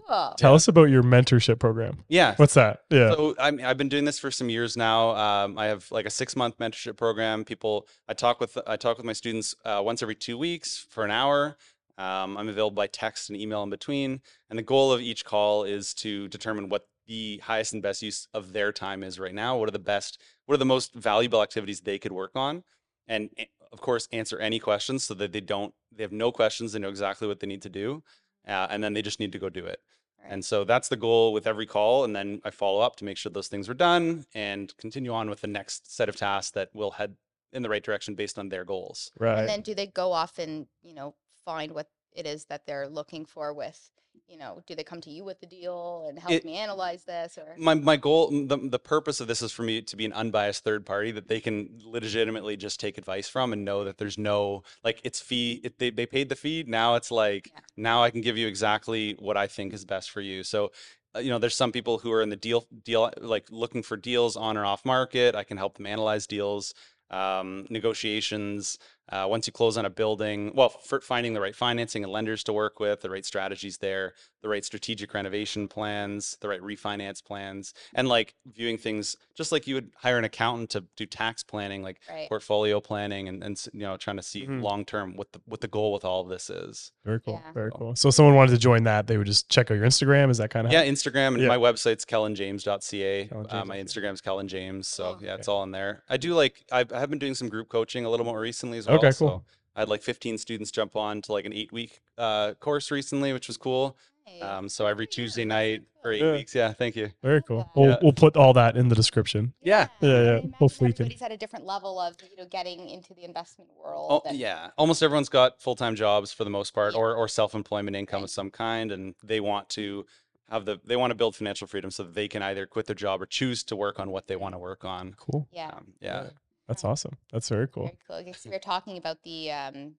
Cool. 0.00 0.34
Tell 0.36 0.54
us 0.54 0.68
about 0.68 0.84
your 0.84 1.02
mentorship 1.02 1.58
program. 1.58 2.04
Yeah. 2.08 2.34
What's 2.36 2.54
that? 2.54 2.82
Yeah. 2.90 3.10
So 3.12 3.34
I 3.38 3.50
mean, 3.50 3.64
I've 3.66 3.78
been 3.78 3.88
doing 3.88 4.04
this 4.04 4.18
for 4.18 4.30
some 4.30 4.48
years 4.48 4.76
now. 4.76 5.10
Um, 5.16 5.58
I 5.58 5.66
have 5.66 5.90
like 5.90 6.06
a 6.06 6.10
six 6.10 6.36
month 6.36 6.58
mentorship 6.58 6.96
program. 6.96 7.44
People, 7.44 7.86
I 8.08 8.14
talk 8.14 8.40
with 8.40 8.56
I 8.66 8.76
talk 8.76 8.96
with 8.96 9.06
my 9.06 9.12
students 9.12 9.54
uh, 9.64 9.80
once 9.84 10.02
every 10.02 10.14
two 10.14 10.38
weeks 10.38 10.86
for 10.90 11.04
an 11.04 11.10
hour. 11.10 11.56
Um, 11.98 12.36
I'm 12.38 12.48
available 12.48 12.74
by 12.74 12.86
text 12.86 13.28
and 13.30 13.38
email 13.38 13.62
in 13.62 13.70
between. 13.70 14.22
And 14.48 14.58
the 14.58 14.62
goal 14.62 14.92
of 14.92 15.00
each 15.00 15.24
call 15.24 15.64
is 15.64 15.94
to 15.94 16.26
determine 16.28 16.68
what 16.68 16.86
the 17.06 17.38
highest 17.44 17.74
and 17.74 17.82
best 17.82 18.02
use 18.02 18.26
of 18.32 18.52
their 18.52 18.72
time 18.72 19.02
is 19.02 19.18
right 19.18 19.34
now. 19.34 19.58
What 19.58 19.68
are 19.68 19.72
the 19.72 19.78
best? 19.78 20.20
What 20.46 20.54
are 20.54 20.58
the 20.58 20.64
most 20.64 20.94
valuable 20.94 21.42
activities 21.42 21.80
they 21.80 21.98
could 21.98 22.12
work 22.12 22.32
on? 22.34 22.64
and 23.08 23.30
of 23.72 23.80
course 23.80 24.08
answer 24.12 24.38
any 24.38 24.58
questions 24.58 25.04
so 25.04 25.14
that 25.14 25.32
they 25.32 25.40
don't 25.40 25.74
they 25.94 26.02
have 26.02 26.12
no 26.12 26.30
questions 26.32 26.72
they 26.72 26.78
know 26.78 26.88
exactly 26.88 27.28
what 27.28 27.40
they 27.40 27.46
need 27.46 27.62
to 27.62 27.70
do 27.70 28.02
uh, 28.48 28.66
and 28.70 28.82
then 28.82 28.92
they 28.94 29.02
just 29.02 29.20
need 29.20 29.32
to 29.32 29.38
go 29.38 29.48
do 29.48 29.64
it 29.66 29.80
Right. 30.22 30.32
and 30.32 30.44
so 30.44 30.64
that's 30.64 30.88
the 30.88 30.96
goal 30.96 31.32
with 31.32 31.46
every 31.46 31.66
call 31.66 32.04
and 32.04 32.14
then 32.14 32.40
i 32.44 32.50
follow 32.50 32.80
up 32.80 32.96
to 32.96 33.04
make 33.04 33.16
sure 33.16 33.30
those 33.32 33.48
things 33.48 33.68
are 33.68 33.74
done 33.74 34.24
and 34.34 34.76
continue 34.76 35.12
on 35.12 35.28
with 35.30 35.40
the 35.40 35.46
next 35.48 35.94
set 35.94 36.08
of 36.08 36.16
tasks 36.16 36.50
that 36.52 36.70
will 36.74 36.92
head 36.92 37.16
in 37.52 37.62
the 37.62 37.68
right 37.68 37.82
direction 37.84 38.14
based 38.14 38.38
on 38.38 38.48
their 38.48 38.64
goals 38.64 39.10
Right. 39.18 39.38
And 39.40 39.48
then 39.48 39.60
do 39.62 39.74
they 39.74 39.86
go 39.86 40.12
off 40.12 40.38
and, 40.38 40.66
you 40.82 40.94
know, 40.94 41.14
find 41.44 41.72
what 41.72 41.88
it 42.14 42.26
is 42.26 42.46
that 42.46 42.66
they're 42.66 42.88
looking 42.88 43.24
for 43.26 43.52
with, 43.52 43.90
you 44.32 44.38
know, 44.38 44.62
do 44.66 44.74
they 44.74 44.82
come 44.82 45.00
to 45.02 45.10
you 45.10 45.24
with 45.24 45.38
the 45.40 45.46
deal 45.46 46.06
and 46.08 46.18
help 46.18 46.32
It- 46.32 46.44
me 46.44 46.56
analyze 46.56 47.04
this 47.04 47.36
or? 47.36 47.54
My 47.58 47.74
my 47.74 47.96
goal 47.96 48.30
the, 48.30 48.56
the 48.56 48.78
purpose 48.78 49.20
of 49.20 49.28
this 49.28 49.42
is 49.42 49.52
for 49.52 49.62
me 49.62 49.82
to 49.82 49.96
be 49.96 50.06
an 50.06 50.12
unbiased 50.14 50.64
third 50.64 50.86
party 50.86 51.10
that 51.12 51.28
they 51.28 51.38
can 51.38 51.78
legitimately 51.84 52.56
just 52.56 52.80
take 52.80 52.96
advice 52.96 53.28
from 53.28 53.52
and 53.52 53.62
know 53.64 53.84
that 53.84 53.98
there's 53.98 54.16
no 54.16 54.62
like 54.82 55.00
it's 55.04 55.20
fee 55.20 55.60
it, 55.62 55.78
they, 55.78 55.90
they 55.90 56.06
paid 56.06 56.30
the 56.30 56.34
fee. 56.36 56.64
Now 56.66 56.94
it's 56.94 57.10
like 57.10 57.50
Yeah. 57.52 57.60
now 57.76 58.02
i 58.02 58.10
can 58.10 58.22
give 58.22 58.38
you 58.38 58.46
exactly 58.48 59.12
what 59.18 59.36
i 59.36 59.46
think 59.46 59.74
is 59.74 59.84
best 59.84 60.10
for 60.10 60.22
you. 60.22 60.42
So 60.42 60.72
uh, 61.14 61.18
you 61.18 61.28
know 61.28 61.38
there's 61.38 61.54
some 61.54 61.72
people 61.72 61.98
who 61.98 62.10
are 62.10 62.22
in 62.22 62.30
the 62.30 62.36
deal 62.36 62.66
deal 62.84 63.10
like 63.20 63.46
looking 63.50 63.82
for 63.82 63.98
deals 63.98 64.34
on 64.36 64.56
or 64.56 64.64
off 64.64 64.84
market. 64.86 65.34
I 65.34 65.44
can 65.44 65.58
help 65.58 65.76
them 65.76 65.86
analyze 65.86 66.26
deals 66.26 66.72
um, 67.10 67.66
negotiations 67.68 68.78
uh, 69.10 69.26
once 69.28 69.46
you 69.46 69.52
close 69.52 69.76
on 69.76 69.84
a 69.84 69.90
building 69.90 70.52
well 70.54 70.68
for 70.68 71.00
finding 71.00 71.34
the 71.34 71.40
right 71.40 71.56
financing 71.56 72.02
and 72.04 72.12
lenders 72.12 72.44
to 72.44 72.52
work 72.52 72.78
with 72.80 73.00
the 73.00 73.10
right 73.10 73.24
strategies 73.26 73.78
there 73.78 74.14
the 74.42 74.48
right 74.48 74.64
strategic 74.64 75.12
renovation 75.14 75.66
plans 75.68 76.36
the 76.40 76.48
right 76.48 76.60
refinance 76.62 77.22
plans 77.24 77.74
and 77.94 78.08
like 78.08 78.34
viewing 78.54 78.78
things 78.78 79.16
just 79.36 79.50
like 79.52 79.66
you 79.66 79.74
would 79.74 79.90
hire 79.96 80.18
an 80.18 80.24
accountant 80.24 80.70
to 80.70 80.84
do 80.96 81.04
tax 81.06 81.42
planning 81.42 81.82
like 81.82 82.00
right? 82.08 82.28
portfolio 82.28 82.80
planning 82.80 83.28
and, 83.28 83.42
and 83.42 83.64
you 83.72 83.80
know 83.80 83.96
trying 83.96 84.16
to 84.16 84.22
see 84.22 84.46
Mhm. 84.46 84.62
long 84.62 84.84
term 84.84 85.14
what 85.16 85.32
the 85.32 85.40
what 85.46 85.60
the 85.60 85.68
goal 85.68 85.92
with 85.92 86.04
all 86.04 86.20
of 86.22 86.28
this 86.28 86.48
is 86.50 86.92
Very 87.04 87.20
cool. 87.20 87.40
Yeah. 87.44 87.52
Very 87.52 87.70
cool. 87.72 87.94
So 87.96 88.08
if 88.08 88.14
someone 88.14 88.34
wanted 88.34 88.52
to 88.52 88.58
join 88.58 88.84
that, 88.84 89.06
they 89.06 89.16
would 89.18 89.26
just 89.26 89.48
check 89.48 89.70
out 89.70 89.74
your 89.76 89.86
Instagram. 89.86 90.30
Is 90.30 90.38
that 90.38 90.50
kind 90.50 90.66
of 90.66 90.72
yeah 90.72 90.84
instagram 90.84 91.28
and 91.34 91.40
Yeah. 91.42 91.48
my 91.48 91.56
website's 91.58 92.04
kellanjames.ca 92.04 93.26
Kellan 93.26 93.46
uh, 93.50 93.64
my 93.64 93.76
James. 93.76 93.92
instagram's 93.94 94.20
kellan 94.20 94.48
james 94.48 94.88
so 94.88 95.02
Oh. 95.04 95.18
yeah 95.20 95.34
it's 95.34 95.48
all 95.48 95.62
in 95.64 95.70
there 95.72 96.02
i 96.08 96.16
do 96.16 96.34
like 96.34 96.64
I, 96.70 96.84
I 96.94 97.00
have 97.00 97.10
been 97.10 97.18
doing 97.18 97.34
some 97.34 97.48
group 97.48 97.68
coaching 97.68 98.04
a 98.04 98.10
little 98.10 98.24
more 98.26 98.38
recently 98.40 98.78
as 98.78 98.86
well 98.86 98.91
Okay, 98.96 99.10
so 99.10 99.26
cool. 99.28 99.44
i 99.76 99.80
had 99.80 99.88
like 99.88 100.02
15 100.02 100.38
students 100.38 100.70
jump 100.70 100.96
on 100.96 101.22
to 101.22 101.32
like 101.32 101.44
an 101.44 101.52
eight 101.52 101.72
week 101.72 102.00
uh, 102.18 102.54
course 102.54 102.90
recently 102.90 103.32
which 103.32 103.48
was 103.48 103.56
cool 103.56 103.96
um, 104.40 104.68
so 104.68 104.86
every 104.86 105.06
tuesday 105.06 105.44
night 105.44 105.82
for 106.00 106.12
eight. 106.12 106.22
Yeah. 106.22 106.32
weeks 106.32 106.54
yeah 106.54 106.72
thank 106.72 106.94
you 106.96 107.10
Very 107.22 107.42
cool. 107.42 107.58
that. 107.58 107.68
We'll, 107.76 107.90
Yeah. 107.90 107.96
we'll 108.02 108.12
put 108.12 108.36
all 108.36 108.52
that 108.54 108.76
in 108.76 108.88
the 108.88 108.94
description. 108.94 109.52
Yeah. 109.62 109.88
Yeah, 110.00 110.22
yeah. 110.22 110.40
I 110.44 110.56
Hopefully 110.56 110.88
you 110.90 110.94
can- 110.94 111.12
at 111.24 111.32
a 111.32 111.36
different 111.36 111.64
level 111.66 112.00
of 112.00 112.14
you 112.30 112.36
know 112.36 112.46
getting 112.48 112.88
into 112.88 113.14
the 113.14 113.24
investment 113.24 113.70
world. 113.76 114.08
Oh, 114.10 114.28
and- 114.28 114.38
yeah. 114.38 114.70
Almost 114.78 115.02
everyone's 115.02 115.28
got 115.28 115.60
full 115.60 115.74
time 115.76 115.96
jobs 115.96 116.32
for 116.32 116.44
the 116.44 116.50
most 116.50 116.72
part, 116.72 116.94
or 116.94 117.14
or 117.14 117.28
self 117.28 117.54
employment 117.54 117.94
income 117.96 118.18
Right. 118.18 118.24
of 118.24 118.30
some 118.30 118.50
kind, 118.50 118.90
and 118.92 119.14
they 119.22 119.40
want 119.40 119.68
to 119.70 120.06
have 120.50 120.64
the 120.64 120.80
they 120.84 120.96
want 120.96 121.10
to 121.10 121.14
build 121.16 121.34
financial 121.36 121.66
freedom 121.66 121.90
so 121.90 122.02
that 122.04 122.14
they 122.14 122.26
can 122.28 122.42
either 122.42 122.64
quit 122.66 122.86
their 122.86 122.96
job 122.96 123.20
or 123.22 123.26
choose 123.26 123.62
to 123.64 123.76
work 123.76 123.98
on 124.00 124.10
what 124.10 124.28
they 124.28 124.36
want 124.36 124.54
to 124.54 124.58
work 124.58 124.84
on. 124.84 125.14
Cool. 125.18 125.46
Yeah. 125.52 125.68
Um, 125.72 125.92
yeah. 126.00 126.30
That's 126.68 126.84
awesome. 126.84 127.16
That's 127.32 127.48
very 127.48 127.68
cool. 127.68 127.84
Very 127.86 127.98
cool. 128.06 128.22
Because 128.24 128.44
we 128.44 128.50
were 128.52 128.58
talking 128.58 128.96
about 128.96 129.22
the 129.24 129.50
um 129.52 129.94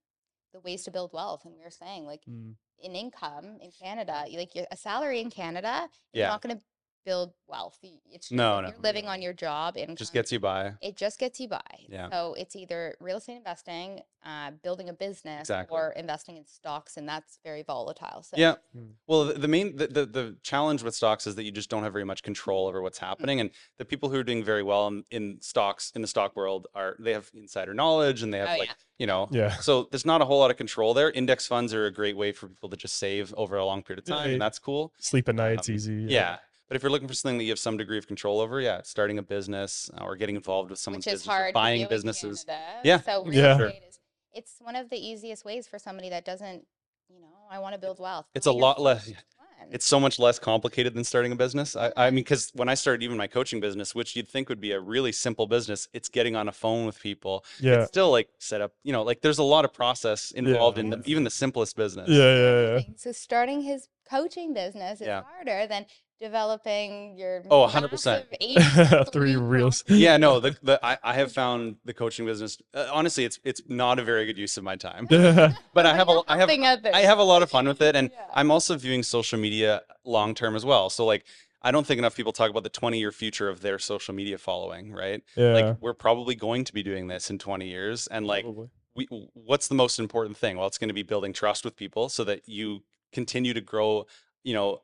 the 0.53 0.59
ways 0.59 0.83
to 0.83 0.91
build 0.91 1.11
wealth, 1.13 1.45
and 1.45 1.53
we 1.53 1.63
were 1.63 1.69
saying 1.71 2.05
like 2.05 2.21
Mm. 2.29 2.55
in 2.79 2.95
income 2.95 3.57
in 3.61 3.71
Canada, 3.71 4.25
you- 4.27 4.37
like 4.37 4.53
your, 4.55 4.65
a 4.71 4.77
salary 4.77 5.19
in 5.19 5.29
Canada 5.31 5.89
Yeah. 6.13 6.27
not 6.27 6.41
going 6.41 6.57
to 6.57 6.63
build 7.05 7.33
wealth. 7.47 7.77
It's 8.11 8.29
just 8.29 8.31
No, 8.31 8.61
no, 8.61 8.69
you're 8.69 8.77
living 8.79 9.07
on 9.07 9.21
your 9.21 9.33
job 9.33 9.75
and 9.77 9.97
Just 9.97 10.13
gets 10.13 10.31
you 10.31 10.39
by. 10.39 10.73
it 10.81 10.95
just 10.95 11.19
gets 11.19 11.39
you 11.39 11.47
by. 11.47 11.61
Yeah. 11.89 12.09
So 12.09 12.33
it's 12.37 12.55
either 12.55 12.95
real 12.99 13.17
estate 13.17 13.37
investing, 13.37 14.01
uh, 14.25 14.51
building 14.63 14.89
a 14.89 14.93
business, 14.93 15.41
Exactly. 15.41 15.75
or 15.77 15.91
investing 15.91 16.37
in 16.37 16.45
stocks, 16.45 16.97
and 16.97 17.07
that's 17.07 17.39
very 17.43 17.61
volatile. 17.63 18.23
So 18.23 18.37
Yeah. 18.37 18.55
Mm. 18.75 18.91
Well, 19.07 19.25
the, 19.25 19.33
the 19.33 19.47
main 19.47 19.75
the, 19.75 19.87
the 19.87 20.05
the 20.05 20.35
challenge 20.43 20.81
with 20.83 20.95
stocks 20.95 21.27
is 21.27 21.35
that 21.35 21.43
you 21.43 21.51
just 21.51 21.69
don't 21.69 21.83
have 21.83 21.93
very 21.93 22.05
much 22.05 22.23
control 22.23 22.67
over 22.67 22.81
what's 22.81 22.97
happening, 22.99 23.39
and 23.39 23.49
the 23.77 23.85
people 23.85 24.09
who 24.09 24.17
are 24.17 24.23
doing 24.23 24.43
very 24.43 24.63
well 24.63 24.87
in, 24.87 25.03
in 25.11 25.37
stocks 25.41 25.91
in 25.95 26.01
the 26.01 26.07
stock 26.07 26.35
world 26.35 26.67
are 26.73 26.95
they 26.99 27.11
have 27.13 27.29
insider 27.33 27.73
knowledge 27.73 28.23
and 28.23 28.33
they 28.33 28.37
have 28.39 28.49
Oh, 28.49 28.57
like 28.59 28.69
yeah. 28.69 28.73
you 28.97 29.07
know 29.07 29.27
Yeah. 29.31 29.55
so 29.57 29.87
there's 29.91 30.05
not 30.05 30.21
a 30.21 30.25
whole 30.25 30.39
lot 30.39 30.51
of 30.51 30.57
control 30.57 30.93
there. 30.93 31.11
Index 31.11 31.45
funds 31.47 31.73
are 31.73 31.85
a 31.85 31.91
great 31.91 32.15
way 32.15 32.31
for 32.31 32.47
people 32.47 32.69
to 32.69 32.77
just 32.77 32.95
save 32.95 33.33
over 33.35 33.57
a 33.57 33.65
long 33.65 33.83
period 33.83 33.99
of 33.99 34.05
time, 34.05 34.27
yeah. 34.27 34.33
and 34.33 34.41
that's 34.41 34.59
cool. 34.59 34.93
Sleep 34.99 35.27
at 35.29 35.35
night. 35.35 35.59
It's 35.59 35.69
Um, 35.69 35.75
easy. 35.75 36.05
Yeah. 36.07 36.37
But 36.73 36.77
if 36.77 36.81
you're 36.81 36.91
looking 36.91 37.07
for 37.07 37.13
something 37.13 37.37
that 37.37 37.43
you 37.43 37.51
have 37.51 37.59
some 37.59 37.77
degree 37.77 37.99
of 37.99 38.07
control 38.07 38.39
over, 38.39 38.59
yeah, 38.59 38.81
starting 38.83 39.19
a 39.19 39.21
business 39.21 39.91
uh, 39.95 40.03
or 40.05 40.15
getting 40.15 40.35
involved 40.35 40.71
with 40.71 40.79
someone's 40.79 41.05
which 41.05 41.13
is 41.13 41.19
business, 41.21 41.31
hard. 41.35 41.53
buying 41.53 41.87
businesses. 41.87 42.45
Canada. 42.45 42.79
Yeah. 42.83 42.99
So 43.01 43.25
real 43.25 43.33
Yeah. 43.35 43.59
Estate 43.59 43.81
is 43.87 43.99
it's 44.33 44.55
one 44.59 44.75
of 44.75 44.89
the 44.89 44.97
easiest 44.97 45.45
ways 45.45 45.67
for 45.67 45.77
somebody 45.77 46.09
that 46.09 46.25
doesn't, 46.25 46.65
you 47.09 47.19
know, 47.21 47.27
I 47.51 47.59
want 47.59 47.75
to 47.75 47.79
build 47.79 47.99
wealth. 47.99 48.25
It's 48.33 48.47
Buy 48.47 48.53
a 48.53 48.55
lot 48.55 48.81
less- 48.81 49.05
first. 49.05 49.15
It's 49.71 49.85
so 49.85 49.97
much 49.99 50.19
less 50.19 50.39
complicated 50.39 50.93
than 50.93 51.03
starting 51.05 51.31
a 51.31 51.35
business. 51.37 51.75
I, 51.77 51.93
I 51.95 52.09
mean, 52.09 52.15
because 52.25 52.51
when 52.53 52.67
I 52.67 52.73
started 52.73 53.01
even 53.03 53.15
my 53.15 53.27
coaching 53.27 53.61
business, 53.61 53.95
which 53.95 54.13
you'd 54.15 54.27
think 54.27 54.49
would 54.49 54.59
be 54.59 54.71
a 54.71 54.79
really 54.79 55.11
simple 55.13 55.45
business, 55.47 55.87
it's 55.93 56.09
getting 56.09 56.35
on 56.35 56.49
a 56.49 56.51
phone 56.51 56.85
with 56.85 56.99
people. 56.99 57.45
Yeah. 57.61 57.75
It's 57.83 57.87
still 57.87 58.11
like 58.11 58.27
set 58.39 58.59
up, 58.61 58.73
you 58.83 58.91
know, 58.91 59.03
like 59.03 59.21
there's 59.21 59.37
a 59.37 59.43
lot 59.43 59.63
of 59.63 59.71
process 59.71 60.31
involved 60.31 60.79
in 60.79 60.89
the, 60.89 61.01
even 61.05 61.23
the 61.23 61.29
simplest 61.29 61.77
business. 61.77 62.09
Yeah. 62.09 62.17
Yeah. 62.17 62.77
Yeah. 62.79 62.79
So 62.97 63.13
starting 63.13 63.61
his 63.61 63.87
coaching 64.09 64.53
business 64.53 64.99
is 64.99 65.07
Yeah. 65.07 65.21
harder 65.23 65.65
than 65.65 65.85
developing 66.23 67.17
your 67.17 67.43
Oh, 67.51 67.67
100%. 67.67 69.11
Three 69.11 69.35
reels. 69.53 69.83
Yeah, 69.89 70.17
no, 70.17 70.39
the, 70.39 70.55
the 70.63 70.79
I, 70.83 70.97
I 71.03 71.13
have 71.15 71.31
found 71.31 71.75
the 71.85 71.93
coaching 71.93 72.25
business. 72.25 72.57
Uh, 72.73 72.87
honestly, 72.91 73.25
it's 73.25 73.39
it's 73.43 73.61
not 73.67 73.99
a 73.99 74.03
very 74.03 74.25
good 74.25 74.37
use 74.37 74.57
of 74.57 74.63
my 74.63 74.75
time. 74.75 75.07
But 75.73 75.85
I 75.85 75.95
have 75.95 76.09
a 76.09 76.21
I 76.27 76.37
have 76.37 76.49
I 76.49 77.01
have 77.01 77.19
a 77.19 77.23
lot 77.23 77.43
of 77.43 77.49
fun 77.49 77.67
with 77.67 77.81
it, 77.81 77.95
and 77.95 78.09
Yeah. 78.11 78.25
I'm 78.33 78.49
also 78.51 78.77
viewing 78.77 79.03
social 79.03 79.37
media 79.37 79.81
long 80.05 80.33
term 80.33 80.55
as 80.55 80.65
well. 80.65 80.89
So 80.89 81.05
like, 81.05 81.25
I 81.61 81.71
don't 81.71 81.85
think 81.85 81.99
enough 81.99 82.15
people 82.15 82.31
talk 82.31 82.49
about 82.49 82.63
the 82.63 82.69
20 82.69 82.97
year 82.99 83.11
future 83.11 83.49
of 83.49 83.61
their 83.61 83.77
social 83.79 84.13
media 84.13 84.37
following, 84.37 84.93
right? 84.93 85.21
yeah. 85.35 85.53
Like 85.53 85.77
we're 85.81 85.93
probably 85.93 86.35
going 86.35 86.63
to 86.65 86.73
be 86.73 86.83
doing 86.83 87.07
this 87.07 87.29
in 87.29 87.37
20 87.37 87.67
years, 87.67 88.07
and 88.07 88.25
like, 88.25 88.45
we, 88.95 89.07
what's 89.33 89.67
the 89.67 89.75
most 89.75 89.99
important 89.99 90.37
thing? 90.37 90.57
Well, 90.57 90.67
it's 90.67 90.77
going 90.77 90.93
to 90.95 90.99
be 91.03 91.03
building 91.03 91.33
trust 91.33 91.65
with 91.65 91.75
people 91.75 92.09
so 92.09 92.23
that 92.23 92.47
you 92.47 92.83
continue 93.11 93.53
to 93.53 93.61
grow, 93.61 94.05
you 94.43 94.53
know, 94.53 94.81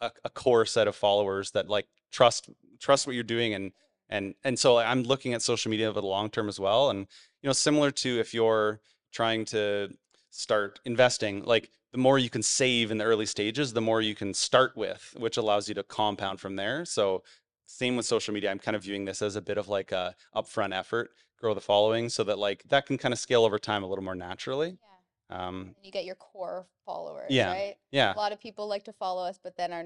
a, 0.00 0.10
a 0.24 0.30
core 0.30 0.66
set 0.66 0.88
of 0.88 0.96
followers 0.96 1.50
that 1.52 1.68
like 1.68 1.86
trust 2.10 2.50
trust 2.78 3.06
what 3.06 3.14
you're 3.14 3.24
doing 3.24 3.54
and 3.54 3.72
and 4.08 4.34
and 4.44 4.58
so 4.58 4.78
I'm 4.78 5.02
looking 5.02 5.34
at 5.34 5.42
social 5.42 5.70
media 5.70 5.88
over 5.88 6.00
the 6.00 6.06
long 6.06 6.30
term 6.30 6.48
as 6.48 6.58
well. 6.58 6.90
And 6.90 7.00
you 7.42 7.48
know, 7.48 7.52
similar 7.52 7.90
to 7.92 8.18
if 8.18 8.34
you're 8.34 8.80
trying 9.12 9.44
to 9.46 9.90
start 10.30 10.80
investing, 10.84 11.44
like 11.44 11.70
the 11.92 11.98
more 11.98 12.18
you 12.18 12.30
can 12.30 12.42
save 12.42 12.90
in 12.90 12.98
the 12.98 13.04
early 13.04 13.26
stages, 13.26 13.72
the 13.72 13.80
more 13.80 14.00
you 14.00 14.14
can 14.14 14.34
start 14.34 14.76
with, 14.76 15.14
which 15.16 15.36
allows 15.36 15.68
you 15.68 15.74
to 15.74 15.82
compound 15.82 16.40
from 16.40 16.56
there. 16.56 16.84
So 16.84 17.22
same 17.66 17.96
with 17.96 18.06
social 18.06 18.34
media. 18.34 18.50
I'm 18.50 18.58
kind 18.58 18.76
of 18.76 18.82
viewing 18.82 19.04
this 19.04 19.22
as 19.22 19.36
a 19.36 19.42
bit 19.42 19.58
of 19.58 19.68
like 19.68 19.92
a 19.92 20.14
upfront 20.34 20.76
effort, 20.76 21.10
grow 21.38 21.54
the 21.54 21.60
following 21.60 22.08
so 22.08 22.24
that 22.24 22.38
like 22.38 22.64
that 22.68 22.86
can 22.86 22.98
kind 22.98 23.14
of 23.14 23.18
scale 23.18 23.44
over 23.44 23.58
time 23.58 23.82
a 23.82 23.86
little 23.86 24.04
more 24.04 24.14
naturally. 24.14 24.70
Yeah. 24.70 24.89
Um, 25.30 25.74
And 25.76 25.84
you 25.84 25.92
get 25.92 26.04
your 26.04 26.16
core 26.16 26.66
followers, 26.84 27.26
Yeah. 27.30 27.52
right? 27.52 27.76
yeah. 27.90 28.14
A 28.14 28.16
lot 28.16 28.32
of 28.32 28.40
people 28.40 28.66
like 28.68 28.84
to 28.84 28.92
follow 28.92 29.24
us, 29.24 29.38
but 29.42 29.56
then 29.56 29.72
are 29.72 29.84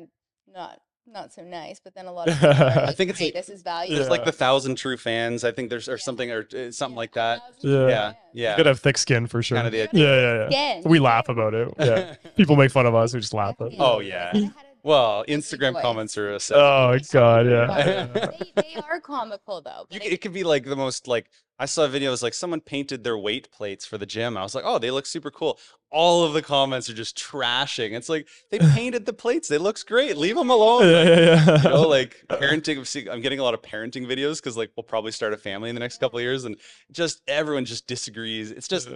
not 0.52 0.80
not 1.06 1.34
so 1.34 1.42
nice. 1.42 1.80
But 1.84 1.94
then 1.94 2.06
a 2.06 2.12
lot 2.12 2.28
of 2.28 2.34
people 2.34 2.48
are 2.48 2.54
I 2.88 2.92
think 2.92 3.10
it's 3.10 3.18
"Hey, 3.18 3.26
like- 3.26 3.34
this 3.34 3.50
is 3.50 3.60
value. 3.62 3.94
There's 3.94 4.06
Yeah. 4.06 4.10
like 4.10 4.24
the 4.24 4.32
thousand 4.32 4.76
true 4.76 4.96
fans. 4.96 5.44
I 5.44 5.52
think 5.52 5.68
there's 5.68 5.86
or 5.86 5.92
Yeah. 5.92 5.96
something 5.98 6.30
or 6.30 6.48
uh, 6.56 6.70
something 6.70 6.94
Yeah, 6.94 6.96
like 6.96 7.12
that. 7.12 7.40
1,000 7.60 7.70
Yeah. 7.70 7.88
Yeah. 7.88 8.08
You 8.32 8.42
Yeah. 8.44 8.56
gotta 8.56 8.70
have 8.70 8.80
thick 8.80 8.96
skin 8.96 9.26
for 9.26 9.42
sure. 9.42 9.56
Kind 9.58 9.66
of 9.66 9.72
the 9.72 9.78
yeah, 9.80 9.86
yeah, 9.92 10.34
yeah. 10.38 10.46
Again, 10.46 10.82
We 10.86 11.00
laugh 11.00 11.28
about 11.28 11.52
it. 11.52 11.68
Yeah. 11.78 12.14
People 12.36 12.56
make 12.56 12.70
fun 12.70 12.86
of 12.86 12.94
us. 12.94 13.12
We 13.12 13.20
just 13.20 13.34
laugh 13.34 13.50
at. 13.60 13.70
Definitely. 13.70 13.78
Oh, 13.86 13.98
yeah. 14.00 14.32
I 14.84 14.88
had 14.88 14.94
a 14.94 14.98
Well, 15.00 15.24
Instagram 15.28 15.72
voice. 15.74 15.82
comments 15.82 16.18
are 16.18 16.34
a 16.34 16.38
Oh 16.52 16.98
god, 17.12 17.46
yeah. 17.46 18.06
they, 18.06 18.52
they 18.56 18.74
are 18.88 19.00
comical 19.00 19.60
though. 19.62 19.86
You, 19.90 19.98
but 20.00 20.08
c- 20.08 20.14
it 20.14 20.20
could 20.20 20.32
be 20.32 20.44
like 20.44 20.64
the 20.64 20.76
most 20.76 21.08
like 21.08 21.30
I 21.58 21.66
saw 21.66 21.86
videos 21.86 22.22
like 22.22 22.34
someone 22.34 22.60
painted 22.60 23.04
their 23.04 23.16
weight 23.16 23.50
plates 23.52 23.86
for 23.86 23.96
the 23.96 24.06
gym. 24.06 24.36
I 24.36 24.42
was 24.42 24.56
like, 24.56 24.64
oh, 24.66 24.78
they 24.80 24.90
look 24.90 25.06
super 25.06 25.30
cool. 25.30 25.58
All 25.92 26.24
of 26.24 26.32
the 26.32 26.42
comments 26.42 26.90
are 26.90 26.94
just 26.94 27.16
trashing. 27.16 27.92
It's 27.92 28.08
like 28.08 28.26
they 28.50 28.58
painted 28.74 29.06
the 29.06 29.12
plates. 29.12 29.46
They 29.48 29.58
looks 29.58 29.84
great. 29.84 30.16
Leave 30.16 30.34
them 30.34 30.50
alone. 30.58 30.82
yeah, 30.90 31.02
yeah, 31.04 31.20
yeah. 31.46 31.62
you 31.62 31.68
know, 31.68 31.82
like 31.88 32.24
parenting. 32.28 32.78
I'm 32.78 32.84
seeing- 32.84 33.08
I'm 33.08 33.20
getting 33.20 33.38
a 33.38 33.44
lot 33.44 33.54
of 33.54 33.62
parenting 33.62 34.06
videos 34.06 34.36
because 34.38 34.56
like 34.56 34.72
we'll 34.76 34.82
probably 34.84 35.12
start 35.12 35.32
a 35.32 35.36
family 35.36 35.68
in 35.70 35.76
the 35.76 35.80
next 35.80 35.98
couple 35.98 36.18
of 36.18 36.22
years, 36.24 36.44
and 36.44 36.56
just 36.90 37.22
everyone 37.28 37.64
just 37.64 37.86
disagrees. 37.86 38.50
It's 38.50 38.66
just 38.68 38.88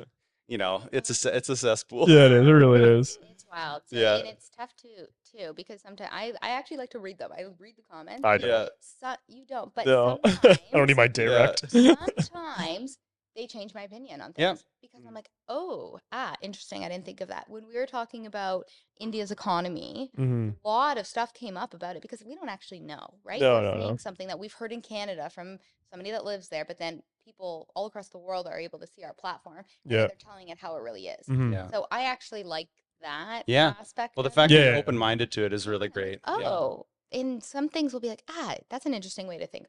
you 0.49 0.59
know, 0.59 0.83
it's 0.93 1.11
a 1.11 1.15
ce- 1.15 1.27
it's 1.27 1.49
a 1.51 1.57
cesspool. 1.57 2.09
yeah, 2.11 2.25
it 2.27 2.33
is. 2.33 2.47
It 2.49 2.51
really 2.51 2.83
is. 2.99 3.19
It's 3.31 3.45
wild. 3.53 3.83
So, 3.87 3.97
Yeah. 3.97 4.17
And 4.17 4.27
it's 4.29 4.49
tough 4.49 4.75
too, 4.77 5.07
too, 5.31 5.53
because 5.57 5.81
sometimes 5.83 6.11
I, 6.13 6.33
I 6.43 6.51
actually 6.51 6.79
like 6.79 6.91
to 6.91 6.99
read 6.99 7.19
them. 7.19 7.31
I 7.37 7.45
read 7.59 7.75
the 7.77 7.83
comments. 7.91 8.25
I 8.25 8.39
don't. 8.39 8.49
Yeah. 8.51 8.67
So, 8.81 9.15
you 9.29 9.45
don't, 9.47 9.75
but 9.75 9.87
No, 9.87 10.19
sometimes, 10.25 10.59
I 10.73 10.77
don't 10.77 10.87
need 10.87 10.97
my 10.97 11.09
direct. 11.09 11.71
sometimes 11.71 12.99
they 13.37 13.47
change 13.47 13.73
my 13.75 13.83
opinion 13.83 14.21
on 14.21 14.33
things 14.33 14.39
Yeah. 14.39 14.55
because 14.81 15.07
I'm 15.07 15.15
like, 15.15 15.29
oh, 15.49 16.01
ah, 16.11 16.35
interesting. 16.43 16.85
I 16.85 16.89
didn't 16.89 17.05
think 17.05 17.21
of 17.21 17.29
that. 17.29 17.49
When 17.49 17.67
we 17.69 17.77
were 17.77 17.87
talking 17.87 18.27
about 18.27 18.67
India's 18.99 19.31
economy, 19.31 20.11
Mhm. 20.19 20.57
a 20.65 20.69
lot 20.69 20.99
of 20.99 21.07
stuff 21.07 21.33
came 21.35 21.57
up 21.57 21.73
about 21.75 21.95
it 21.97 22.03
because 22.03 22.23
we 22.25 22.35
don't 22.35 22.49
actually 22.49 22.81
know, 22.81 23.15
right? 23.23 23.41
No, 23.41 23.55
We're 23.55 23.63
no, 23.63 23.75
no. 23.91 23.97
something 23.97 24.27
that 24.29 24.39
we've 24.39 24.53
heard 24.53 24.73
in 24.73 24.83
Canada 24.83 25.31
from 25.31 25.59
somebody 25.91 26.11
that 26.11 26.25
lives 26.25 26.49
there, 26.49 26.65
but 26.65 26.79
then 26.79 27.03
people 27.25 27.69
all 27.77 27.87
across 27.87 28.09
the 28.09 28.19
world 28.19 28.47
are 28.47 28.59
able 28.59 28.79
to 28.81 28.87
see 28.87 29.05
our 29.05 29.15
platform. 29.15 29.65
Yeah. 29.85 30.07
they're 30.09 30.17
telling 30.19 30.49
it 30.49 30.59
how 30.59 30.77
it 30.77 30.83
really 30.83 31.07
is. 31.07 31.27
Mhm. 31.29 31.53
Yeah. 31.53 31.69
So 31.69 31.87
I 31.91 32.05
actually 32.05 32.43
like 32.43 32.69
that 33.03 33.45
Yeah. 33.47 33.75
aspect. 33.81 34.17
Well, 34.17 34.25
the 34.25 34.31
fact 34.31 34.53
it. 34.53 34.57
that 34.57 34.65
you're 34.65 34.77
open 34.77 34.97
minded 34.99 35.31
to 35.33 35.45
it 35.45 35.53
is 35.53 35.67
really 35.67 35.89
great. 35.89 36.21
Yeah. 36.27 36.49
Oh, 36.49 36.87
and 37.13 37.43
some 37.43 37.69
things 37.69 37.93
will 37.93 38.01
be 38.01 38.09
like, 38.09 38.23
ah, 38.29 38.57
that's 38.69 38.87
an 38.87 38.95
interesting 38.95 39.27
way 39.27 39.39
to 39.39 39.47
think. 39.47 39.67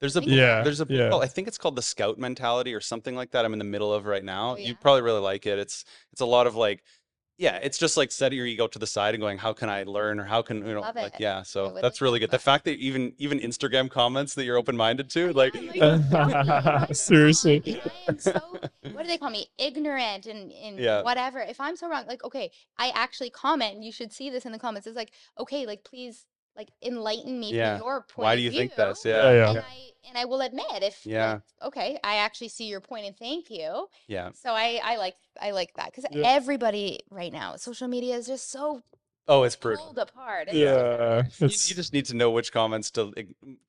There's 0.00 0.16
a 0.16 0.20
think 0.20 0.32
Yeah, 0.32 0.62
there's 0.62 0.80
a 0.80 0.86
yeah. 0.88 1.08
called, 1.08 1.22
I 1.22 1.26
think 1.28 1.48
it's 1.48 1.56
called 1.58 1.76
the 1.76 1.82
Scout 1.82 2.18
Mentality 2.18 2.74
or 2.74 2.80
something 2.80 3.16
like 3.16 3.30
that. 3.30 3.44
I'm 3.44 3.52
in 3.54 3.58
the 3.58 3.64
middle 3.64 3.92
of 3.92 4.04
right 4.04 4.24
now. 4.24 4.52
Oh, 4.52 4.56
yeah? 4.56 4.68
You 4.68 4.74
probably 4.74 5.02
really 5.02 5.20
like 5.20 5.46
it. 5.46 5.58
It's 5.58 5.84
it's 6.12 6.20
a 6.20 6.26
lot 6.26 6.46
of 6.46 6.54
like 6.56 6.82
yeah, 7.38 7.56
it's 7.62 7.78
just 7.78 7.96
like 7.96 8.12
setting 8.12 8.36
your 8.36 8.46
ego 8.46 8.66
to 8.68 8.78
the 8.78 8.86
side 8.86 9.14
and 9.14 9.20
going, 9.20 9.38
how 9.38 9.52
can 9.52 9.68
I 9.68 9.82
learn 9.84 10.20
or 10.20 10.24
how 10.24 10.42
can 10.42 10.58
you 10.66 10.74
know 10.74 10.80
Love 10.80 10.94
like 10.96 11.14
it. 11.14 11.20
yeah. 11.20 11.42
So 11.42 11.76
that's 11.80 12.00
really 12.00 12.20
to 12.20 12.20
good. 12.20 12.30
The 12.30 12.38
do 12.38 12.42
fact 12.42 12.64
that 12.66 12.78
even 12.78 13.14
even 13.18 13.40
Instagram 13.40 13.90
comments 13.90 14.34
that 14.34 14.44
you're 14.44 14.56
open 14.58 14.76
minded 14.76 15.10
to, 15.10 15.32
I 15.32 15.32
like 15.32 15.54
like, 15.74 16.94
Seriously. 16.94 17.80
So 18.18 18.40
what 18.92 19.02
do 19.02 19.08
they 19.08 19.18
call 19.18 19.30
me? 19.30 19.46
Ignorant 19.58 20.26
and, 20.26 20.52
and 20.52 20.78
Yeah. 20.78 21.02
whatever. 21.02 21.40
If 21.40 21.60
I'm 21.60 21.76
so 21.76 21.88
wrong, 21.88 22.04
like 22.06 22.22
okay, 22.24 22.50
I 22.78 22.90
actually 22.94 23.30
comment, 23.30 23.82
you 23.82 23.92
should 23.92 24.12
see 24.12 24.30
this 24.30 24.44
in 24.46 24.52
the 24.52 24.58
comments. 24.58 24.86
It's 24.86 24.96
like, 24.96 25.12
okay, 25.38 25.66
like 25.66 25.84
please 25.84 26.26
like 26.56 26.68
enlighten 26.82 27.38
me 27.40 27.54
Yeah. 27.54 27.78
from 27.78 27.86
your 27.86 28.02
point 28.02 28.24
why 28.24 28.32
of 28.34 28.38
do 28.38 28.42
you 28.42 28.50
think 28.50 28.74
view, 28.74 28.84
this? 28.84 29.04
Yeah, 29.04 29.22
Yeah. 29.22 29.32
yeah. 29.32 29.50
And 29.50 29.58
I 29.58 30.08
and 30.08 30.18
I 30.18 30.24
will 30.24 30.40
admit 30.40 30.82
if 30.82 31.06
like, 31.06 31.12
Yeah. 31.12 31.38
okay, 31.62 31.98
I 32.04 32.16
actually 32.16 32.48
see 32.48 32.64
your 32.64 32.80
point 32.80 33.06
and 33.06 33.16
thank 33.16 33.50
you. 33.50 33.88
Yeah. 34.08 34.30
So 34.34 34.52
I 34.52 34.80
I 34.82 34.96
like 34.96 35.16
I 35.40 35.52
like 35.52 35.74
that 35.74 35.86
because 35.86 36.04
Yeah. 36.10 36.22
everybody 36.28 37.00
right 37.10 37.32
now, 37.32 37.56
social 37.56 37.88
media 37.88 38.16
is 38.16 38.26
just 38.26 38.50
so 38.50 38.82
Oh, 39.28 39.44
it's 39.44 39.54
brutal. 39.54 39.84
pulled 39.86 39.98
apart. 39.98 40.48
It's 40.48 40.56
Yeah. 40.56 41.22
You, 41.38 41.46
It's, 41.46 41.70
you 41.70 41.76
just 41.76 41.92
need 41.92 42.06
to 42.06 42.16
know 42.16 42.30
which 42.32 42.52
comments 42.52 42.90
to 42.92 43.12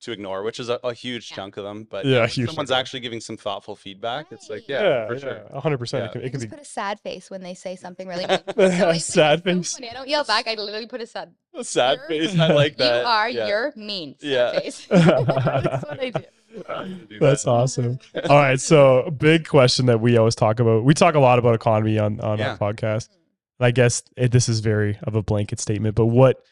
to 0.00 0.10
ignore, 0.12 0.42
which 0.42 0.58
is 0.58 0.68
a, 0.68 0.80
a 0.82 0.92
huge 0.92 1.30
Yeah. 1.30 1.36
chunk 1.36 1.56
of 1.56 1.62
them. 1.64 1.86
But 1.88 2.04
Yeah, 2.06 2.24
if 2.24 2.32
someone's 2.32 2.56
chunk. 2.70 2.70
actually 2.72 3.00
giving 3.00 3.20
some 3.20 3.36
thoughtful 3.36 3.76
feedback. 3.76 4.26
It's 4.32 4.50
like 4.50 4.68
yeah, 4.68 4.82
yeah, 4.82 5.06
for 5.06 5.18
sure. 5.18 5.42
a 5.50 5.60
hundred 5.60 5.78
percent. 5.78 6.06
It 6.06 6.12
can, 6.12 6.20
it 6.22 6.30
can 6.30 6.40
just 6.40 6.50
be 6.50 6.56
put 6.56 6.62
a 6.66 6.68
sad 6.68 6.98
face 7.00 7.30
when 7.30 7.40
they 7.42 7.54
say 7.54 7.76
something 7.76 8.08
really 8.08 8.26
mean. 8.28 8.38
So 8.46 8.52
it's, 8.56 8.80
like, 8.80 9.00
sad 9.00 9.38
so 9.40 9.44
face. 9.44 9.74
funny. 9.74 9.90
I 9.90 9.92
don't 9.94 10.08
yell 10.08 10.24
back. 10.24 10.48
I 10.48 10.54
literally 10.54 10.86
put 10.88 11.00
a 11.00 11.06
sad. 11.06 11.32
A 11.54 11.62
sad 11.62 12.00
You're- 12.08 12.26
face. 12.26 12.38
I 12.38 12.52
like 12.52 12.76
that. 12.78 13.02
You 13.02 13.06
are. 13.06 13.28
yeah. 13.30 13.46
You're 13.46 13.72
mean. 13.76 14.16
Sad 14.18 14.28
Yeah. 14.28 14.58
face. 14.58 14.86
That's 14.90 15.84
what 15.84 16.00
I 16.00 16.10
do. 16.10 16.24
Do 17.08 17.18
That's 17.20 17.46
awesome. 17.46 17.98
All 18.28 18.36
right, 18.38 18.60
so 18.60 19.10
big 19.16 19.46
question 19.48 19.86
that 19.86 20.00
we 20.00 20.16
always 20.16 20.34
talk 20.36 20.60
about. 20.60 20.84
We 20.84 20.94
talk 20.94 21.14
a 21.16 21.20
lot 21.20 21.38
about 21.38 21.54
economy 21.54 21.98
on 21.98 22.20
on 22.20 22.38
Yeah. 22.38 22.56
our 22.60 22.72
podcast. 22.72 23.08
And 23.58 23.66
I 23.66 23.70
guess 23.70 24.02
it, 24.16 24.32
this 24.32 24.48
is 24.48 24.60
very 24.60 24.98
of 25.04 25.14
a 25.14 25.22
blanket 25.22 25.60
statement, 25.60 25.94
but 25.94 26.06
what 26.06 26.42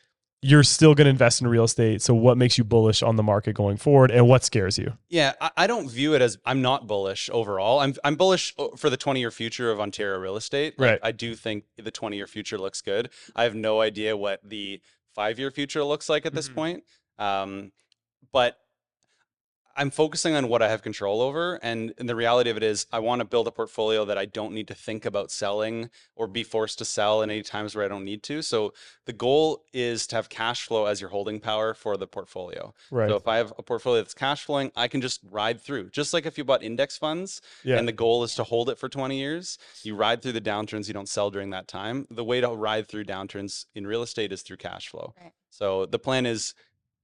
you're 0.45 0.65
still 0.65 0.93
going 0.97 1.05
to 1.05 1.11
invest 1.11 1.41
in 1.41 1.47
real 1.47 1.63
estate. 1.63 2.03
So 2.03 2.15
what 2.15 2.37
makes 2.37 2.59
you 2.59 2.65
bullish 2.65 3.01
on 3.01 3.15
the 3.15 3.23
market 3.23 3.53
going 3.53 3.77
forward, 3.77 4.11
and 4.11 4.27
what 4.27 4.43
scares 4.43 4.77
you? 4.77 4.95
Yeah, 5.09 5.35
I, 5.41 5.51
I 5.57 5.67
don't 5.69 5.89
view 5.89 6.15
it 6.15 6.23
as 6.23 6.37
I'm 6.45 6.61
not 6.61 6.89
bullish 6.89 7.31
overall. 7.33 7.79
I'm 7.79 7.95
I'm 8.03 8.17
bullish 8.17 8.53
for 8.77 8.91
the 8.91 8.97
20 8.97 9.21
year 9.21 9.31
future 9.31 9.71
of 9.71 9.79
Ontario 9.79 10.19
real 10.19 10.37
estate. 10.37 10.79
Like, 10.79 10.91
Right. 10.91 11.01
I 11.03 11.13
do 11.13 11.37
think 11.37 11.65
the 11.77 11.93
20 11.93 12.17
year 12.17 12.27
future 12.27 12.59
looks 12.59 12.81
good. 12.83 13.11
I 13.37 13.45
have 13.45 13.55
no 13.55 13.81
idea 13.81 14.17
what 14.17 14.41
the 14.43 14.81
five 15.15 15.39
year 15.39 15.51
future 15.53 15.85
looks 15.85 16.09
like 16.09 16.27
at 16.27 16.35
this 16.35 16.49
Mhm. 16.49 16.55
point. 16.55 16.85
Um, 17.21 17.71
but 18.33 18.57
I'm 19.77 19.91
focusing 19.91 20.35
on 20.35 20.49
what 20.49 20.63
I 20.63 20.69
have 20.69 20.83
control 20.83 21.21
over. 21.21 21.59
And, 21.63 21.95
and 21.99 22.09
the 22.09 22.15
reality 22.15 22.51
of 22.51 22.57
it 22.57 22.63
is, 22.63 22.87
I 22.93 22.99
want 22.99 23.21
to 23.21 23.25
build 23.25 23.47
a 23.47 23.51
portfolio 23.51 24.05
that 24.05 24.19
I 24.19 24.27
don't 24.27 24.53
need 24.53 24.69
to 24.69 24.75
think 24.75 25.05
about 25.05 25.31
selling 25.31 25.91
or 26.15 26.27
be 26.27 26.43
forced 26.43 26.79
to 26.79 26.85
sell 26.85 27.23
in 27.23 27.31
any 27.31 27.43
times 27.43 27.75
where 27.75 27.85
I 27.85 27.89
don't 27.89 28.05
need 28.05 28.23
to. 28.25 28.43
So 28.43 28.75
the 29.07 29.13
goal 29.13 29.65
is 29.73 30.07
to 30.09 30.17
have 30.17 30.29
cash 30.29 30.67
flow 30.67 30.87
as 30.87 31.01
your 31.01 31.11
holding 31.11 31.41
power 31.41 31.75
for 31.75 31.97
the 31.97 32.07
portfolio. 32.07 32.75
Right. 32.91 33.09
So 33.09 33.17
if 33.17 33.27
I 33.27 33.37
have 33.37 33.53
a 33.59 33.63
portfolio 33.63 34.03
that's 34.03 34.15
cash 34.15 34.45
flowing, 34.45 34.71
I 34.77 34.89
can 34.89 35.01
just 35.01 35.21
ride 35.31 35.61
through. 35.61 35.91
Just 35.91 36.13
like 36.13 36.27
if 36.27 36.37
you 36.37 36.45
bought 36.45 36.63
index 36.63 36.99
funds 36.99 37.41
yeah. 37.65 37.79
and 37.79 37.89
the 37.89 37.93
goal 37.93 38.25
is 38.25 38.35
to 38.37 38.45
hold 38.45 38.69
it 38.69 38.79
for 38.79 38.89
20 38.89 39.19
years, 39.19 39.59
you 39.83 39.97
ride 39.97 40.23
through 40.23 40.33
the 40.33 40.41
downturns, 40.41 40.87
you 40.87 40.95
don't 40.95 41.09
sell 41.09 41.31
during 41.31 41.51
that 41.51 41.69
time. 41.69 42.07
The 42.11 42.25
way 42.25 42.41
to 42.41 42.49
ride 42.49 42.89
through 42.89 43.05
downturns 43.05 43.67
in 43.75 43.87
real 43.87 44.03
estate 44.03 44.33
is 44.33 44.43
through 44.43 44.59
cash 44.59 44.89
flow. 44.89 45.15
Right. 45.21 45.33
So 45.51 45.87
the 45.87 45.99
plan 45.99 46.25
is 46.25 46.55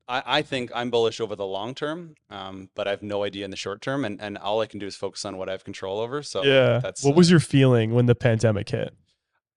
I, 0.08 0.22
I 0.38 0.42
think 0.42 0.70
I'm 0.74 0.90
bullish 0.90 1.20
over 1.20 1.36
the 1.36 1.46
long 1.46 1.74
term, 1.74 2.14
um, 2.30 2.70
but 2.74 2.86
I 2.88 2.90
have 2.90 3.02
no 3.02 3.24
idea 3.24 3.44
in 3.44 3.50
the 3.50 3.56
short 3.56 3.82
term. 3.82 4.04
And, 4.04 4.20
and 4.20 4.38
all 4.38 4.60
I 4.60 4.66
can 4.66 4.78
do 4.78 4.86
is 4.86 4.96
focus 4.96 5.24
on 5.24 5.36
what 5.36 5.48
I 5.48 5.52
have 5.52 5.64
control 5.64 6.00
over. 6.00 6.22
So 6.22 6.42
yeah. 6.42 6.78
that's 6.78 7.04
what 7.04 7.14
was 7.14 7.30
your 7.30 7.40
feeling 7.40 7.94
when 7.94 8.06
the 8.06 8.14
pandemic 8.14 8.70
hit? 8.70 8.94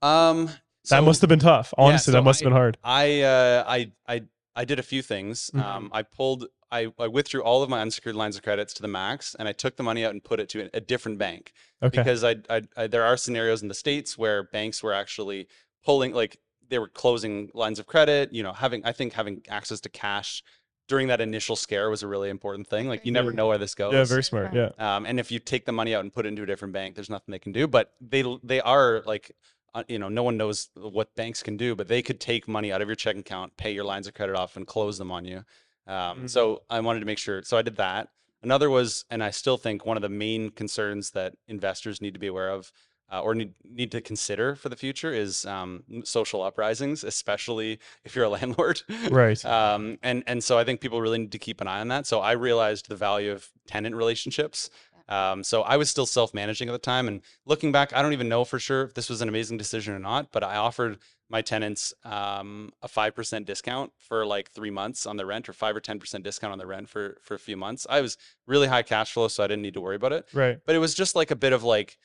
um 0.02 0.50
That 0.90 1.04
must 1.04 1.22
have 1.22 1.30
been 1.30 1.40
tough. 1.40 1.74
Honestly, 1.78 2.12
so 2.12 2.18
that 2.18 2.24
must 2.24 2.42
have 2.42 2.46
been 2.48 2.54
hard. 2.54 2.78
I 2.84 3.22
uh, 3.22 3.64
I 3.68 3.92
I 4.08 4.24
I 4.56 4.66
did 4.66 4.80
a 4.80 4.84
few 4.84 5.02
things. 5.02 5.52
Mhm. 5.54 5.64
Um, 5.64 5.90
I 5.94 6.02
pulled 6.04 6.48
I, 6.72 6.92
I 6.98 7.08
withdrew 7.08 7.44
all 7.44 7.64
of 7.64 7.70
my 7.70 7.82
unsecured 7.82 8.16
lines 8.16 8.38
of 8.38 8.44
credits 8.44 8.74
to 8.76 8.82
the 8.82 8.88
max, 8.88 9.36
and 9.38 9.48
I 9.48 9.52
took 9.52 9.76
the 9.76 9.84
money 9.84 10.06
out 10.06 10.12
and 10.12 10.24
put 10.24 10.40
it 10.40 10.48
to 10.50 10.64
a, 10.64 10.70
a 10.76 10.82
different 10.82 11.18
bank 11.18 11.52
Okay. 11.84 11.98
because 11.98 12.24
I, 12.24 12.38
I, 12.50 12.62
I 12.78 12.88
there 12.88 13.04
are 13.04 13.18
scenarios 13.18 13.62
in 13.62 13.68
the 13.68 13.74
states 13.74 14.18
where 14.18 14.44
banks 14.44 14.82
were 14.82 14.94
actually 14.94 15.48
pulling 15.84 16.14
like 16.14 16.38
they 16.72 16.80
were 16.80 16.88
closing 16.88 17.52
lines 17.54 17.78
of 17.78 17.86
credit. 17.86 18.34
You 18.34 18.42
know, 18.42 18.54
having 18.54 18.84
I 18.84 18.92
think 18.94 19.14
having 19.14 19.44
access 19.50 19.80
to 19.82 19.90
cash 19.90 20.44
during 20.88 21.08
that 21.10 21.22
initial 21.22 21.56
scare 21.56 21.90
was 21.92 22.02
a 22.02 22.08
really 22.08 22.30
important 22.30 22.68
thing. 22.68 22.88
Like 22.88 23.06
you 23.06 23.12
never 23.12 23.32
know 23.32 23.48
where 23.48 23.60
this 23.60 23.76
goes. 23.76 23.94
yeah, 23.94 24.04
very 24.06 24.24
smart. 24.24 24.54
Yeah. 24.54 24.72
Um, 24.80 25.06
and 25.06 25.20
if 25.20 25.32
you 25.32 25.38
take 25.40 25.66
the 25.66 25.72
money 25.72 25.94
out 25.94 26.02
and 26.04 26.12
put 26.12 26.26
it 26.26 26.30
into 26.30 26.42
a 26.44 26.46
different 26.48 26.74
bank, 26.74 26.96
there's 26.96 27.10
nothing 27.10 27.32
they 27.32 27.40
can 27.40 27.52
do. 27.52 27.68
But 27.68 27.94
they 28.02 28.24
they 28.44 28.60
are 28.62 29.04
like, 29.06 29.32
uh, 29.76 29.84
you 29.88 30.00
know, 30.00 30.10
no 30.10 30.24
one 30.24 30.36
knows 30.38 30.70
what 30.76 31.14
banks 31.16 31.44
can 31.44 31.56
do, 31.56 31.76
but 31.76 31.88
they 31.88 32.02
could 32.02 32.20
take 32.20 32.48
money 32.48 32.72
out 32.74 32.82
of 32.82 32.88
your 32.90 32.96
checking 32.96 33.22
account, 33.22 33.56
pay 33.58 33.72
your 33.72 33.84
lines 33.84 34.08
of 34.08 34.14
credit 34.16 34.36
off, 34.36 34.58
and 34.58 34.66
close 34.66 34.98
them 34.98 35.12
on 35.12 35.24
you. 35.26 35.46
Um, 35.88 36.24
Mhm. 36.24 36.30
So 36.30 36.64
I 36.70 36.80
wanted 36.82 37.02
to 37.02 37.06
make 37.06 37.20
sure. 37.20 37.44
So 37.44 37.58
I 37.58 37.62
did 37.62 37.76
that. 37.78 38.10
Another 38.44 38.70
was, 38.70 39.06
and 39.12 39.24
I 39.24 39.30
still 39.30 39.58
think 39.58 39.86
one 39.86 39.98
of 39.98 40.02
the 40.02 40.10
main 40.10 40.50
concerns 40.50 41.12
that 41.12 41.36
investors 41.48 42.02
need 42.02 42.14
to 42.16 42.20
be 42.20 42.28
aware 42.28 42.50
of. 42.50 42.72
Uh, 43.12 43.20
or 43.20 43.36
need, 43.36 43.54
need 43.70 43.92
to 43.92 44.00
consider 44.00 44.56
for 44.56 44.70
the 44.70 44.76
future 44.78 45.12
is 45.12 45.46
um, 45.46 45.84
social 46.06 46.42
uprisings, 46.42 47.04
especially 47.04 47.78
if 48.06 48.16
you're 48.16 48.24
a 48.24 48.30
landlord. 48.40 48.82
Right. 49.10 49.44
Um, 49.44 49.98
and 50.02 50.24
and 50.28 50.42
so 50.42 50.58
I 50.58 50.64
think 50.64 50.80
people 50.80 51.02
really 51.02 51.20
need 51.20 51.34
to 51.34 51.40
keep 51.40 51.60
an 51.60 51.68
eye 51.68 51.82
on 51.82 51.90
that. 51.90 52.08
So 52.08 52.22
I 52.22 52.32
realized 52.32 52.88
the 52.88 52.96
value 52.96 53.34
of 53.34 53.50
tenant 53.68 53.96
relationships. 53.96 54.70
Um, 55.10 55.44
so 55.44 55.62
I 55.64 55.76
was 55.76 55.90
still 55.90 56.06
self-managing 56.06 56.70
at 56.70 56.72
the 56.72 56.80
time, 56.80 57.10
and 57.10 57.22
looking 57.46 57.74
back, 57.74 57.92
I 57.94 58.02
don't 58.02 58.14
even 58.14 58.30
know 58.30 58.46
for 58.46 58.60
sure 58.60 58.84
if 58.84 58.94
this 58.94 59.10
was 59.10 59.22
an 59.22 59.28
amazing 59.28 59.58
decision 59.58 59.94
or 59.94 60.00
not. 60.00 60.32
But 60.32 60.42
I 60.46 60.56
offered 60.56 61.00
my 61.30 61.42
tenants 61.42 61.94
um, 62.06 62.72
a 62.82 62.88
five 62.88 63.14
percent 63.14 63.46
discount 63.46 63.92
for 63.98 64.26
like 64.26 64.52
three 64.52 64.72
months 64.72 65.06
on 65.06 65.18
the 65.18 65.26
rent, 65.26 65.50
or 65.50 65.54
five 65.54 65.76
or 65.76 65.82
ten 65.82 66.00
percent 66.00 66.24
discount 66.24 66.54
on 66.54 66.60
the 66.60 66.68
rent 66.68 66.88
for 66.88 67.18
for 67.22 67.36
a 67.36 67.40
few 67.40 67.58
months. 67.58 67.86
I 67.90 68.00
was 68.00 68.18
really 68.48 68.68
high 68.68 68.84
cash 68.84 69.12
flow, 69.12 69.28
so 69.28 69.44
I 69.44 69.48
didn't 69.48 69.64
need 69.64 69.74
to 69.74 69.82
worry 69.82 69.98
about 69.98 70.14
it. 70.14 70.28
right. 70.34 70.60
But 70.66 70.76
it 70.76 70.80
was 70.80 70.94
just 70.94 71.14
like 71.16 71.32
a 71.32 71.36
bit 71.36 71.52
of 71.52 71.64
like. 71.64 71.98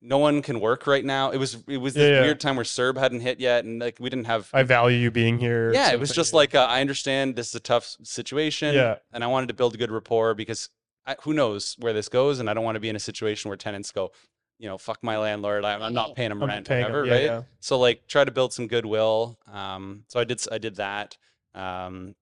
No 0.00 0.18
one 0.18 0.42
can 0.42 0.60
work 0.60 0.86
right 0.86 1.04
now. 1.04 1.30
It 1.30 1.38
was 1.38 1.56
it 1.66 1.78
was 1.78 1.96
Yeah, 1.96 2.02
this 2.02 2.10
yeah. 2.12 2.20
weird 2.22 2.40
time 2.40 2.56
where 2.56 2.64
CERB 2.64 2.96
hadn't 2.98 3.20
hit 3.20 3.40
yet, 3.40 3.64
and 3.64 3.80
like 3.80 3.96
we 3.98 4.08
didn't 4.10 4.26
have 4.26 4.48
I 4.52 4.62
value 4.62 4.96
you 4.96 5.10
being 5.10 5.38
here. 5.38 5.72
yeah, 5.72 5.90
it 5.90 5.98
was 5.98 6.12
just 6.12 6.32
like 6.32 6.54
uh, 6.54 6.66
I 6.68 6.80
understand 6.80 7.34
this 7.36 7.48
is 7.48 7.54
a 7.56 7.60
tough 7.60 7.96
situation, 8.02 8.74
Yeah. 8.74 8.96
and 9.12 9.24
I 9.24 9.26
wanted 9.26 9.48
to 9.48 9.54
build 9.54 9.74
a 9.74 9.76
good 9.78 9.90
rapport 9.90 10.34
because 10.34 10.70
I, 11.06 11.16
who 11.22 11.32
knows 11.32 11.74
where 11.80 11.92
this 11.92 12.08
goes, 12.08 12.38
and 12.38 12.48
I 12.48 12.54
don't 12.54 12.64
want 12.64 12.76
to 12.76 12.80
be 12.80 12.88
in 12.88 12.96
a 12.96 13.00
situation 13.00 13.48
where 13.48 13.56
tenants 13.56 13.90
go, 13.90 14.12
you 14.58 14.68
know, 14.68 14.78
fuck 14.78 15.02
my 15.02 15.18
landlord, 15.18 15.64
I, 15.64 15.74
I'm 15.74 15.94
not 15.94 16.14
paying 16.14 16.30
him 16.30 16.42
I'm 16.42 16.48
rent, 16.48 16.68
paying 16.68 16.82
whatever, 16.82 17.00
them. 17.00 17.08
Yeah, 17.08 17.14
right? 17.14 17.24
yeah. 17.24 17.42
So 17.60 17.78
like, 17.78 18.06
try 18.06 18.24
to 18.24 18.30
build 18.30 18.52
some 18.52 18.66
goodwill. 18.68 19.38
Um, 19.52 20.04
so 20.08 20.20
I 20.20 20.24
did, 20.24 20.40
I 20.52 20.58
did 20.58 20.76
that. 20.76 21.16
Um, 21.54 22.14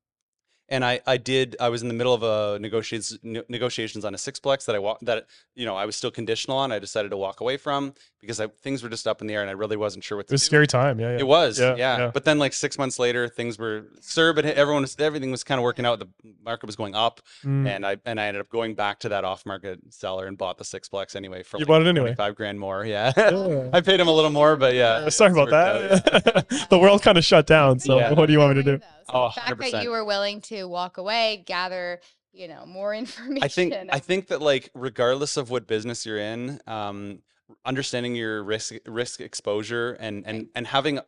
and 0.69 0.85
I, 0.85 1.01
I 1.07 1.17
did. 1.17 1.57
I 1.61 1.69
was 1.69 1.83
in 1.83 1.89
the 1.89 1.95
middle 1.95 2.13
of 2.15 2.23
a 2.23 2.59
negotiations 2.59 3.19
negotiations 3.23 4.05
on 4.05 4.15
a 4.15 4.17
sixplex 4.17 4.65
that 4.67 4.75
I 4.75 4.79
wa- 4.79 4.99
that 5.03 5.27
you 5.55 5.65
know 5.67 5.77
I 5.77 5.87
was 5.87 5.97
still 5.97 6.11
conditional 6.11 6.57
on. 6.57 6.73
I 6.73 6.79
decided 6.79 7.11
to 7.11 7.17
walk 7.17 7.41
away 7.41 7.57
from 7.57 7.95
because 8.21 8.41
I, 8.41 8.49
things 8.49 8.83
were 8.83 8.89
just 8.89 9.07
up 9.07 9.21
in 9.21 9.27
the 9.29 9.35
air, 9.35 9.43
and 9.43 9.51
I 9.51 9.53
really 9.53 9.77
wasn't 9.77 10.03
sure 10.03 10.17
what 10.19 10.27
to 10.27 10.31
do. 10.31 10.33
It 10.33 10.35
was 10.35 10.43
a 10.43 10.45
do. 10.47 10.49
scary 10.49 10.67
time. 10.67 10.99
Yeah. 10.99 11.13
yeah. 11.13 11.19
It 11.19 11.27
was, 11.27 11.61
Yeah, 11.61 11.77
yeah, 11.77 11.99
yeah. 11.99 12.11
But 12.13 12.25
then, 12.25 12.39
like 12.41 12.53
six 12.53 12.79
months 12.79 12.99
later, 12.99 13.29
things 13.29 13.59
were 13.59 13.85
sir, 14.01 14.33
but 14.33 14.45
everyone 14.45 14.83
was 14.83 14.97
everything 14.99 15.31
was 15.31 15.45
kind 15.45 15.59
of 15.59 15.63
working 15.63 15.87
out. 15.87 15.99
The 16.01 16.09
market 16.45 16.67
was 16.67 16.77
going 16.77 16.95
up, 16.95 17.21
Mm. 17.45 17.69
and 17.69 17.87
I 17.87 17.97
and 18.05 18.21
I 18.21 18.27
ended 18.27 18.41
up 18.41 18.49
going 18.51 18.75
back 18.75 18.99
to 19.01 19.09
that 19.11 19.25
off-market 19.25 19.81
seller 19.91 20.27
and 20.27 20.37
bought 20.37 20.59
the 20.59 20.65
sixplex 20.65 21.15
anyway 21.15 21.43
for 21.45 21.59
You 21.59 21.65
like 21.65 21.69
bought 21.69 21.83
it 21.83 21.87
anyway? 21.89 22.15
five 22.17 22.35
grand 22.35 22.59
more. 22.59 22.85
Yeah, 22.85 23.13
Yeah. 23.17 23.69
I 23.73 23.81
paid 23.83 24.01
him 24.01 24.09
a 24.09 24.13
little 24.13 24.31
more, 24.31 24.57
but 24.57 24.75
yeah. 24.75 25.09
Sorry 25.11 25.31
about 25.31 25.51
worked 25.51 25.53
out, 25.53 25.81
yeah. 25.83 26.21
that. 26.43 26.67
the 26.71 26.79
world 26.79 27.03
kind 27.03 27.19
of 27.19 27.25
shut 27.25 27.47
down. 27.47 27.79
So 27.79 27.99
Yeah. 27.99 28.13
what 28.15 28.27
do 28.27 28.33
you 28.33 28.39
want 28.41 28.57
me 28.57 28.63
to 28.65 28.79
do? 28.79 28.85
Oh, 29.13 29.29
the 29.35 29.41
fact 29.41 29.59
that 29.59 29.75
100%. 29.75 29.83
you 29.83 29.91
were 29.91 30.05
willing 30.05 30.41
to 30.43 30.65
walk 30.65 30.99
away, 30.99 31.43
gather, 31.47 32.01
you 32.33 32.49
know, 32.49 32.67
more 32.67 32.95
information. 33.03 33.43
I 33.43 33.49
think 33.49 33.75
I 33.91 33.99
think 33.99 34.29
that 34.29 34.41
like 34.41 34.71
regardless 34.75 35.37
of 35.37 35.51
what 35.51 35.67
business 35.67 36.07
you're 36.07 36.19
in, 36.19 36.61
um, 36.67 37.21
understanding 37.65 38.15
your 38.15 38.43
risk 38.43 38.75
risk 38.87 39.21
exposure 39.21 39.93
and 40.01 40.27
and 40.27 40.49
and 40.55 40.67
having 40.67 41.01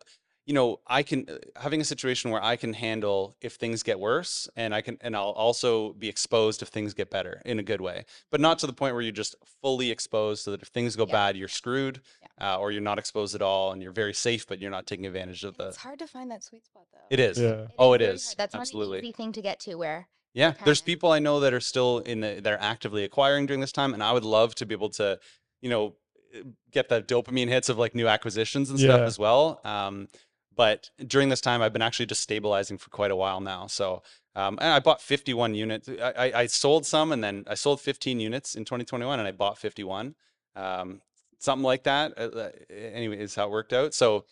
you 0.46 0.55
know 0.55 0.80
I 0.86 1.03
can 1.03 1.26
having 1.57 1.80
a 1.80 1.84
situation 1.84 2.30
where 2.30 2.42
I 2.42 2.57
can 2.57 2.74
handle 2.74 3.36
if 3.40 3.55
things 3.55 3.82
get 3.82 3.99
worse 3.99 4.46
and 4.57 4.74
I 4.74 4.82
can 4.82 4.99
and 5.01 5.16
I'll 5.16 5.30
also 5.30 5.94
be 5.94 6.09
exposed 6.09 6.62
if 6.62 6.68
things 6.68 6.92
get 6.94 7.11
better 7.11 7.40
in 7.46 7.59
a 7.59 7.62
good 7.62 7.80
way, 7.80 8.05
but 8.30 8.40
not 8.40 8.59
to 8.61 8.66
the 8.66 8.72
point 8.74 8.94
where 8.94 9.03
you're 9.03 9.11
just 9.12 9.34
fully 9.62 9.90
exposed 9.90 10.44
so 10.44 10.51
that 10.53 10.62
if 10.62 10.68
things 10.68 10.96
go 10.96 11.07
Yeah. 11.07 11.12
bad 11.12 11.36
you're 11.36 11.49
screwed 11.49 12.01
uh, 12.41 12.59
or 12.59 12.70
you're 12.70 12.80
not 12.82 12.99
exposed 12.99 13.34
at 13.34 13.43
all 13.43 13.72
and 13.72 13.82
you're 13.82 13.93
very 13.93 14.14
safe 14.14 14.47
but 14.47 14.59
you're 14.59 14.70
not 14.70 14.86
taking 14.86 15.07
advantage 15.07 15.45
of 15.45 15.57
the. 15.57 15.68
it's 15.68 15.76
hard 15.78 15.99
to 15.99 16.07
find 16.07 16.30
that 16.30 16.43
sweet 16.45 16.64
spot 16.64 16.84
though. 16.93 16.99
It 17.11 17.20
is. 17.20 17.39
Yeah. 17.39 17.66
Oh, 17.78 17.93
it 17.93 17.99
very 17.99 18.14
is. 18.14 18.26
hard. 18.26 18.36
That's 18.39 18.55
Absolutely. 18.55 18.97
not 18.99 18.99
an 19.01 19.05
easy 19.07 19.12
thing 19.12 19.32
to 19.32 19.43
get 19.43 19.61
to 19.61 19.74
where 19.76 20.09
Yeah, 20.34 20.53
there's 20.64 20.80
people 20.80 21.11
I 21.12 21.18
know 21.18 21.41
that 21.41 21.53
are 21.55 21.61
still 21.61 21.99
in 21.99 22.20
the 22.20 22.41
they're 22.43 22.61
actively 22.61 23.05
acquiring 23.05 23.47
during 23.47 23.61
this 23.61 23.72
time, 23.72 23.95
and 23.95 24.03
I 24.03 24.12
would 24.12 24.24
love 24.24 24.55
to 24.57 24.66
be 24.66 24.74
able 24.74 24.91
to, 24.91 25.18
you 25.62 25.70
know, 25.70 25.95
eh, 26.34 26.43
get 26.70 26.89
the 26.89 27.03
dopamine 27.03 27.49
hits 27.49 27.68
of 27.68 27.78
like 27.78 27.95
new 27.95 28.07
acquisitions 28.09 28.70
and 28.70 28.78
stuff 28.78 29.01
Yeah. 29.01 29.07
as 29.07 29.18
well. 29.18 29.61
Um, 29.64 30.09
but 30.55 30.91
during 31.07 31.28
this 31.28 31.41
time, 31.41 31.62
I've 31.62 31.72
been 31.72 31.82
actually 31.82 32.07
just 32.07 32.20
stabilizing 32.22 32.78
for 32.78 32.91
quite 32.91 33.11
a 33.12 33.16
while 33.16 33.41
now. 33.41 33.68
So, 33.68 34.03
um, 34.34 34.59
and 34.61 34.72
I 34.72 34.80
bought 34.80 35.01
51 35.01 35.55
units. 35.55 35.89
I, 35.89 36.12
I, 36.24 36.41
I 36.43 36.47
sold 36.47 36.84
some, 36.84 37.12
and 37.12 37.22
then 37.22 37.45
I 37.47 37.55
sold 37.55 37.80
15 37.80 38.18
units 38.20 38.55
in 38.57 38.64
2021, 38.64 39.18
and 39.20 39.28
I 39.28 39.32
bought 39.32 39.57
51, 39.57 40.14
um, 40.57 41.01
something 41.39 41.64
like 41.64 41.84
that. 41.84 42.12
Uh, 42.18 42.22
uh, 42.22 42.51
anyway, 42.70 43.18
is 43.18 43.34
how 43.34 43.47
it 43.47 43.51
worked 43.51 43.72
out. 43.72 43.95
So 43.95 44.24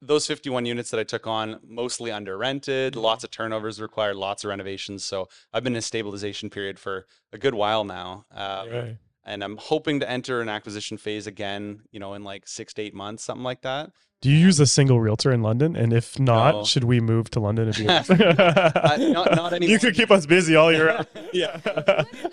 those 0.00 0.26
51 0.26 0.66
units 0.66 0.90
that 0.90 1.00
I 1.00 1.04
took 1.04 1.26
on, 1.26 1.60
mostly 1.66 2.10
under 2.10 2.36
rented, 2.38 2.96
lots 2.96 3.24
of 3.24 3.30
turnovers 3.30 3.80
required, 3.80 4.16
lots 4.16 4.42
of 4.44 4.48
renovations. 4.48 5.04
So 5.04 5.28
I've 5.52 5.62
been 5.64 5.74
in 5.74 5.78
a 5.78 5.82
stabilization 5.82 6.50
period 6.50 6.78
for 6.78 7.06
a 7.32 7.38
good 7.38 7.54
while 7.54 7.84
now. 7.84 8.24
Um, 8.30 8.68
Right. 8.70 8.96
And 9.24 9.44
I'm 9.44 9.56
hoping 9.56 10.00
to 10.00 10.10
enter 10.10 10.40
an 10.40 10.48
acquisition 10.48 10.96
phase 10.98 11.28
again, 11.28 11.82
you 11.92 12.00
know, 12.00 12.14
in 12.14 12.24
like 12.24 12.48
six 12.48 12.74
to 12.74 12.82
eight 12.82 12.92
months, 12.92 13.22
something 13.22 13.44
like 13.44 13.62
that. 13.62 13.90
Do 14.20 14.28
you 14.28 14.36
use 14.36 14.58
a 14.58 14.66
single 14.66 15.00
realtor 15.00 15.30
in 15.30 15.42
London? 15.42 15.76
And 15.76 15.92
if 15.92 16.18
not, 16.18 16.54
No. 16.56 16.64
should 16.64 16.82
we 16.82 16.98
move 17.00 17.30
to 17.30 17.38
London 17.40 17.68
and 17.68 17.76
be 17.76 17.86
Uh, 17.88 18.96
not, 18.98 19.36
not 19.36 19.52
anymore. 19.52 19.68
You 19.70 19.78
could 19.78 19.94
keep 19.94 20.10
us 20.10 20.26
busy 20.26 20.56
all 20.56 20.72
year 20.72 20.88
round. 20.94 21.06
yeah. 21.32 21.60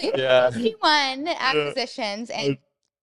Yeah. 0.02 0.50
51 0.50 1.28
acquisitions 1.28 2.32
and 2.32 2.58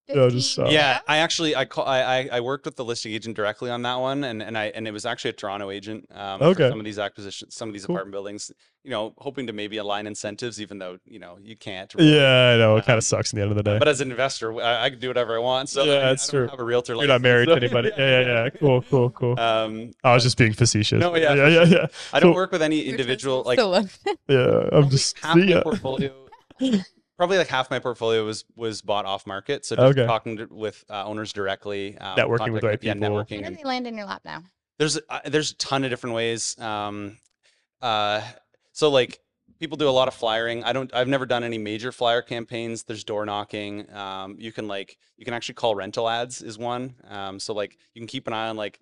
Yeah, 0.08 0.28
just 0.28 0.54
15 0.54 0.66
saw. 0.66 0.70
Yeah, 0.70 1.00
I 1.08 1.18
actually 1.18 1.56
I 1.56 1.64
call 1.64 1.84
I, 1.84 2.00
I 2.00 2.28
I 2.34 2.40
worked 2.40 2.64
with 2.64 2.76
the 2.76 2.84
listing 2.84 3.12
agent 3.12 3.34
directly 3.34 3.70
on 3.70 3.82
that 3.82 3.96
one, 3.96 4.22
and 4.24 4.40
and 4.42 4.56
I 4.56 4.66
and 4.66 4.86
it 4.86 4.92
was 4.92 5.04
actually 5.04 5.30
a 5.30 5.34
Toronto 5.34 5.70
agent. 5.70 6.06
Um, 6.14 6.38
for 6.38 6.44
Okay. 6.46 6.68
some 6.70 6.78
of 6.78 6.84
these 6.84 6.98
acquisitions, 6.98 7.54
some 7.54 7.68
of 7.68 7.72
these 7.72 7.84
Cool. 7.86 7.96
apartment 7.96 8.12
buildings, 8.12 8.52
you 8.84 8.90
know, 8.92 9.14
hoping 9.18 9.48
to 9.48 9.52
maybe 9.52 9.78
align 9.78 10.06
incentives, 10.06 10.60
even 10.60 10.78
though 10.78 10.98
you 11.06 11.18
know 11.18 11.38
you 11.42 11.56
can't. 11.56 11.92
Yeah, 11.98 12.52
I 12.54 12.56
know. 12.56 12.76
It 12.76 12.82
kind 12.86 12.90
Um, 12.94 12.98
of 12.98 13.04
sucks 13.04 13.32
in 13.32 13.38
the 13.38 13.42
end 13.42 13.50
of 13.50 13.56
the 13.56 13.64
day. 13.64 13.78
But 13.80 13.88
as 13.88 14.00
an 14.00 14.12
investor, 14.12 14.60
I, 14.62 14.84
I 14.84 14.90
can 14.90 15.00
do 15.00 15.08
whatever 15.08 15.34
I 15.34 15.40
want. 15.40 15.68
So 15.70 15.82
I 15.82 15.86
Yeah, 15.86 15.92
mean, 15.94 16.02
that's 16.02 16.28
I 16.28 16.30
true. 16.30 16.46
Have 16.48 16.60
a 16.60 16.64
realtor. 16.64 16.94
You're 16.94 17.06
not 17.08 17.20
married 17.22 17.46
to 17.46 17.56
anybody. 17.56 17.90
Yeah, 17.98 18.20
yeah, 18.20 18.44
yeah. 18.44 18.50
Cool, 18.60 18.82
cool, 18.82 19.10
cool. 19.10 19.40
Um, 19.40 19.90
I 20.04 20.14
was 20.14 20.22
just 20.22 20.38
being 20.38 20.52
facetious. 20.52 21.00
No, 21.00 21.16
yeah, 21.16 21.34
yeah, 21.34 21.48
yeah, 21.48 21.64
yeah. 21.64 21.86
I 22.12 22.20
don't 22.20 22.32
So- 22.32 22.36
work 22.36 22.52
with 22.52 22.62
any 22.62 22.82
individual 22.82 23.42
like. 23.44 23.58
Yeah, 24.28 24.68
I'm 24.72 24.88
just 24.88 25.18
half 25.18 25.36
see 25.36 25.52
my 25.52 25.62
portfolio. 25.62 26.12
Probably 27.16 27.38
like 27.38 27.48
half 27.48 27.70
my 27.70 27.78
portfolio 27.78 28.24
was 28.24 28.44
was 28.56 28.82
bought 28.82 29.06
off 29.06 29.26
market. 29.26 29.64
So 29.64 29.74
just 29.76 29.86
Okay. 29.98 30.06
talking 30.06 30.36
to, 30.36 30.46
with 30.50 30.84
uh, 30.90 31.04
owners 31.06 31.32
directly, 31.32 31.96
um, 31.98 32.16
Networking 32.18 32.52
with 32.52 32.62
contact- 32.62 32.64
right 32.64 32.78
yeah, 32.82 32.92
people. 32.94 33.08
networking. 33.08 33.36
Where 33.38 33.46
and- 33.46 33.56
do 33.56 33.62
they 33.62 33.68
land 33.68 33.86
in 33.86 33.96
your 33.96 34.06
lap 34.06 34.22
now? 34.24 34.42
there's 34.78 34.98
uh, 35.08 35.20
there's 35.24 35.52
a 35.52 35.56
ton 35.56 35.84
of 35.84 35.88
different 35.90 36.14
ways 36.14 36.54
um 36.60 37.16
uh 37.80 38.20
so 38.72 38.90
like 38.90 39.20
people 39.58 39.78
do 39.78 39.88
a 39.88 39.90
lot 39.90 40.06
of 40.06 40.12
flyering 40.12 40.62
i 40.64 40.72
don't 40.74 40.94
i've 40.94 41.08
never 41.08 41.24
done 41.24 41.42
any 41.42 41.56
major 41.56 41.90
flyer 41.90 42.20
campaigns 42.20 42.82
there's 42.82 43.02
door 43.02 43.24
knocking 43.24 43.90
um 43.94 44.36
you 44.38 44.52
can 44.52 44.68
like 44.68 44.98
you 45.16 45.24
can 45.24 45.32
actually 45.32 45.54
call 45.54 45.74
rental 45.74 46.06
ads 46.10 46.42
is 46.42 46.58
one 46.58 46.94
um 47.08 47.40
so 47.40 47.54
like 47.54 47.78
you 47.94 48.00
can 48.02 48.06
keep 48.06 48.26
an 48.26 48.34
eye 48.34 48.48
on 48.50 48.56
like 48.58 48.78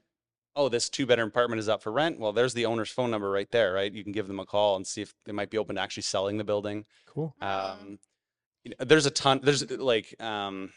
oh 0.56 0.68
this 0.68 0.88
two 0.88 1.06
bedroom 1.06 1.28
apartment 1.28 1.60
is 1.60 1.68
up 1.68 1.80
for 1.80 1.92
rent 1.92 2.18
well 2.18 2.32
there's 2.32 2.54
the 2.54 2.66
owner's 2.66 2.90
phone 2.90 3.12
number 3.12 3.30
right 3.30 3.52
there 3.52 3.72
right 3.72 3.92
you 3.92 4.02
can 4.02 4.10
give 4.12 4.26
them 4.26 4.40
a 4.40 4.44
call 4.46 4.74
and 4.74 4.84
see 4.84 5.00
if 5.02 5.14
they 5.26 5.32
might 5.32 5.48
be 5.50 5.58
open 5.58 5.76
to 5.76 5.80
actually 5.82 6.02
selling 6.02 6.38
the 6.38 6.44
building 6.44 6.84
Cool. 7.06 7.36
um 7.40 8.00
you 8.64 8.70
know, 8.78 8.84
there's 8.84 9.06
a 9.06 9.10
ton 9.10 9.40
there's 9.42 9.68
like 9.70 10.14
um 10.22 10.70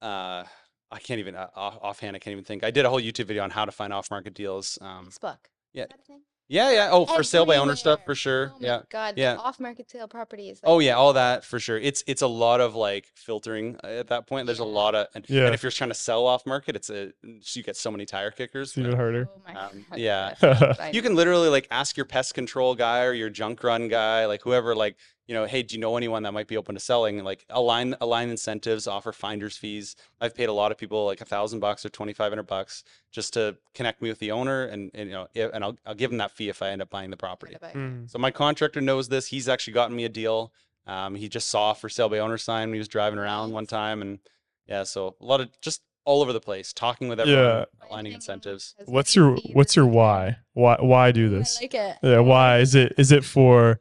uh 0.00 0.44
i 0.90 0.98
can't 0.98 1.20
even 1.20 1.34
uh, 1.34 1.48
offhand 1.56 2.16
i 2.16 2.18
can't 2.18 2.32
even 2.32 2.44
think 2.44 2.64
i 2.64 2.70
did 2.70 2.84
a 2.84 2.90
whole 2.90 3.00
youtube 3.00 3.26
video 3.26 3.42
on 3.42 3.50
how 3.50 3.64
to 3.64 3.72
find 3.72 3.92
off 3.92 4.10
market 4.10 4.34
deals 4.34 4.78
um 4.80 5.06
Facebook. 5.06 5.38
yeah. 5.72 5.84
Is 5.84 5.88
that 5.90 5.98
a 6.00 6.02
thing? 6.04 6.20
yeah 6.48 6.70
yeah 6.72 6.88
oh 6.90 7.06
for 7.06 7.22
sale 7.22 7.46
by 7.46 7.56
owner 7.56 7.76
stuff 7.76 8.00
for 8.04 8.14
sure 8.16 8.50
Oh 8.54 8.58
my 8.60 8.66
yeah 8.66 8.80
God. 8.90 9.14
yeah. 9.16 9.36
Off-market 9.36 9.88
sale 9.88 10.08
properties. 10.08 10.60
oh 10.64 10.80
yeah 10.80 10.94
all 10.94 11.12
that 11.14 11.44
for 11.44 11.58
sure 11.60 11.78
it's 11.78 12.02
it's 12.06 12.20
a 12.20 12.26
lot 12.26 12.60
of 12.60 12.74
like 12.74 13.06
filtering 13.14 13.78
uh, 13.82 13.86
at 13.86 14.08
that 14.08 14.26
point 14.26 14.46
there's 14.46 14.58
a 14.58 14.64
lot 14.64 14.94
of 14.94 15.06
and, 15.14 15.24
Yeah. 15.28 15.46
and 15.46 15.54
if 15.54 15.62
you're 15.62 15.72
trying 15.72 15.90
to 15.90 15.94
sell 15.94 16.26
off 16.26 16.44
market 16.44 16.74
it's 16.76 16.90
a 16.90 17.12
you 17.22 17.62
get 17.62 17.76
so 17.76 17.90
many 17.90 18.04
tire 18.04 18.32
kickers 18.32 18.70
It's 18.70 18.78
even 18.78 18.90
but- 18.90 18.96
harder. 18.98 19.28
Oh 19.34 19.40
my 19.46 19.54
Um, 19.60 19.86
God. 19.88 19.98
yeah. 19.98 20.90
you 20.92 21.00
can 21.00 21.14
literally 21.14 21.48
like 21.48 21.68
ask 21.70 21.96
your 21.96 22.06
pest 22.06 22.34
control 22.34 22.74
guy 22.74 23.04
or 23.04 23.12
your 23.14 23.30
junk 23.30 23.62
run 23.64 23.88
guy, 23.88 24.26
like 24.26 24.42
whoever, 24.42 24.74
like 24.74 24.96
you 25.26 25.34
know, 25.34 25.44
hey, 25.44 25.62
do 25.62 25.74
you 25.76 25.80
know 25.80 25.96
anyone 25.96 26.24
that 26.24 26.32
might 26.32 26.48
be 26.48 26.56
open 26.56 26.74
to 26.74 26.80
selling? 26.80 27.22
Like 27.22 27.44
align 27.50 27.94
align 28.00 28.28
incentives, 28.28 28.86
offer 28.86 29.12
finders 29.12 29.56
fees. 29.56 29.94
I've 30.20 30.34
paid 30.34 30.48
a 30.48 30.52
lot 30.52 30.72
of 30.72 30.78
people 30.78 31.06
like 31.06 31.20
a 31.20 31.24
thousand 31.24 31.60
bucks 31.60 31.84
or 31.86 31.90
twenty 31.90 32.12
five 32.12 32.32
hundred 32.32 32.48
bucks 32.48 32.84
just 33.10 33.32
to 33.34 33.56
connect 33.74 34.02
me 34.02 34.08
with 34.08 34.18
the 34.18 34.32
owner, 34.32 34.64
and, 34.64 34.90
and 34.94 35.08
you 35.08 35.14
know, 35.14 35.28
and 35.34 35.62
I'll 35.64 35.76
I'll 35.86 35.94
give 35.94 36.10
them 36.10 36.18
that 36.18 36.32
fee 36.32 36.48
if 36.48 36.60
I 36.62 36.70
end 36.70 36.82
up 36.82 36.90
buying 36.90 37.10
the 37.10 37.16
property. 37.16 37.54
Forget 37.54 37.74
Mm. 37.74 38.10
So 38.10 38.18
my 38.18 38.30
contractor 38.30 38.80
knows 38.80 39.08
this. 39.08 39.28
He's 39.28 39.48
actually 39.48 39.74
gotten 39.74 39.96
me 39.96 40.04
a 40.04 40.08
deal. 40.08 40.52
Um, 40.86 41.14
he 41.14 41.28
just 41.28 41.48
saw 41.48 41.72
for 41.72 41.88
sale 41.88 42.08
by 42.08 42.18
owner 42.18 42.38
sign 42.38 42.68
when 42.68 42.74
he 42.74 42.78
was 42.78 42.88
driving 42.88 43.18
around 43.18 43.52
one 43.52 43.66
time, 43.66 44.02
and 44.02 44.18
yeah, 44.66 44.82
so 44.82 45.14
a 45.20 45.24
lot 45.24 45.40
of 45.40 45.48
just 45.60 45.82
all 46.04 46.20
over 46.20 46.32
the 46.32 46.40
place, 46.40 46.72
talking 46.72 47.06
with 47.08 47.20
everyone, 47.20 47.44
Yeah. 47.44 47.64
aligning 47.88 48.12
incentives. 48.12 48.74
What's 48.86 49.14
your 49.14 49.36
What's 49.52 49.76
your 49.76 49.86
why? 49.86 50.38
Why 50.54 50.76
Why 50.80 51.12
do 51.12 51.28
this? 51.28 51.58
I 51.58 51.64
like 51.64 51.74
it. 51.74 51.96
Yeah, 52.02 52.18
why 52.18 52.58
is 52.58 52.74
it? 52.74 52.94
Is 52.98 53.12
it 53.12 53.24
for 53.24 53.78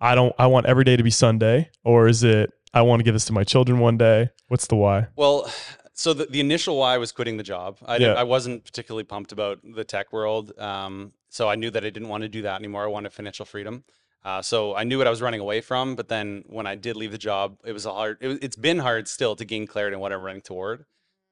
I 0.00 0.14
don't 0.14 0.34
I 0.38 0.46
want 0.46 0.66
every 0.66 0.84
day 0.84 0.96
to 0.96 1.02
be 1.02 1.10
Sunday, 1.10 1.70
or 1.84 2.08
is 2.08 2.22
it 2.22 2.52
I 2.74 2.82
want 2.82 3.00
to 3.00 3.04
give 3.04 3.14
this 3.14 3.24
to 3.26 3.32
my 3.32 3.44
children 3.44 3.78
one 3.78 3.96
day? 3.96 4.30
What's 4.48 4.66
the 4.66 4.76
why? 4.76 5.06
Well, 5.16 5.50
so 5.94 6.12
the, 6.12 6.26
the 6.26 6.40
initial 6.40 6.76
why 6.76 6.98
was 6.98 7.12
quitting 7.12 7.38
the 7.38 7.42
job. 7.42 7.78
I 7.86 7.98
didn't, 7.98 8.14
Yeah. 8.14 8.20
I 8.20 8.24
wasn't 8.24 8.64
particularly 8.64 9.04
pumped 9.04 9.32
about 9.32 9.60
the 9.64 9.84
tech 9.84 10.12
world. 10.12 10.52
Um, 10.58 11.12
so 11.30 11.48
I 11.48 11.54
knew 11.54 11.70
that 11.70 11.84
I 11.84 11.90
didn't 11.90 12.08
want 12.08 12.22
to 12.22 12.28
do 12.28 12.42
that 12.42 12.58
anymore. 12.58 12.84
I 12.84 12.88
wanted 12.88 13.12
financial 13.12 13.46
freedom. 13.46 13.84
Uh, 14.22 14.42
so 14.42 14.74
I 14.74 14.84
knew 14.84 14.98
what 14.98 15.06
I 15.06 15.10
was 15.10 15.22
running 15.22 15.40
away 15.40 15.60
from. 15.62 15.94
But 15.96 16.08
then 16.08 16.44
when 16.48 16.66
I 16.66 16.74
did 16.74 16.96
leave 16.96 17.12
the 17.12 17.18
job, 17.18 17.58
it 17.64 17.72
was 17.72 17.86
a 17.86 17.92
hard. 17.92 18.18
it, 18.20 18.42
it's 18.42 18.56
been 18.56 18.78
hard 18.78 19.08
still 19.08 19.36
to 19.36 19.44
gain 19.44 19.66
clarity 19.66 19.94
in 19.94 20.00
what 20.00 20.12
I'm 20.12 20.20
running 20.20 20.42
toward. 20.42 20.84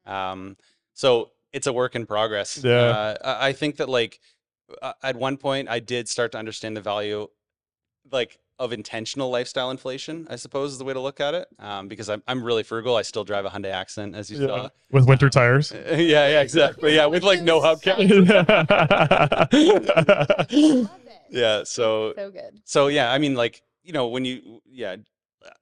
Um, 0.06 0.56
so 0.94 1.32
it's 1.52 1.66
a 1.66 1.72
work 1.72 1.94
in 1.94 2.06
progress. 2.06 2.62
Yeah. 2.64 2.72
Uh, 2.72 3.16
I 3.22 3.48
I 3.48 3.52
think 3.52 3.76
that 3.76 3.88
like 3.88 4.20
uh, 4.80 4.92
at 5.02 5.16
one 5.16 5.36
point 5.36 5.68
I 5.68 5.80
did 5.80 6.08
start 6.08 6.32
to 6.32 6.38
understand 6.38 6.76
the 6.76 6.80
value, 6.80 7.26
like 8.10 8.38
of 8.58 8.72
intentional 8.72 9.30
lifestyle 9.30 9.70
inflation. 9.70 10.26
I 10.30 10.36
suppose 10.36 10.72
is 10.72 10.78
the 10.78 10.84
way 10.84 10.92
to 10.92 11.00
look 11.00 11.20
at 11.20 11.34
it. 11.34 11.48
Um, 11.58 11.88
because 11.88 12.08
I'm 12.08 12.22
I'm 12.28 12.42
really 12.44 12.62
frugal. 12.62 12.96
I 12.96 13.02
still 13.02 13.24
drive 13.24 13.44
a 13.44 13.50
Hyundai 13.50 13.72
Accent, 13.72 14.14
as 14.14 14.30
you 14.30 14.40
Yeah. 14.40 14.46
saw. 14.46 14.68
With 14.90 15.08
winter 15.08 15.28
tires. 15.30 15.72
yeah, 15.90 15.96
yeah, 15.96 16.40
exactly. 16.40 16.94
Yeah, 16.94 17.06
with 17.06 17.22
like 17.22 17.42
no 17.42 17.60
hubcap. 17.60 17.98
Love. 20.52 20.90
Yeah. 21.30 21.64
So 21.64 22.12
so 22.16 22.30
good. 22.30 22.60
so 22.64 22.88
yeah, 22.88 23.10
I 23.12 23.18
mean, 23.18 23.34
like 23.34 23.62
you 23.82 23.92
know, 23.92 24.08
when 24.08 24.24
you 24.24 24.60
yeah, 24.70 24.96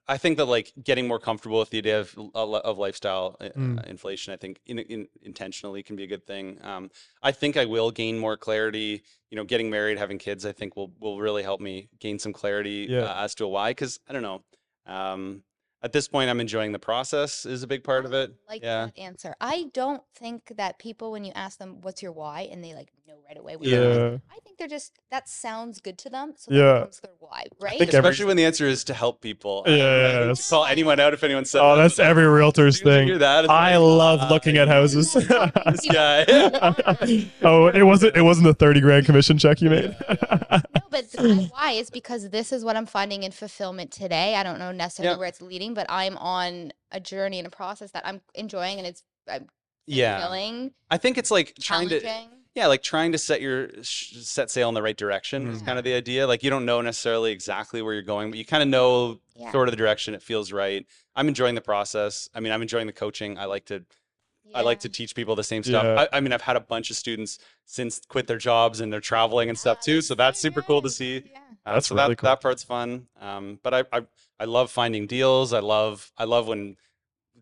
I 0.07 0.17
think 0.17 0.37
that 0.37 0.45
like 0.45 0.71
getting 0.83 1.07
more 1.07 1.19
comfortable 1.19 1.59
with 1.59 1.69
the 1.69 1.77
idea 1.79 1.99
of 1.99 2.17
of 2.35 2.53
of 2.53 2.77
lifestyle 2.77 3.35
uh, 3.39 3.49
Mm. 3.55 3.85
inflation, 3.87 4.33
I 4.33 4.37
think 4.37 4.59
in, 4.65 4.79
in, 4.79 5.07
intentionally 5.21 5.83
can 5.83 5.95
be 5.95 6.03
a 6.03 6.07
good 6.07 6.25
thing. 6.25 6.57
Um, 6.63 6.89
I 7.21 7.31
think 7.31 7.57
I 7.57 7.65
will 7.65 7.91
gain 7.91 8.17
more 8.19 8.37
clarity. 8.37 9.03
You 9.29 9.37
know, 9.37 9.43
getting 9.43 9.69
married, 9.69 9.97
having 9.97 10.17
kids, 10.19 10.45
I 10.45 10.51
think 10.51 10.75
will 10.75 10.91
will 10.99 11.19
really 11.19 11.43
help 11.43 11.59
me 11.61 11.89
gain 11.99 12.19
some 12.19 12.33
clarity 12.33 12.87
Yeah. 12.89 13.03
uh, 13.05 13.23
as 13.23 13.35
to 13.35 13.47
why. 13.47 13.71
Because 13.71 13.99
I 14.07 14.13
don't 14.13 14.23
know. 14.23 14.43
Um, 14.85 15.43
at 15.81 15.91
this 15.91 16.07
point, 16.07 16.29
I'm 16.29 16.39
enjoying 16.39 16.71
the 16.71 16.79
process. 16.79 17.45
Is 17.45 17.61
a 17.63 17.67
big 17.67 17.83
part 17.83 18.05
of 18.05 18.13
I 18.13 18.21
it. 18.21 18.33
Like 18.47 18.63
yeah. 18.63 18.85
that 18.85 18.97
answer. 18.97 19.35
I 19.41 19.65
don't 19.73 20.01
think 20.15 20.53
that 20.55 20.79
people, 20.79 21.11
when 21.11 21.25
you 21.25 21.33
ask 21.35 21.57
them, 21.59 21.81
"What's 21.81 22.01
your 22.01 22.13
why?" 22.13 22.47
and 22.51 22.63
they 22.63 22.73
like 22.73 22.89
know 23.07 23.15
right 23.27 23.37
away. 23.37 23.55
What 23.55 23.67
Yeah. 23.67 23.77
it 23.77 23.81
is, 23.83 23.97
Yeah. 23.97 24.17
I 24.35 24.39
think 24.43 24.57
they're 24.57 24.67
just 24.67 24.93
that 25.11 25.27
sounds 25.29 25.79
good 25.81 25.97
to 25.99 26.09
them, 26.09 26.33
so 26.37 26.51
Yeah. 26.53 26.61
that 26.61 26.75
becomes 26.79 26.99
their 27.01 27.11
why, 27.19 27.45
right? 27.59 27.77
think 27.77 27.93
every- 27.93 27.99
Especially 28.09 28.25
when 28.25 28.37
the 28.37 28.45
answer 28.45 28.65
is 28.67 28.83
to 28.85 28.93
help 28.93 29.21
people. 29.21 29.63
Yeah, 29.67 29.75
yeah, 29.75 29.83
I 29.83 30.25
yeah, 30.27 30.33
call 30.49 30.65
anyone 30.65 30.99
out 30.99 31.13
if 31.13 31.23
anyone 31.23 31.45
says. 31.45 31.61
Oh, 31.61 31.75
that, 31.75 31.81
that's 31.83 31.97
but 31.97 32.05
every 32.05 32.27
realtor's 32.27 32.75
as 32.75 32.81
soon 32.81 32.87
as 32.89 33.07
you 33.07 33.13
thing. 33.13 33.19
that, 33.19 33.49
I 33.49 33.77
like, 33.77 33.97
love 33.97 34.19
ah, 34.23 34.29
looking 34.29 34.57
at 34.57 34.67
houses. 34.77 35.13
This 35.13 35.25
guy. 35.91 36.25
oh, 37.43 37.67
it 37.67 37.83
wasn't. 37.83 38.15
It 38.15 38.21
wasn't 38.21 38.47
a 38.47 38.53
thirty 38.53 38.79
grand 38.81 39.05
commission 39.05 39.37
check 39.37 39.61
you 39.61 39.69
made. 39.69 39.95
no, 40.09 40.61
but 40.89 41.11
th- 41.11 41.49
why 41.51 41.71
is 41.71 41.89
because 41.89 42.29
this 42.29 42.51
is 42.51 42.63
what 42.63 42.75
I'm 42.77 42.85
finding 42.85 43.23
in 43.23 43.31
fulfillment 43.31 43.91
today. 43.91 44.35
I 44.35 44.43
don't 44.43 44.59
know 44.59 44.71
necessarily 44.71 45.13
Yeah. 45.15 45.19
where 45.19 45.27
it's 45.27 45.41
leading, 45.41 45.73
but 45.73 45.85
I'm 45.89 46.17
on 46.17 46.71
a 46.91 46.99
journey 46.99 47.39
and 47.39 47.47
a 47.47 47.51
process 47.51 47.91
that 47.91 48.05
I'm 48.05 48.21
enjoying, 48.35 48.77
and 48.77 48.87
it's 48.87 49.03
I'm 49.27 49.47
yeah, 49.85 50.19
fulfilling, 50.19 50.71
I 50.89 50.97
think 50.97 51.17
it's 51.17 51.31
like 51.31 51.55
trying 51.59 51.89
to. 51.89 51.99
Challenging. 52.55 52.61
Yeah, 52.63 52.67
like 52.67 52.83
trying 52.83 53.11
to 53.13 53.17
set 53.17 53.41
your 53.41 53.69
set 53.83 54.51
sail 54.51 54.69
in 54.69 54.75
the 54.75 54.81
right 54.81 54.97
direction 54.97 55.47
is 55.47 55.61
Mm. 55.61 55.65
kind 55.65 55.77
of 55.77 55.83
the 55.85 55.93
idea. 55.93 56.27
Like 56.27 56.43
you 56.43 56.49
don't 56.49 56.65
know 56.65 56.81
necessarily 56.81 57.31
exactly 57.31 57.81
where 57.81 57.93
you're 57.93 58.03
going, 58.03 58.29
but 58.29 58.37
you 58.39 58.45
kind 58.45 58.63
of 58.63 58.69
know 58.69 59.19
Yeah. 59.35 59.51
sort 59.51 59.67
of 59.67 59.71
the 59.71 59.77
direction 59.77 60.13
it 60.13 60.21
feels 60.21 60.51
right. 60.51 60.85
I'm 61.15 61.27
enjoying 61.27 61.55
the 61.55 61.61
process. 61.61 62.29
I 62.33 62.39
mean, 62.39 62.51
I'm 62.51 62.61
enjoying 62.61 62.87
the 62.87 62.93
coaching. 62.93 63.37
I 63.37 63.45
like 63.45 63.65
to 63.65 63.83
I 64.55 64.61
like 64.61 64.81
to 64.81 64.89
teach 64.89 65.15
people 65.15 65.35
the 65.35 65.43
same 65.43 65.63
stuff. 65.63 65.83
Yeah. 65.83 66.05
I, 66.11 66.17
I 66.17 66.19
mean, 66.19 66.31
I've 66.31 66.41
had 66.43 66.55
a 66.55 66.59
bunch 66.59 66.91
of 66.91 66.95
students 66.95 67.39
since 67.65 67.99
quit 68.07 68.27
their 68.27 68.37
jobs 68.37 68.81
and 68.81 68.93
they're 68.93 68.99
traveling 69.01 69.49
and 69.49 69.57
stuff 69.57 69.79
too. 69.81 69.99
So 70.01 70.13
that's 70.13 70.39
super 70.39 70.61
cool 70.61 70.79
to 70.83 70.91
see. 70.91 71.23
Yeah. 71.31 71.39
Uh, 71.65 71.73
That's 71.75 71.87
so 71.87 71.95
really 71.95 72.09
that, 72.09 72.17
cool. 72.17 72.27
that 72.29 72.41
part's 72.41 72.61
fun. 72.63 73.07
Um, 73.21 73.57
but 73.63 73.73
I, 73.73 73.83
I 73.91 74.01
I 74.39 74.43
love 74.45 74.69
finding 74.69 75.07
deals. 75.07 75.53
I 75.53 75.59
love 75.59 76.11
I 76.17 76.25
love 76.25 76.47
when 76.47 76.75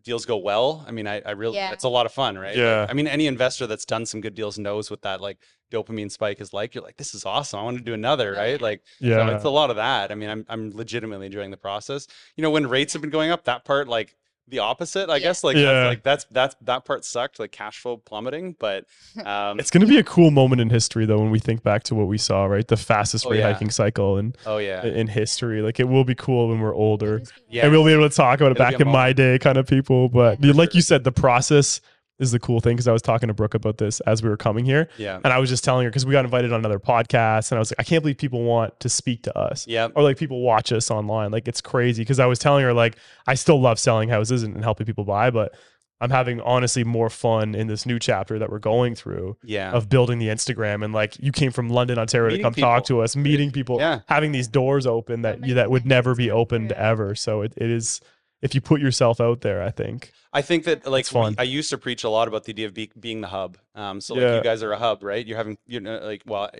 deals 0.04 0.24
go 0.26 0.36
well, 0.36 0.84
I 0.86 0.90
mean, 0.90 1.06
I, 1.06 1.20
I 1.24 1.30
really, 1.32 1.56
Yeah. 1.56 1.72
it's 1.72 1.84
a 1.84 1.88
lot 1.88 2.06
of 2.06 2.12
fun, 2.12 2.36
right? 2.38 2.48
Like, 2.48 2.56
Yeah. 2.56 2.86
I 2.88 2.92
mean, 2.92 3.06
any 3.06 3.26
investor 3.26 3.66
that's 3.66 3.84
done 3.84 4.06
some 4.06 4.20
good 4.20 4.34
deals 4.34 4.58
knows 4.58 4.90
what 4.90 5.02
that 5.02 5.20
like 5.20 5.38
dopamine 5.70 6.10
spike 6.10 6.40
is 6.40 6.52
like. 6.52 6.74
You're 6.74 6.84
like, 6.84 6.96
this 6.96 7.14
is 7.14 7.24
awesome. 7.24 7.60
I 7.60 7.62
want 7.62 7.78
to 7.78 7.82
do 7.84 7.94
another, 7.94 8.32
right? 8.32 8.60
yeah. 8.60 8.66
Like, 8.66 8.82
so 9.00 9.06
Yeah. 9.06 9.34
it's 9.34 9.44
a 9.44 9.50
lot 9.50 9.70
of 9.70 9.76
that. 9.76 10.12
I 10.12 10.14
mean, 10.14 10.28
I'm, 10.28 10.44
I'm 10.48 10.70
legitimately 10.70 11.26
enjoying 11.26 11.50
the 11.50 11.56
process. 11.56 12.06
You 12.36 12.42
know, 12.42 12.50
when 12.50 12.66
rates 12.68 12.92
have 12.92 13.02
been 13.02 13.10
going 13.10 13.30
up, 13.30 13.44
that 13.44 13.64
part, 13.64 13.88
like 13.88 14.14
the 14.48 14.58
opposite, 14.58 15.08
I 15.08 15.16
Yeah. 15.16 15.18
guess, 15.20 15.44
like, 15.44 15.56
Yeah. 15.56 15.62
that's, 15.72 15.88
like 15.88 16.02
that's, 16.02 16.24
that's, 16.30 16.56
that 16.62 16.84
part 16.84 17.04
sucked, 17.04 17.38
like 17.38 17.52
cash 17.52 17.78
flow 17.78 17.96
plummeting. 17.96 18.56
But, 18.58 18.84
um, 19.24 19.58
It's 19.58 19.70
going 19.70 19.80
to 19.82 19.86
be 19.86 19.98
a 19.98 20.02
cool 20.02 20.30
moment 20.30 20.60
in 20.60 20.68
history, 20.68 21.06
though, 21.06 21.18
when 21.18 21.30
we 21.30 21.38
think 21.38 21.62
back 21.62 21.84
to 21.84 21.94
what 21.94 22.06
we 22.08 22.18
saw, 22.18 22.44
right? 22.44 22.66
The 22.66 22.76
fastest 22.76 23.26
Oh, 23.26 23.30
rate 23.30 23.38
yeah. 23.38 23.52
hiking 23.52 23.70
cycle 23.70 24.18
in, 24.18 24.34
oh, 24.46 24.58
yeah. 24.58 24.84
in 24.84 25.06
history. 25.06 25.62
Like, 25.62 25.80
it 25.80 25.88
will 25.88 26.04
be 26.04 26.14
cool 26.14 26.48
when 26.48 26.60
we're 26.60 26.74
older. 26.74 27.20
Just 27.20 27.32
Yeah. 27.48 27.64
And 27.64 27.72
we'll 27.72 27.84
be 27.84 27.92
able 27.92 28.08
to 28.08 28.14
talk 28.14 28.40
about 28.40 28.50
it 28.52 28.60
It'll 28.60 28.70
back 28.70 28.80
in 28.80 28.88
my 28.88 29.12
day 29.12 29.38
kind 29.38 29.56
of 29.58 29.66
people. 29.66 30.08
But 30.08 30.40
Yeah. 30.40 30.48
you- 30.48 30.52
like 30.52 30.74
you 30.74 30.82
said, 30.82 31.04
the 31.04 31.12
process 31.12 31.80
is 32.18 32.30
the 32.30 32.38
cool 32.38 32.60
thing 32.60 32.76
because 32.76 32.86
I 32.86 32.92
was 32.92 33.02
talking 33.02 33.28
to 33.28 33.34
Brooke 33.34 33.54
about 33.54 33.78
this 33.78 34.00
as 34.00 34.22
we 34.22 34.28
were 34.28 34.36
coming 34.36 34.64
here. 34.64 34.88
Yeah. 34.96 35.18
And 35.24 35.32
I 35.32 35.38
was 35.38 35.48
just 35.50 35.64
telling 35.64 35.84
her 35.84 35.90
because 35.90 36.06
we 36.06 36.12
got 36.12 36.24
invited 36.24 36.52
on 36.52 36.60
another 36.60 36.78
podcast. 36.78 37.50
And 37.50 37.56
I 37.56 37.58
was 37.58 37.70
like, 37.72 37.80
I 37.80 37.82
can't 37.82 38.02
believe 38.02 38.18
people 38.18 38.42
want 38.44 38.78
to 38.80 38.88
speak 38.88 39.22
to 39.24 39.36
us. 39.36 39.66
Yeah. 39.66 39.88
Or 39.96 40.02
like 40.02 40.18
people 40.18 40.40
watch 40.42 40.70
us 40.72 40.90
online. 40.90 41.30
Like 41.32 41.48
it's 41.48 41.60
crazy. 41.60 42.04
Cause 42.04 42.20
I 42.20 42.26
was 42.26 42.38
telling 42.38 42.62
her, 42.64 42.72
like, 42.72 42.96
I 43.26 43.34
still 43.34 43.60
love 43.60 43.78
selling 43.78 44.08
houses 44.08 44.42
and, 44.44 44.54
and 44.54 44.62
helping 44.62 44.86
people 44.86 45.04
buy, 45.04 45.30
but 45.30 45.54
I'm 46.00 46.10
having 46.10 46.40
honestly 46.40 46.82
more 46.84 47.08
fun 47.08 47.54
in 47.54 47.68
this 47.68 47.86
new 47.86 47.98
chapter 47.98 48.38
that 48.40 48.50
we're 48.50 48.58
going 48.58 48.94
through 48.96 49.36
Yeah. 49.44 49.70
of 49.72 49.88
building 49.88 50.18
the 50.18 50.28
Instagram. 50.28 50.84
And 50.84 50.92
like 50.92 51.16
you 51.18 51.32
came 51.32 51.50
from 51.52 51.70
London, 51.70 51.98
Ontario 51.98 52.30
Meeting 52.30 52.42
to 52.42 52.44
come 52.44 52.54
talk 52.54 52.84
to 52.86 53.00
us, 53.02 53.16
meeting 53.16 53.50
people, 53.50 53.78
Yeah. 53.78 54.00
having 54.06 54.32
these 54.32 54.48
doors 54.48 54.86
open 54.86 55.22
that 55.22 55.40
many 55.40 55.50
you, 55.50 55.54
that 55.54 55.70
would 55.70 55.86
never 55.86 56.14
be 56.14 56.30
opened 56.30 56.72
ever. 56.72 57.14
So 57.14 57.42
it, 57.42 57.54
it 57.56 57.70
is, 57.70 58.00
if 58.42 58.54
you 58.54 58.60
put 58.60 58.80
yourself 58.80 59.20
out 59.20 59.40
there, 59.40 59.62
I 59.62 59.70
think. 59.70 60.12
I 60.32 60.42
think 60.42 60.64
that 60.64 60.86
like 60.86 61.00
It's 61.02 61.10
fun. 61.10 61.32
we- 61.32 61.38
I 61.38 61.42
used 61.44 61.70
to 61.70 61.78
preach 61.78 62.04
a 62.04 62.08
lot 62.08 62.28
about 62.28 62.44
the 62.44 62.52
idea 62.52 62.66
of 62.66 62.74
be, 62.74 62.90
being 62.98 63.20
the 63.20 63.28
hub. 63.28 63.58
Um, 63.74 64.00
so 64.00 64.14
like 64.14 64.22
Yeah. 64.22 64.36
you 64.36 64.42
guys 64.42 64.62
are 64.62 64.72
a 64.72 64.78
hub, 64.78 65.02
right? 65.02 65.26
You're 65.26 65.36
having 65.36 65.58
you 65.66 65.80
know 65.80 65.98
like 66.02 66.22
well, 66.26 66.50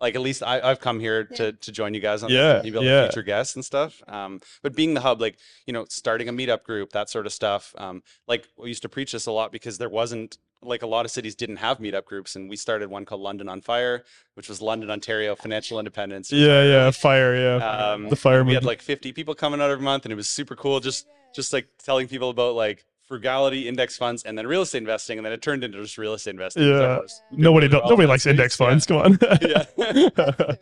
like 0.00 0.14
at 0.14 0.20
least 0.20 0.42
I, 0.42 0.60
I've 0.60 0.80
come 0.80 1.00
here 1.00 1.26
Yeah. 1.30 1.36
to 1.38 1.52
to 1.52 1.72
join 1.72 1.94
you 1.94 2.00
guys 2.00 2.22
on 2.22 2.30
Yeah, 2.30 2.54
this, 2.54 2.64
maybe 2.64 2.76
able 2.78 2.84
yeah. 2.86 3.02
to 3.02 3.06
feature 3.08 3.22
guests 3.22 3.54
and 3.54 3.64
stuff. 3.64 4.02
Um, 4.08 4.40
but 4.62 4.74
being 4.76 4.94
the 4.94 5.00
hub, 5.00 5.20
like 5.20 5.38
you 5.66 5.72
know, 5.72 5.86
starting 5.88 6.28
a 6.28 6.32
meetup 6.32 6.62
group, 6.64 6.92
that 6.92 7.08
sort 7.10 7.26
of 7.26 7.32
stuff. 7.32 7.74
Um, 7.78 8.02
like 8.28 8.46
we 8.58 8.68
used 8.68 8.82
to 8.82 8.88
preach 8.88 9.12
this 9.12 9.26
a 9.26 9.32
lot 9.32 9.52
because 9.52 9.78
there 9.78 9.88
wasn't 9.88 10.36
like 10.64 10.82
a 10.82 10.86
lot 10.86 11.04
of 11.04 11.10
cities 11.10 11.34
didn't 11.34 11.56
have 11.56 11.78
meetup 11.78 12.04
groups, 12.04 12.36
and 12.36 12.48
we 12.48 12.56
started 12.56 12.88
one 12.90 13.04
called 13.04 13.20
London 13.20 13.48
on 13.48 13.60
Fire, 13.60 14.04
which 14.34 14.48
was 14.48 14.60
London, 14.62 14.90
Ontario 14.90 15.34
financial 15.36 15.78
independence. 15.78 16.32
Yeah, 16.32 16.62
yeah, 16.64 16.90
fire, 16.90 17.36
yeah. 17.36 17.56
Um, 17.92 18.08
the 18.08 18.16
fire 18.16 18.42
we 18.44 18.54
had 18.54 18.64
like 18.64 18.82
50 18.82 19.12
people 19.12 19.34
coming 19.34 19.60
out 19.60 19.70
every 19.70 19.84
month, 19.84 20.04
and 20.04 20.12
it 20.12 20.16
was 20.16 20.28
super 20.28 20.56
cool. 20.56 20.80
Just 20.80 21.06
just 21.34 21.52
like 21.52 21.68
telling 21.82 22.08
people 22.08 22.30
about 22.30 22.54
like 22.54 22.84
frugality, 23.06 23.68
index 23.68 23.98
funds, 23.98 24.22
and 24.22 24.38
then 24.38 24.46
real 24.46 24.62
estate 24.62 24.78
investing, 24.78 25.18
and 25.18 25.26
then 25.26 25.32
it 25.32 25.42
turned 25.42 25.62
into 25.62 25.80
just 25.82 25.98
real 25.98 26.14
estate 26.14 26.30
investing. 26.30 26.62
Yeah. 26.62 26.96
it 26.96 27.02
was- 27.02 27.22
we 27.30 27.36
did 27.36 27.42
nobody, 27.42 27.68
do- 27.68 27.80
nobody 27.84 28.02
that 28.02 28.08
likes 28.08 28.22
space. 28.22 28.30
index 28.30 28.58
Yeah. 28.58 28.66
funds. 28.66 28.86
Come 28.86 28.96
on. 28.98 29.18
Yeah. 29.42 29.64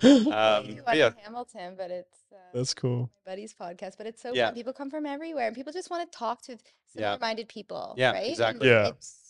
Um, 0.03 0.33
Um, 0.33 0.79
yeah. 0.95 1.11
Hamilton, 1.23 1.75
but 1.77 1.91
it's 1.93 2.19
uh, 2.33 2.37
That's 2.53 2.75
cool. 2.75 3.11
buddy's 3.25 3.55
podcast. 3.55 3.97
But 3.97 4.07
it's 4.09 4.21
so 4.21 4.33
Yeah. 4.35 4.47
fun. 4.47 4.55
People 4.55 4.73
come 4.73 4.91
from 4.91 5.07
everywhere, 5.07 5.47
and 5.47 5.55
people 5.55 5.73
just 5.73 5.91
want 5.91 6.11
to 6.11 6.19
talk 6.19 6.43
to 6.43 6.59
similar-minded 6.93 7.49
people. 7.49 7.95
Yeah, 7.97 8.11
right? 8.13 8.23
And 8.23 8.31
exactly. 8.31 8.69
Yeah. 8.69 8.89
It's 8.89 9.22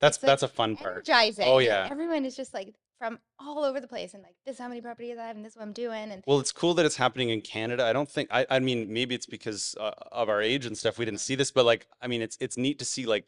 That's 0.00 0.16
It's, 0.16 0.22
like, 0.22 0.28
that's 0.28 0.42
a 0.42 0.48
fun 0.48 0.76
part. 0.76 1.08
energizing. 1.08 1.46
Oh, 1.48 1.58
yeah. 1.58 1.88
Everyone 1.90 2.24
is 2.24 2.36
just 2.36 2.52
like 2.54 2.74
from 2.98 3.18
all 3.38 3.62
over 3.64 3.78
the 3.80 3.86
place, 3.88 4.14
and 4.14 4.22
like 4.22 4.34
this 4.46 4.54
is 4.54 4.60
how 4.60 4.68
many 4.68 4.80
properties 4.80 5.18
I 5.18 5.26
have, 5.26 5.36
and 5.36 5.44
this 5.44 5.52
is 5.52 5.56
what 5.56 5.64
I'm 5.64 5.72
doing, 5.72 6.10
and 6.10 6.22
Well, 6.26 6.40
it's 6.40 6.52
cool 6.52 6.74
that 6.74 6.86
it's 6.86 6.96
happening 6.96 7.28
in 7.30 7.40
Canada. 7.42 7.84
I 7.84 7.92
don't 7.92 8.08
think 8.10 8.28
I 8.32 8.46
I 8.50 8.58
mean 8.58 8.92
maybe 8.92 9.14
it's 9.14 9.26
because 9.26 9.74
uh, 9.78 9.92
of 10.12 10.28
our 10.28 10.40
age 10.40 10.64
and 10.66 10.76
stuff 10.76 10.98
we 10.98 11.04
didn't 11.04 11.20
see 11.20 11.34
this, 11.34 11.50
but 11.50 11.64
like 11.66 11.86
I 12.00 12.06
mean 12.06 12.22
it's 12.22 12.36
it's 12.40 12.56
neat 12.56 12.78
to 12.78 12.84
see 12.84 13.04
like 13.06 13.26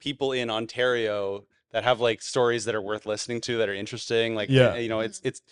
people 0.00 0.32
in 0.32 0.50
Ontario 0.50 1.44
that 1.70 1.84
have 1.84 2.00
like 2.00 2.22
stories 2.22 2.64
that 2.66 2.74
are 2.74 2.82
worth 2.82 3.06
listening 3.06 3.40
to 3.42 3.58
that 3.58 3.68
are 3.68 3.74
interesting. 3.74 4.34
Like 4.34 4.48
Yeah. 4.48 4.74
you 4.76 4.88
know 4.88 5.00
it's 5.00 5.20
it's 5.24 5.42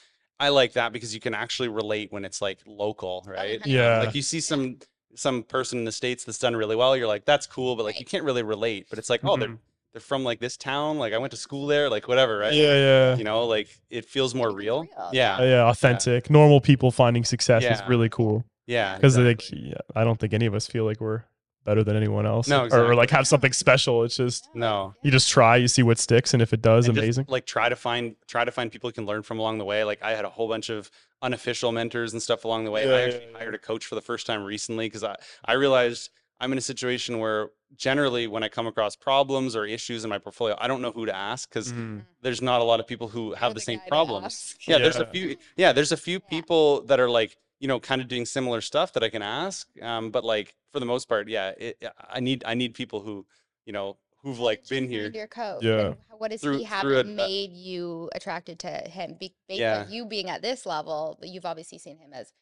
I 0.40 0.48
like 0.48 0.72
that 0.72 0.92
because 0.92 1.14
you 1.14 1.20
can 1.20 1.34
actually 1.34 1.68
relate 1.68 2.10
when 2.12 2.24
it's 2.24 2.42
like 2.42 2.58
local, 2.66 3.24
right? 3.28 3.60
yeah. 3.64 3.98
Yeah. 3.98 3.98
Like 4.04 4.14
you 4.14 4.22
see 4.22 4.40
some 4.40 4.78
some 5.14 5.42
person 5.44 5.78
in 5.80 5.84
the 5.84 5.92
states 5.92 6.24
that's 6.24 6.38
done 6.38 6.56
really 6.56 6.74
well, 6.74 6.96
you're 6.96 7.06
like 7.06 7.24
that's 7.24 7.46
cool, 7.46 7.76
but 7.76 7.84
like 7.84 8.00
you 8.00 8.06
can't 8.06 8.24
really 8.24 8.42
relate. 8.42 8.86
But 8.90 8.98
it's 8.98 9.10
like 9.10 9.20
oh 9.24 9.36
they're 9.36 9.50
Mhm. 9.50 9.58
They're 9.92 10.00
from 10.00 10.24
like 10.24 10.40
this 10.40 10.56
town, 10.56 10.98
like 10.98 11.12
I 11.12 11.18
went 11.18 11.30
to 11.32 11.36
school 11.36 11.66
there, 11.66 11.90
like 11.90 12.08
whatever, 12.08 12.38
right? 12.38 12.52
Yeah, 12.52 12.74
yeah. 12.74 13.16
You 13.16 13.24
know, 13.24 13.44
like 13.44 13.68
it 13.90 14.04
feels 14.06 14.34
more 14.34 14.50
real. 14.50 14.82
real, 14.82 15.10
Yeah. 15.12 15.36
Uh, 15.36 15.42
yeah, 15.44 15.68
authentic. 15.68 16.30
Normal 16.30 16.60
people 16.60 16.90
finding 16.90 17.24
success 17.24 17.62
is 17.64 17.82
really 17.88 18.08
cool 18.08 18.44
Yeah. 18.66 18.94
because 18.96 19.16
exactly. 19.18 19.58
like 19.58 19.70
yeah, 19.72 19.80
I 20.00 20.04
don't 20.04 20.18
think 20.18 20.32
any 20.32 20.46
of 20.46 20.54
us 20.54 20.66
feel 20.66 20.84
like 20.84 21.00
we're 21.00 21.24
better 21.64 21.84
than 21.84 21.94
anyone 21.96 22.26
else 22.26 22.48
No, 22.48 22.66
or, 22.72 22.86
or 22.90 22.94
like 22.96 23.10
have 23.10 23.28
something 23.28 23.52
special. 23.52 24.02
It's 24.02 24.16
just 24.16 24.48
No. 24.54 24.94
you 25.02 25.10
just 25.12 25.30
try, 25.30 25.56
you 25.56 25.68
see 25.68 25.82
what 25.82 25.98
sticks, 25.98 26.32
and 26.32 26.42
if 26.42 26.52
it 26.52 26.60
does, 26.62 26.86
and 26.88 26.94
just, 26.96 27.04
amazing. 27.04 27.26
like 27.28 27.46
try 27.46 27.68
to 27.68 27.76
find 27.76 28.16
try 28.26 28.44
to 28.44 28.50
find 28.50 28.72
people 28.72 28.88
you 28.88 28.94
can 28.94 29.06
learn 29.06 29.22
from 29.22 29.38
along 29.38 29.58
the 29.58 29.64
way. 29.64 29.84
Like 29.84 30.02
I 30.02 30.12
had 30.12 30.24
a 30.24 30.30
whole 30.30 30.48
bunch 30.48 30.70
of 30.70 30.90
unofficial 31.20 31.70
mentors 31.70 32.12
and 32.14 32.20
stuff 32.22 32.44
along 32.44 32.64
the 32.64 32.70
way. 32.70 32.86
Yeah, 32.86 32.94
I 32.94 32.98
yeah, 32.98 33.04
actually 33.04 33.30
yeah. 33.30 33.38
hired 33.38 33.54
a 33.54 33.58
coach 33.58 33.84
for 33.86 33.94
the 33.94 34.00
first 34.00 34.26
time 34.26 34.42
recently 34.42 34.86
because 34.86 35.04
I 35.04 35.14
I 35.44 35.52
realized 35.52 36.10
I'm 36.40 36.50
in 36.50 36.58
a 36.58 36.62
situation 36.62 37.20
where 37.20 37.50
generally 37.76 38.26
when 38.26 38.42
I 38.42 38.48
come 38.48 38.66
across 38.66 38.96
problems 38.96 39.56
or 39.56 39.64
issues 39.66 40.04
in 40.04 40.10
my 40.10 40.18
portfolio, 40.18 40.56
I 40.58 40.68
don't 40.68 40.82
know 40.82 40.92
who 40.92 41.06
to 41.06 41.14
ask 41.14 41.48
because 41.48 41.72
Mhm. 41.72 42.04
there's 42.20 42.42
not 42.42 42.60
a 42.60 42.64
lot 42.64 42.80
of 42.80 42.86
people 42.86 43.08
who 43.08 43.32
have 43.34 43.50
the, 43.52 43.60
the 43.60 43.60
same 43.60 43.80
problems. 43.88 44.24
ask. 44.26 44.68
Yeah, 44.68 44.78
there's 44.78 44.96
a 44.96 45.06
few. 45.06 45.36
Yeah, 45.56 45.72
there's 45.72 45.92
a 45.92 45.96
few 45.96 46.20
Yeah. 46.22 46.28
people 46.28 46.82
that 46.82 47.00
are 47.00 47.10
like 47.10 47.36
you 47.60 47.68
know 47.68 47.78
kind 47.80 48.00
of 48.02 48.08
doing 48.08 48.26
similar 48.26 48.60
stuff 48.60 48.92
that 48.94 49.02
I 49.04 49.08
can 49.08 49.22
ask. 49.22 49.68
Um, 49.80 50.10
but 50.10 50.24
like 50.24 50.54
for 50.72 50.80
the 50.80 50.86
most 50.86 51.08
part, 51.08 51.28
yeah, 51.28 51.50
it, 51.56 51.82
I 52.08 52.20
need 52.20 52.42
I 52.46 52.54
need 52.54 52.74
people 52.74 53.00
who 53.00 53.26
you 53.66 53.72
know 53.72 53.98
who've 54.22 54.36
How 54.38 54.44
like 54.44 54.68
been 54.68 54.88
here. 54.88 55.04
find 55.04 55.14
Your 55.14 55.26
coach. 55.26 55.62
Yeah. 55.64 55.86
and 55.86 55.96
What 56.18 56.30
does 56.30 56.40
Through- 56.40 56.58
he 56.58 56.64
have 56.64 56.86
that 56.88 57.06
a- 57.06 57.10
uh, 57.10 57.14
made 57.26 57.52
you 57.52 58.08
attracted 58.14 58.60
to 58.60 58.68
him? 58.70 59.16
Be, 59.18 59.34
Yeah. 59.48 59.88
you 59.88 60.06
being 60.06 60.30
at 60.30 60.42
this 60.42 60.64
level, 60.64 61.16
but 61.18 61.28
you've 61.28 61.44
obviously 61.44 61.78
seen 61.78 61.98
him 61.98 62.12
as 62.12 62.32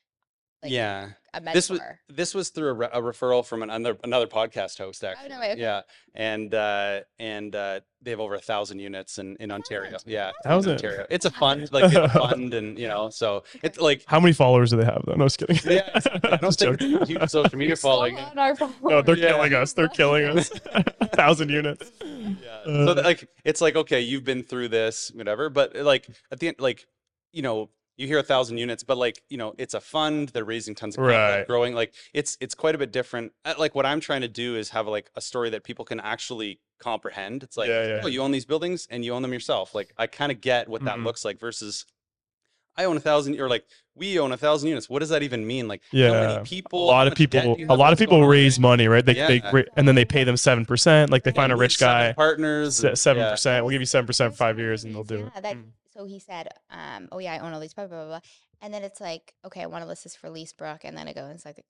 like 0.62 0.72
yeah. 0.72 1.10
a 1.32 1.40
mentor. 1.40 1.54
this 1.54 1.70
was 1.70 1.80
this 2.08 2.34
was 2.34 2.50
through 2.50 2.68
a, 2.68 2.72
re- 2.74 2.88
a 2.92 3.00
referral 3.00 3.44
from 3.46 3.62
another 3.62 3.96
another 4.04 4.26
podcast 4.26 4.76
host 4.78 5.02
actually. 5.02 5.30
no 5.30 5.40
way, 5.40 5.52
okay. 5.52 5.60
Yeah, 5.60 5.82
and 6.14 6.54
uh, 6.54 7.00
and 7.18 7.54
uh, 7.54 7.80
they 8.02 8.10
have 8.10 8.20
over 8.20 8.34
a 8.34 8.40
thousand 8.40 8.78
units 8.80 9.18
in 9.18 9.36
in 9.40 9.50
Ontario. 9.50 9.96
Yeah, 10.04 10.28
in 10.28 10.34
Thousand? 10.44 10.72
Ontario. 10.72 11.06
It's 11.08 11.24
a 11.24 11.30
fund, 11.30 11.72
like 11.72 11.92
a 11.94 12.08
fund, 12.18 12.52
and 12.52 12.78
you 12.78 12.88
know, 12.88 13.08
so 13.10 13.44
it's 13.62 13.78
like 13.78 14.04
How 14.06 14.20
many 14.20 14.32
followers 14.34 14.70
do 14.70 14.76
they 14.76 14.84
have 14.84 15.02
though? 15.06 15.14
No, 15.14 15.24
just 15.24 15.38
kidding. 15.38 15.56
yeah. 15.64 15.88
exactly. 15.94 16.30
I 16.32 16.36
don't 16.36 16.54
think 16.54 16.78
joking. 16.80 17.06
huge 17.06 17.30
social 17.30 17.58
media 17.58 17.76
following. 17.88 18.18
on 18.18 18.74
No, 18.82 19.00
they're 19.02 19.16
Yeah. 19.16 19.28
killing 19.30 19.54
us. 19.54 19.72
They're 19.72 19.88
killing 19.88 20.24
us. 20.26 20.50
A 20.72 21.08
thousand 21.08 21.48
units. 21.48 21.90
Yeah. 22.02 22.48
Uh, 22.66 22.86
so 22.94 23.00
like 23.00 23.28
it's 23.44 23.60
like 23.62 23.76
okay, 23.76 24.00
you've 24.02 24.24
been 24.24 24.42
through 24.42 24.68
this, 24.68 25.10
whatever. 25.14 25.48
But 25.48 25.74
like 25.76 26.06
at 26.30 26.38
the 26.38 26.48
end, 26.48 26.56
like 26.60 26.86
you 27.32 27.40
know. 27.42 27.70
You 28.00 28.06
hear 28.06 28.18
a 28.18 28.22
thousand 28.22 28.56
units, 28.56 28.82
but 28.82 28.96
like 28.96 29.22
you 29.28 29.36
know, 29.36 29.54
it's 29.58 29.74
a 29.74 29.80
fund. 29.80 30.30
They're 30.30 30.44
raising 30.44 30.74
tons 30.74 30.96
of 30.96 31.00
capital, 31.04 31.38
Right. 31.38 31.46
growing. 31.46 31.74
Like 31.74 31.92
it's 32.14 32.38
it's 32.40 32.54
quite 32.54 32.74
a 32.74 32.78
bit 32.78 32.92
different. 32.92 33.32
Uh, 33.44 33.54
Like 33.58 33.74
what 33.74 33.84
I'm 33.84 34.00
trying 34.00 34.22
to 34.22 34.28
do 34.28 34.56
is 34.56 34.70
have 34.70 34.86
like 34.86 35.10
a 35.16 35.20
story 35.20 35.50
that 35.50 35.64
people 35.64 35.84
can 35.84 36.00
actually 36.00 36.60
comprehend. 36.78 37.42
It's 37.42 37.58
like, 37.58 37.68
Yeah, 37.68 37.86
yeah. 37.86 38.00
oh, 38.02 38.06
you 38.06 38.22
own 38.22 38.30
these 38.30 38.46
buildings 38.46 38.86
and 38.90 39.04
you 39.04 39.12
own 39.12 39.20
them 39.20 39.34
yourself. 39.34 39.74
Like 39.74 39.92
I 39.98 40.06
kind 40.06 40.32
of 40.32 40.40
get 40.40 40.66
what 40.68 40.82
that 40.84 40.96
Mhm. 40.96 41.04
looks 41.04 41.26
like 41.26 41.38
versus 41.38 41.84
I 42.74 42.84
own 42.86 42.96
a 42.96 43.00
thousand 43.00 43.38
or 43.38 43.50
like 43.50 43.64
we 43.94 44.18
own 44.18 44.32
a 44.32 44.36
thousand 44.38 44.70
units. 44.70 44.88
What 44.88 45.00
does 45.00 45.10
that 45.10 45.22
even 45.22 45.46
mean? 45.46 45.68
Like 45.68 45.82
how 45.92 45.98
Yeah. 45.98 46.10
many 46.12 46.24
A 46.24 46.28
lot 46.76 47.06
of 47.06 47.14
people, 47.16 47.56
a 47.68 47.76
lot 47.76 47.92
of 47.92 47.98
people 47.98 48.12
going 48.16 48.24
on? 48.24 48.30
raise 48.30 48.58
money, 48.58 48.88
right? 48.88 49.04
They, 49.04 49.12
they, 49.12 49.34
Yeah. 49.44 49.50
ra- 49.52 49.62
and 49.76 49.86
then 49.86 49.94
they 49.94 50.06
pay 50.06 50.24
them 50.24 50.38
seven 50.38 50.64
percent. 50.64 51.10
Like 51.10 51.24
they 51.24 51.32
find 51.32 51.52
a 51.52 51.54
We 51.54 51.58
have 51.58 51.60
rich 51.60 51.76
seven 51.76 51.94
guy, 52.08 52.12
partners. 52.14 52.82
and- 52.82 52.96
seven 52.98 53.22
yeah. 53.24 53.30
percent. 53.32 53.62
We'll 53.64 53.72
give 53.72 53.82
you 53.82 53.86
seven 53.86 54.06
percent 54.06 54.32
for 54.32 54.38
five 54.38 54.58
years, 54.58 54.84
and 54.84 54.94
they'll 54.94 55.04
do 55.04 55.24
companies, 55.24 55.36
it. 55.36 55.42
That, 55.42 55.56
Mm. 55.56 55.64
So 56.00 56.06
he 56.06 56.18
said, 56.18 56.48
um, 56.70 57.08
"Oh 57.12 57.18
yeah, 57.18 57.34
I 57.34 57.38
own 57.40 57.52
all 57.52 57.60
these 57.60 57.74
blah 57.74 57.86
blah 57.86 57.98
blah." 57.98 58.06
blah. 58.06 58.20
And 58.62 58.72
then 58.72 58.82
it's 58.82 59.00
like, 59.00 59.34
okay, 59.44 59.62
I 59.62 59.66
want 59.66 59.82
to 59.82 59.88
list 59.88 60.04
this 60.04 60.16
for 60.16 60.28
Leasebrook, 60.28 60.80
and 60.84 60.96
then 60.96 61.08
I 61.08 61.12
go 61.12 61.24
and 61.24 61.32
it's 61.34 61.44
like 61.44 61.56
the 61.56 61.62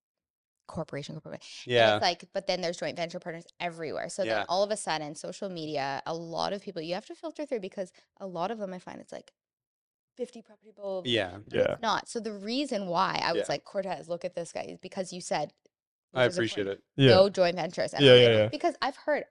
corporation, 0.69 1.15
corporation. 1.21 1.43
And 1.67 1.75
Yeah. 1.75 1.95
it's 1.97 2.03
like, 2.03 2.25
but 2.33 2.47
then 2.47 2.61
there's 2.61 2.77
joint 2.77 2.97
venture 2.97 3.19
partners 3.19 3.47
everywhere. 3.59 4.09
So 4.09 4.23
Yeah. 4.25 4.39
then 4.39 4.47
all 4.49 4.63
of 4.63 4.71
a 4.71 4.77
sudden, 4.77 5.15
social 5.15 5.49
media, 5.49 6.03
a 6.07 6.15
lot 6.15 6.53
of 6.53 6.63
people 6.63 6.81
you 6.83 6.95
have 6.95 7.07
to 7.07 7.15
filter 7.15 7.45
through 7.45 7.61
because 7.61 7.93
a 8.21 8.27
lot 8.27 8.51
of 8.51 8.59
them 8.59 8.73
I 8.73 8.79
find 8.79 9.01
it's 9.01 9.13
like 9.13 9.33
fifty 10.17 10.43
property 10.43 10.73
bulb. 10.75 11.07
Yeah. 11.07 11.39
Yeah. 11.49 11.77
Not. 11.81 12.09
So 12.09 12.21
the 12.21 12.33
reason 12.33 12.87
why 12.87 13.21
I 13.23 13.33
was 13.33 13.41
Yeah. 13.49 13.53
like, 13.55 13.65
Cortez, 13.65 14.09
look 14.09 14.25
at 14.25 14.35
this 14.35 14.53
guy 14.53 14.67
is 14.69 14.79
because 14.79 15.13
you 15.13 15.21
said 15.21 15.53
I 16.15 16.25
appreciate 16.25 16.67
it. 16.67 16.83
Yeah. 16.97 17.15
No 17.15 17.31
joint 17.31 17.57
ventures. 17.57 17.95
And 17.95 18.05
Yeah, 18.05 18.15
yeah, 18.15 18.29
yeah. 18.31 18.49
Because 18.49 18.75
I've 18.83 18.97
heard 18.97 19.25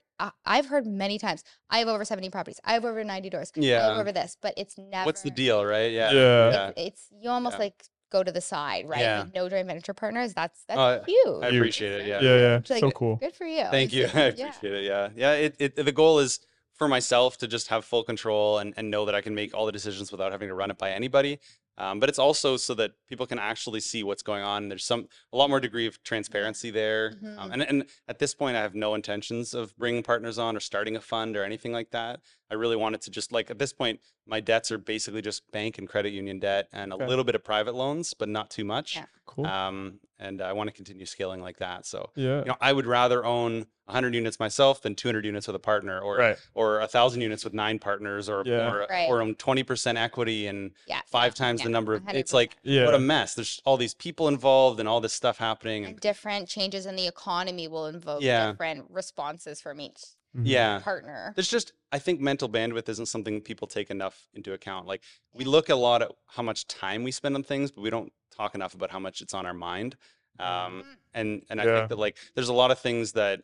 I've 0.45 0.65
heard 0.67 0.85
many 0.85 1.17
times. 1.17 1.43
I 1.69 1.79
have 1.79 1.87
over 1.87 2.03
70 2.03 2.29
properties. 2.29 2.59
I 2.65 2.73
have 2.73 2.85
over 2.85 3.03
90 3.03 3.29
doors. 3.29 3.51
I 3.55 3.59
Yeah. 3.61 3.87
have 3.89 3.97
over 3.97 4.11
this, 4.11 4.37
but 4.41 4.53
it's 4.57 4.77
never 4.77 5.05
What's 5.05 5.21
the 5.21 5.31
deal, 5.31 5.63
right? 5.65 5.91
Yeah. 5.91 6.11
Yeah. 6.11 6.51
Yeah. 6.51 6.67
It's, 6.69 6.77
it's 6.77 7.07
you 7.21 7.29
almost 7.29 7.55
Yeah. 7.55 7.59
like 7.65 7.83
go 8.11 8.23
to 8.23 8.31
the 8.31 8.41
side, 8.41 8.89
right? 8.89 8.99
Yeah. 9.01 9.19
Like, 9.21 9.35
no 9.35 9.49
joint 9.49 9.67
venture 9.67 9.93
partners. 9.93 10.33
That's 10.33 10.63
that's 10.67 10.79
Oh, 10.79 11.03
huge. 11.07 11.43
I 11.43 11.47
appreciate 11.55 12.01
it. 12.01 12.07
Yeah. 12.07 12.21
Yeah, 12.21 12.35
yeah. 12.35 12.57
It's 12.57 12.69
like, 12.69 12.79
So 12.81 12.91
cool. 12.91 13.15
Good 13.17 13.35
for 13.35 13.45
you. 13.45 13.65
Thank 13.71 13.93
you. 13.93 14.05
It's- 14.05 14.15
I 14.15 14.19
yeah. 14.41 14.47
appreciate 14.49 14.73
it. 14.73 14.83
Yeah. 14.85 15.09
Yeah. 15.15 15.33
It, 15.33 15.55
it, 15.59 15.75
the 15.75 15.91
goal 15.91 16.19
is 16.19 16.39
for 16.73 16.87
myself 16.87 17.37
to 17.37 17.47
just 17.47 17.67
have 17.67 17.83
full 17.83 18.03
control 18.03 18.57
and, 18.59 18.73
and 18.77 18.89
know 18.89 19.03
that 19.05 19.13
I 19.13 19.19
can 19.21 19.35
make 19.35 19.53
all 19.53 19.65
the 19.65 19.71
decisions 19.71 20.11
without 20.13 20.31
having 20.31 20.47
to 20.47 20.53
run 20.55 20.71
it 20.71 20.77
by 20.77 20.91
anybody. 20.91 21.39
Um, 21.79 21.99
but 21.99 22.09
it's 22.09 22.19
also 22.19 22.57
so 22.57 22.73
that 22.75 22.91
people 23.07 23.25
can 23.25 23.39
actually 23.39 23.79
see 23.79 24.03
what's 24.03 24.21
going 24.21 24.43
on. 24.43 24.67
There's 24.67 24.83
some 24.83 25.07
a 25.31 25.37
lot 25.37 25.49
more 25.49 25.61
degree 25.61 25.87
of 25.87 26.03
transparency 26.03 26.71
there, 26.71 27.13
um, 27.37 27.49
Mhm. 27.49 27.53
and 27.53 27.61
and 27.63 27.89
at 28.07 28.19
this 28.19 28.35
point, 28.35 28.57
I 28.57 28.61
have 28.61 28.75
no 28.75 28.93
intentions 28.95 29.53
of 29.53 29.75
bringing 29.77 30.03
partners 30.03 30.37
on 30.37 30.57
or 30.57 30.59
starting 30.59 30.95
a 30.97 31.01
fund 31.01 31.37
or 31.37 31.43
anything 31.43 31.71
like 31.71 31.91
that. 31.91 32.19
I 32.51 32.55
really 32.55 32.75
wanted 32.75 33.01
to 33.03 33.11
just 33.11 33.31
like 33.31 33.49
at 33.49 33.59
this 33.59 33.71
point, 33.71 34.01
my 34.25 34.41
debts 34.41 34.71
are 34.71 34.77
basically 34.77 35.21
just 35.21 35.49
bank 35.51 35.77
and 35.77 35.87
credit 35.87 36.11
union 36.11 36.39
debt 36.39 36.67
and 36.73 36.91
a 36.91 36.95
Okay. 36.95 37.07
little 37.07 37.23
bit 37.23 37.35
of 37.35 37.43
private 37.43 37.75
loans, 37.75 38.13
but 38.13 38.27
not 38.27 38.49
too 38.49 38.65
much. 38.65 38.95
Yeah. 38.97 39.05
Cool. 39.25 39.45
Um, 39.47 39.99
and 40.19 40.41
I 40.41 40.53
want 40.53 40.67
to 40.69 40.73
continue 40.73 41.05
scaling 41.05 41.41
like 41.41 41.57
that. 41.59 41.85
So 41.85 42.09
yeah. 42.15 42.39
you 42.39 42.45
know, 42.45 42.55
I 42.61 42.73
would 42.73 42.85
rather 42.85 43.25
own 43.25 43.65
100 43.85 44.13
units 44.13 44.39
myself 44.39 44.81
than 44.81 44.93
200 44.93 45.25
units 45.25 45.47
with 45.47 45.55
a 45.55 45.59
partner, 45.59 45.99
or 45.99 46.17
right. 46.17 46.37
or 46.53 46.81
a 46.81 46.87
thousand 46.87 47.21
units 47.21 47.43
with 47.43 47.53
nine 47.53 47.79
partners, 47.79 48.29
or 48.29 48.43
Yeah. 48.45 48.71
or, 48.71 48.87
Right. 48.89 49.09
or 49.09 49.21
own 49.21 49.33
20% 49.35 49.97
equity 49.97 50.45
and 50.47 50.71
Yeah. 50.85 51.01
five 51.07 51.33
times 51.33 51.63
the 51.63 51.69
number 51.69 51.95
of. 51.95 52.03
It's 52.09 52.31
100%. 52.31 52.33
like 52.33 52.57
Yeah. 52.63 52.85
what 52.85 52.93
a 52.93 52.99
mess. 52.99 53.33
There's 53.33 53.61
all 53.65 53.77
these 53.77 53.93
people 53.95 54.27
involved 54.27 54.79
and 54.79 54.87
all 54.87 55.01
this 55.01 55.13
stuff 55.13 55.37
happening. 55.39 55.85
And 55.85 55.93
And 55.93 55.99
different 56.01 56.47
changes 56.49 56.85
in 56.85 56.95
the 56.95 57.07
economy 57.07 57.67
will 57.67 57.87
invoke 57.87 58.21
Yeah. 58.21 58.51
different 58.51 58.85
responses 58.91 59.59
from 59.61 59.81
each. 59.81 60.01
Yeah, 60.43 60.79
partner. 60.79 61.33
there's 61.35 61.47
just 61.49 61.73
I 61.91 61.99
think 61.99 62.19
mental 62.21 62.47
bandwidth 62.49 62.87
isn't 62.89 63.07
something 63.07 63.41
people 63.41 63.67
take 63.67 63.89
enough 63.89 64.27
into 64.33 64.53
account. 64.53 64.87
Like 64.87 65.01
we 65.33 65.43
look 65.45 65.69
a 65.69 65.75
lot 65.75 66.01
at 66.01 66.11
how 66.27 66.43
much 66.43 66.67
time 66.67 67.03
we 67.03 67.11
spend 67.11 67.35
on 67.35 67.43
things, 67.43 67.71
but 67.71 67.81
we 67.81 67.89
don't 67.89 68.11
talk 68.35 68.55
enough 68.55 68.73
about 68.73 68.91
how 68.91 68.99
much 68.99 69.21
it's 69.21 69.33
on 69.33 69.45
our 69.45 69.53
mind. 69.53 69.95
Um, 70.39 70.47
Mm. 70.47 70.83
and 71.13 71.45
and 71.49 71.61
I 71.61 71.65
Yeah. 71.65 71.75
think 71.77 71.89
that 71.89 71.97
like 71.99 72.17
there's 72.35 72.49
a 72.49 72.53
lot 72.53 72.71
of 72.71 72.79
things 72.79 73.11
that 73.13 73.41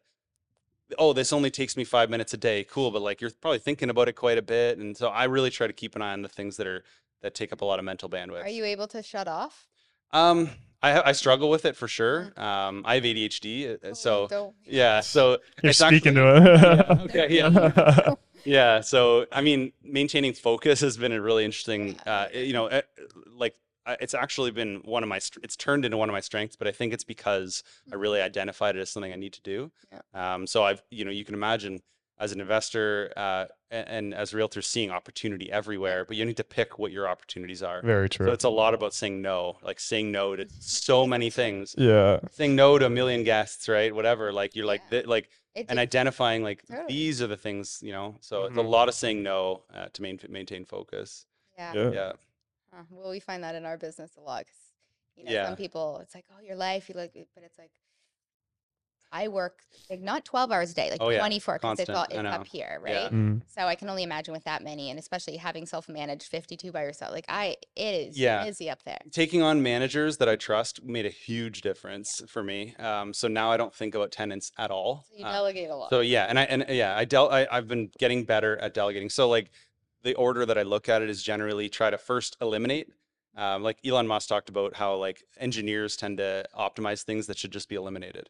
oh 1.00 1.14
this 1.14 1.34
only 1.34 1.50
takes 1.50 1.76
me 1.76 1.84
five 1.84 2.10
minutes 2.12 2.34
a 2.34 2.38
day 2.38 2.64
cool 2.64 2.92
but 2.92 3.02
like 3.02 3.20
you're 3.20 3.32
probably 3.42 3.58
thinking 3.58 3.90
about 3.90 4.08
it 4.08 4.14
quite 4.14 4.38
a 4.38 4.42
bit 4.42 4.78
and 4.78 4.96
so 4.96 5.08
i 5.08 5.24
really 5.24 5.50
try 5.50 5.66
to 5.66 5.74
keep 5.74 5.96
an 5.96 6.02
eye 6.04 6.14
on 6.14 6.22
the 6.22 6.30
things 6.30 6.58
that 6.58 6.68
are 6.68 6.84
that 7.24 7.34
take 7.34 7.52
up 7.52 7.62
a 7.62 7.66
lot 7.66 7.80
of 7.80 7.86
mental 7.86 8.08
bandwidth 8.08 8.44
Are 8.44 8.50
you 8.50 8.64
able 8.66 8.88
to 8.90 9.02
shut 9.02 9.28
off? 9.28 9.68
um 10.12 10.48
i 10.88 11.10
i 11.10 11.12
struggle 11.12 11.50
with 11.50 11.66
it 11.66 11.76
for 11.76 11.88
sure. 11.88 12.20
Um 12.38 12.84
i 12.86 12.96
have 12.96 13.04
adhd 13.04 13.48
uh, 13.74 13.78
Oh, 13.90 13.94
so 13.94 14.28
don't- 14.28 14.56
yeah 14.66 15.00
so 15.02 15.24
You're 15.64 15.70
it's 15.72 15.80
speaking 15.80 16.18
actually- 16.18 16.60
to 16.60 16.90
Yeah, 16.90 17.04
okay 17.08 17.28
yeah. 17.30 18.14
Yeah 18.46 18.82
so 18.82 19.26
i 19.32 19.42
mean 19.42 19.74
maintaining 19.84 20.34
focus 20.34 20.78
has 20.82 20.96
been 20.98 21.12
a 21.12 21.22
really 21.22 21.44
interesting 21.50 21.84
uh 22.06 22.28
you 22.34 22.54
know 22.54 22.68
eh, 22.68 22.82
like 23.44 23.56
it's 24.04 24.14
actually 24.14 24.52
been 24.52 24.82
one 24.86 25.04
of 25.04 25.10
my 25.10 25.20
it's 25.46 25.56
turned 25.56 25.84
into 25.86 25.98
one 25.98 26.10
of 26.10 26.14
my 26.14 26.20
strengths 26.30 26.56
but 26.56 26.68
i 26.68 26.72
think 26.72 26.94
it's 26.94 27.04
because 27.16 27.64
i 27.92 27.96
really 27.96 28.22
identified 28.22 28.76
it 28.76 28.82
as 28.82 28.90
something 28.92 29.14
i 29.14 29.16
need 29.16 29.34
to 29.34 29.42
do. 29.42 29.72
Um 30.14 30.46
so 30.48 30.64
i've 30.64 30.82
you 30.92 31.04
know 31.06 31.12
you 31.20 31.26
can 31.26 31.34
imagine 31.36 31.82
as 32.20 32.32
an 32.32 32.40
investor 32.42 33.12
uh 33.18 33.46
and, 33.72 33.88
and 33.90 34.14
as 34.14 34.32
realtors 34.32 34.66
seeing 34.66 34.90
opportunity 34.92 35.52
everywhere 35.52 36.06
but 36.06 36.16
you 36.18 36.24
need 36.26 36.38
to 36.38 36.44
pick 36.44 36.80
what 36.80 36.92
your 36.92 37.08
opportunities 37.08 37.62
are 37.64 37.82
Very 37.82 38.10
true. 38.10 38.28
so 38.28 38.32
it's 38.34 38.44
a 38.44 38.50
lot 38.50 38.74
about 38.74 38.94
saying 38.94 39.22
no 39.22 39.58
like 39.64 39.80
saying 39.80 40.12
no 40.12 40.36
to 40.36 40.46
so 40.60 41.06
many 41.06 41.30
things 41.30 41.76
yeah. 41.78 42.20
saying 42.32 42.56
no 42.56 42.78
to 42.80 42.86
a 42.86 42.90
million 42.90 43.24
guests 43.24 43.68
right 43.68 43.94
whatever 43.94 44.32
like 44.32 44.56
you're 44.56 44.66
like 44.66 44.82
Yeah. 44.92 45.02
thi- 45.02 45.08
like 45.08 45.30
It 45.56 45.66
and 45.70 45.80
identifying 45.80 46.44
like 46.44 46.66
Totally. 46.68 46.88
these 46.88 47.22
are 47.22 47.28
the 47.28 47.38
things 47.38 47.80
you 47.82 47.92
know 47.92 48.18
so 48.22 48.46
it's 48.46 48.58
a 48.58 48.62
Mhm. 48.62 48.70
lot 48.70 48.88
of 48.90 48.96
saying 48.96 49.22
no 49.24 49.64
uh, 49.74 49.88
to 49.94 50.02
main, 50.02 50.20
maintain 50.30 50.64
focus 50.66 51.26
yeah. 51.58 51.74
Yeah. 51.74 51.92
yeah 51.92 52.12
Uh, 52.74 52.84
well, 52.92 53.10
we 53.12 53.20
find 53.22 53.42
that 53.44 53.56
in 53.56 53.66
our 53.66 53.78
business 53.78 54.12
a 54.18 54.22
lot. 54.22 54.44
Cause 54.46 54.62
you 55.16 55.24
know, 55.24 55.32
Yeah. 55.32 55.46
some 55.48 55.56
people, 55.56 56.00
it's 56.04 56.14
like, 56.14 56.26
oh, 56.34 56.42
your 56.50 56.58
life, 56.58 56.90
you 56.90 56.96
like, 56.96 57.14
but 57.36 57.44
it's 57.48 57.58
like, 57.58 57.72
I 59.16 59.30
work 59.30 59.60
like 59.90 60.02
not 60.02 60.26
12 60.26 60.52
hours 60.52 60.72
a 60.72 60.76
day, 60.76 60.90
like 60.92 61.02
Oh, 61.02 61.10
yeah. 61.10 61.20
24 61.20 61.60
because 61.60 61.80
it's, 61.80 61.90
all, 61.90 62.06
it's 62.10 62.18
up 62.38 62.46
here, 62.48 62.82
Yeah. 62.86 62.94
right? 63.04 63.12
Mm. 63.14 63.42
So 63.48 63.62
I 63.62 63.76
can 63.76 63.90
only 63.90 64.04
imagine 64.04 64.34
with 64.34 64.44
that 64.44 64.62
many, 64.64 64.90
and 64.90 64.98
especially 65.00 65.38
having 65.38 65.66
self-managed 65.66 66.28
52 66.28 66.72
by 66.72 66.82
yourself, 66.84 67.12
like 67.14 67.26
I, 67.30 67.56
it 67.76 67.94
is 68.10 68.18
Yeah. 68.20 68.44
busy 68.44 68.70
up 68.70 68.84
there. 68.84 69.00
taking 69.12 69.42
on 69.42 69.62
managers 69.64 70.18
that 70.18 70.28
i 70.28 70.36
trust 70.36 70.84
made 70.84 71.06
a 71.06 71.10
huge 71.28 71.62
difference 71.62 72.22
for 72.28 72.44
me 72.44 72.76
um, 72.90 73.14
so 73.14 73.28
now 73.28 73.48
i 73.52 73.58
don't 73.58 73.74
think 73.74 73.94
about 73.96 74.12
tenants 74.12 74.52
at 74.58 74.70
all 74.72 75.06
So 75.10 75.18
you 75.18 75.26
Uh, 75.26 75.32
delegate 75.32 75.70
a 75.70 75.76
lot. 75.76 75.90
So 75.92 76.00
yeah, 76.02 76.26
and 76.30 76.38
I 76.40 76.44
and 76.54 76.66
yeah, 76.70 76.92
I 77.02 77.06
del 77.06 77.30
I, 77.30 77.48
I've 77.56 77.68
been 77.74 77.86
getting 78.04 78.24
better 78.26 78.58
at 78.58 78.74
delegating. 78.74 79.10
So 79.10 79.24
like 79.30 79.48
the 80.04 80.14
order 80.16 80.46
that 80.46 80.58
I 80.58 80.64
look 80.64 80.90
at 80.90 81.02
it 81.02 81.10
is 81.10 81.22
generally 81.24 81.68
try 81.70 81.90
to 81.90 81.98
first 81.98 82.38
eliminate. 82.42 82.88
Um, 83.38 83.64
like 83.68 83.78
Elon 83.86 84.08
Musk 84.08 84.30
talked 84.30 84.50
about 84.50 84.72
how 84.82 84.96
like 84.96 85.24
engineers 85.38 85.96
tend 85.98 86.18
to 86.20 86.46
optimize 86.58 87.02
things 87.04 87.28
that 87.28 87.38
should 87.38 87.52
just 87.52 87.68
be 87.70 87.76
eliminated. 87.76 88.30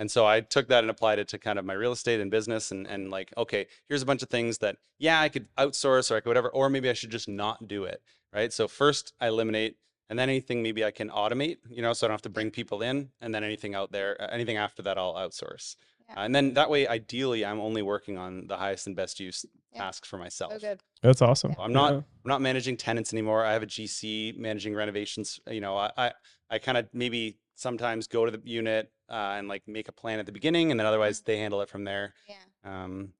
And 0.00 0.10
so 0.10 0.24
I 0.26 0.40
took 0.40 0.68
that 0.68 0.82
and 0.82 0.90
applied 0.90 1.18
it 1.18 1.28
to 1.28 1.38
kind 1.38 1.58
of 1.58 1.66
my 1.66 1.74
real 1.74 1.92
estate 1.92 2.20
and 2.20 2.30
business 2.30 2.70
and 2.72 2.86
and 2.86 3.10
like, 3.10 3.32
okay, 3.36 3.66
here's 3.86 4.00
a 4.02 4.06
bunch 4.06 4.22
of 4.22 4.30
things 4.30 4.58
that 4.58 4.76
yeah, 4.98 5.20
I 5.20 5.28
could 5.28 5.46
outsource 5.56 6.10
or 6.10 6.16
I 6.16 6.20
could 6.20 6.28
whatever, 6.30 6.48
or 6.48 6.70
maybe 6.70 6.88
I 6.88 6.94
should 6.94 7.10
just 7.10 7.28
not 7.28 7.68
do 7.68 7.84
it. 7.84 8.00
Right. 8.32 8.50
So 8.52 8.66
first 8.66 9.12
I 9.20 9.28
eliminate 9.28 9.76
and 10.08 10.18
then 10.18 10.28
anything 10.30 10.62
maybe 10.62 10.84
I 10.86 10.90
can 10.90 11.10
automate, 11.10 11.58
you 11.68 11.82
know, 11.82 11.92
so 11.92 12.06
I 12.06 12.08
don't 12.08 12.14
have 12.14 12.22
to 12.22 12.30
bring 12.30 12.50
people 12.50 12.80
in, 12.82 13.10
and 13.20 13.32
then 13.34 13.44
anything 13.44 13.74
out 13.76 13.92
there, 13.92 14.20
uh, 14.20 14.26
anything 14.32 14.56
after 14.56 14.82
that, 14.82 14.98
I'll 14.98 15.14
outsource. 15.14 15.76
Yeah. 16.08 16.16
Uh, 16.20 16.24
and 16.24 16.34
then 16.34 16.54
that 16.54 16.68
way, 16.70 16.88
ideally, 16.88 17.44
I'm 17.44 17.60
only 17.60 17.82
working 17.82 18.18
on 18.18 18.46
the 18.48 18.56
highest 18.56 18.86
and 18.88 18.96
best 18.96 19.20
use 19.20 19.44
Yeah. 19.72 19.82
tasks 19.82 20.08
for 20.08 20.18
myself. 20.18 20.52
So 20.54 20.58
good. 20.58 20.80
That's 21.02 21.22
awesome. 21.22 21.54
I'm 21.60 21.72
not 21.72 21.92
Yeah. 21.92 21.98
I'm 21.98 22.28
not 22.34 22.40
managing 22.40 22.76
tenants 22.76 23.12
anymore. 23.12 23.44
I 23.44 23.52
have 23.52 23.62
a 23.62 23.66
GC 23.66 24.34
managing 24.38 24.74
renovations. 24.74 25.38
You 25.48 25.60
know, 25.60 25.76
I 25.76 25.90
I, 25.96 26.12
I 26.50 26.58
kind 26.58 26.78
of 26.78 26.88
maybe 26.92 27.36
sometimes 27.60 28.06
go 28.06 28.24
to 28.24 28.30
the 28.30 28.40
unit 28.44 28.90
uh, 29.08 29.34
and 29.38 29.48
like 29.48 29.66
make 29.68 29.88
a 29.88 29.92
plan 29.92 30.18
at 30.18 30.26
the 30.26 30.32
beginning, 30.32 30.70
and 30.70 30.80
then 30.80 30.86
otherwise 30.86 31.20
they 31.20 31.38
handle 31.38 31.60
it 31.60 31.68
from 31.68 31.84
there. 31.84 32.14
Yeah. 32.28 32.84
Um, 32.84 33.12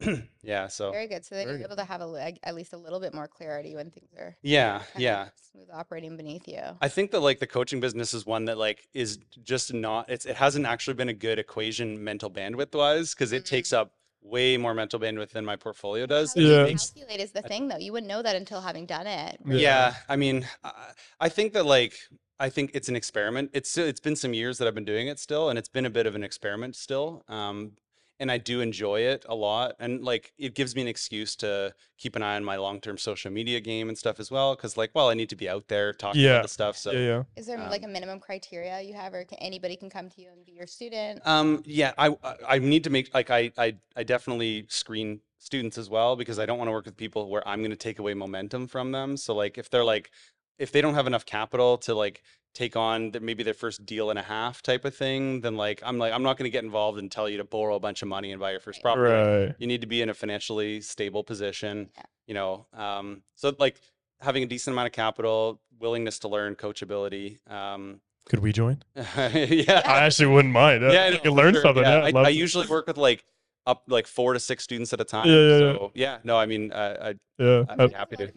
yeah. 0.42 0.68
So 0.68 0.92
Very 0.92 1.08
good. 1.08 1.24
So 1.24 1.34
then 1.34 1.46
Very 1.46 1.58
you're 1.58 1.66
able 1.66 1.76
to 1.76 1.84
have 1.84 2.00
a, 2.00 2.06
li- 2.06 2.38
at 2.42 2.54
least 2.54 2.72
a 2.72 2.76
little 2.76 3.00
bit 3.00 3.14
more 3.14 3.26
clarity 3.26 3.74
when 3.74 3.90
things 3.90 4.10
are 4.18 4.36
yeah, 4.42 4.82
yeah. 4.96 5.28
smooth 5.50 5.68
operating 5.72 6.16
beneath 6.16 6.46
you. 6.46 6.60
I 6.80 6.88
think 6.88 7.10
that 7.12 7.20
like 7.20 7.38
the 7.40 7.46
coaching 7.46 7.80
business 7.80 8.12
is 8.14 8.26
one 8.26 8.44
that 8.44 8.58
like 8.58 8.86
is 8.94 9.18
just 9.42 9.72
not 9.72 10.08
it's 10.10 10.26
it 10.26 10.36
hasn't 10.36 10.66
actually 10.66 10.94
been 10.94 11.08
a 11.08 11.14
good 11.14 11.38
equation 11.38 12.04
mental 12.04 12.30
bandwidth 12.30 12.74
wise 12.74 13.14
because 13.14 13.32
it 13.32 13.42
Mhm. 13.44 13.48
takes 13.48 13.72
up 13.72 13.92
way 14.20 14.56
more 14.56 14.74
mental 14.74 15.00
bandwidth 15.00 15.30
than 15.30 15.44
my 15.44 15.56
portfolio 15.56 16.04
does. 16.04 16.34
How 16.34 16.40
do 16.42 16.46
Yeah. 16.46 16.66
you 16.66 16.76
calculate 16.76 17.20
is 17.20 17.32
the 17.32 17.42
thing 17.42 17.68
though. 17.68 17.78
You 17.78 17.92
wouldn't 17.92 18.08
know 18.08 18.20
that 18.22 18.36
until 18.36 18.60
having 18.60 18.84
done 18.84 19.06
it. 19.06 19.38
Yeah. 19.46 19.56
yeah, 19.56 19.94
I 20.08 20.16
mean, 20.16 20.46
I, 20.62 20.72
I 21.18 21.28
think 21.30 21.54
that 21.54 21.64
like 21.64 21.94
I 22.40 22.48
think 22.50 22.70
it's 22.74 22.88
an 22.88 22.96
experiment. 22.96 23.50
It's 23.52 23.76
it's 23.76 24.00
been 24.00 24.16
some 24.16 24.34
years 24.34 24.58
that 24.58 24.68
I've 24.68 24.74
been 24.74 24.84
doing 24.84 25.08
it 25.08 25.18
still, 25.18 25.48
and 25.50 25.58
it's 25.58 25.68
been 25.68 25.86
a 25.86 25.90
bit 25.90 26.06
of 26.06 26.14
an 26.14 26.22
experiment 26.22 26.76
still. 26.76 27.24
Um, 27.28 27.72
and 28.20 28.32
I 28.32 28.38
do 28.38 28.60
enjoy 28.60 29.02
it 29.02 29.24
a 29.28 29.34
lot, 29.34 29.76
and 29.78 30.02
like 30.02 30.32
it 30.38 30.54
gives 30.54 30.74
me 30.74 30.82
an 30.82 30.88
excuse 30.88 31.36
to 31.36 31.72
keep 31.98 32.16
an 32.16 32.22
eye 32.22 32.34
on 32.34 32.44
my 32.44 32.56
long 32.56 32.80
term 32.80 32.98
social 32.98 33.30
media 33.30 33.60
game 33.60 33.88
and 33.88 33.96
stuff 33.96 34.18
as 34.18 34.30
well. 34.30 34.56
Because 34.56 34.76
like, 34.76 34.90
well, 34.94 35.08
I 35.08 35.14
need 35.14 35.28
to 35.30 35.36
be 35.36 35.48
out 35.48 35.68
there 35.68 35.92
talking 35.92 36.20
Yeah. 36.22 36.30
about 36.30 36.42
the 36.42 36.48
stuff. 36.48 36.76
So 36.76 36.90
yeah, 36.92 36.98
yeah. 36.98 37.22
Is 37.36 37.46
there 37.46 37.58
like 37.58 37.82
a 37.82 37.86
Um, 37.86 37.92
minimum 37.92 38.18
criteria 38.20 38.80
you 38.80 38.94
have, 38.94 39.14
or 39.14 39.24
can 39.24 39.38
anybody 39.38 39.76
can 39.76 39.88
come 39.90 40.08
to 40.10 40.20
you 40.20 40.30
and 40.32 40.44
be 40.44 40.52
your 40.52 40.66
student? 40.66 41.20
Um, 41.24 41.62
yeah, 41.64 41.92
I 41.96 42.08
I- 42.22 42.36
I 42.54 42.58
need 42.58 42.84
to 42.84 42.90
make 42.90 43.12
like 43.14 43.30
I 43.30 43.52
I 43.56 43.76
I 43.96 44.02
definitely 44.04 44.66
screen 44.68 45.20
students 45.38 45.78
as 45.78 45.88
well 45.88 46.16
because 46.16 46.40
I 46.40 46.46
don't 46.46 46.58
want 46.58 46.66
to 46.68 46.72
work 46.72 46.86
with 46.86 46.96
people 46.96 47.28
where 47.30 47.46
I'm 47.46 47.60
going 47.60 47.70
to 47.70 47.76
take 47.76 48.00
away 48.00 48.14
momentum 48.14 48.66
from 48.66 48.90
them. 48.90 49.16
So 49.16 49.32
like 49.34 49.56
if 49.58 49.70
they're 49.70 49.84
like 49.84 50.10
if 50.58 50.72
they 50.72 50.80
don't 50.80 50.94
have 50.94 51.06
enough 51.06 51.24
capital 51.26 51.78
to 51.78 51.94
like 51.94 52.22
take 52.54 52.76
on 52.76 53.10
the, 53.12 53.20
maybe 53.20 53.42
their 53.42 53.54
first 53.54 53.84
deal 53.86 54.10
and 54.10 54.18
a 54.18 54.22
half 54.22 54.62
type 54.62 54.84
of 54.84 54.94
thing, 54.94 55.40
then 55.42 55.56
like 55.56 55.80
I'm 55.84 55.98
like 55.98 56.12
I'm 56.12 56.22
not 56.22 56.36
going 56.36 56.44
to 56.44 56.50
get 56.50 56.64
involved 56.64 56.98
and 56.98 57.10
tell 57.10 57.28
you 57.28 57.36
to 57.38 57.44
borrow 57.44 57.76
a 57.76 57.80
bunch 57.80 58.02
of 58.02 58.08
money 58.08 58.32
and 58.32 58.40
buy 58.40 58.50
your 58.52 58.60
first 58.60 58.78
Right. 58.84 58.94
property. 58.94 59.46
Right. 59.46 59.54
You 59.58 59.66
need 59.66 59.80
to 59.82 59.86
be 59.86 60.02
in 60.02 60.08
a 60.08 60.14
financially 60.14 60.80
stable 60.80 61.22
position, 61.24 61.90
Yeah. 61.96 62.02
you 62.26 62.34
know. 62.34 62.66
Um, 62.72 63.22
so 63.36 63.54
like 63.58 63.80
having 64.20 64.42
a 64.42 64.46
decent 64.46 64.74
amount 64.74 64.86
of 64.86 64.92
capital, 64.92 65.60
willingness 65.78 66.18
to 66.20 66.28
learn, 66.28 66.56
coachability. 66.56 67.38
Um, 67.50 68.00
Could 68.28 68.40
we 68.40 68.52
join? 68.52 68.82
yeah, 68.96 69.82
I 69.84 70.00
actually 70.06 70.26
wouldn't 70.26 70.52
mind. 70.52 70.82
yeah, 70.82 71.04
I 71.04 71.10
no, 71.10 71.18
could 71.18 71.32
learn 71.32 71.54
sure, 71.54 71.62
something. 71.62 71.84
Yeah, 71.84 71.98
I, 72.00 72.06
I'd 72.06 72.16
I 72.16 72.28
usually 72.30 72.66
work 72.66 72.86
with 72.88 72.96
like 72.96 73.24
up 73.66 73.84
like 73.86 74.06
four 74.06 74.32
to 74.32 74.40
six 74.40 74.64
students 74.64 74.92
at 74.92 75.00
a 75.00 75.04
time. 75.04 75.28
Yeah, 75.28 75.34
yeah, 75.34 75.50
yeah. 75.58 75.58
so 75.74 75.92
yeah, 75.94 76.18
no, 76.24 76.36
I 76.36 76.46
mean, 76.46 76.72
uh, 76.72 76.96
I, 77.38 77.42
yeah. 77.42 77.64
I'd 77.68 77.78
be 77.90 77.94
happy 77.94 78.16
to. 78.16 78.32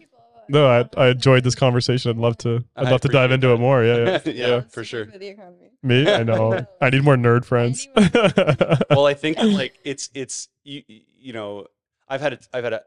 No, 0.48 0.66
I 0.68 0.88
I 1.00 1.08
enjoed 1.08 1.44
this 1.44 1.54
conversation. 1.54 2.10
I'd 2.10 2.16
love 2.16 2.36
to. 2.38 2.64
I'd 2.76 2.86
I 2.86 2.90
love 2.90 3.00
to 3.02 3.08
dive 3.08 3.30
into 3.32 3.48
that. 3.48 3.54
it 3.54 3.60
more. 3.60 3.84
Yeah, 3.84 4.20
yeah. 4.24 4.32
yeah, 4.32 4.60
for 4.62 4.84
sure. 4.84 5.06
Me, 5.82 6.10
I 6.10 6.22
know. 6.22 6.66
I 6.80 6.90
need 6.90 7.02
more 7.04 7.16
nerd 7.16 7.44
friends. 7.44 7.88
Well, 8.90 9.06
I 9.06 9.14
think 9.14 9.38
like 9.38 9.78
it's 9.84 10.10
it's 10.14 10.48
you 10.64 10.82
you 10.86 11.32
know 11.32 11.66
I've 12.08 12.20
had 12.20 12.34
a, 12.34 12.38
I've 12.52 12.64
had 12.64 12.72
a 12.74 12.82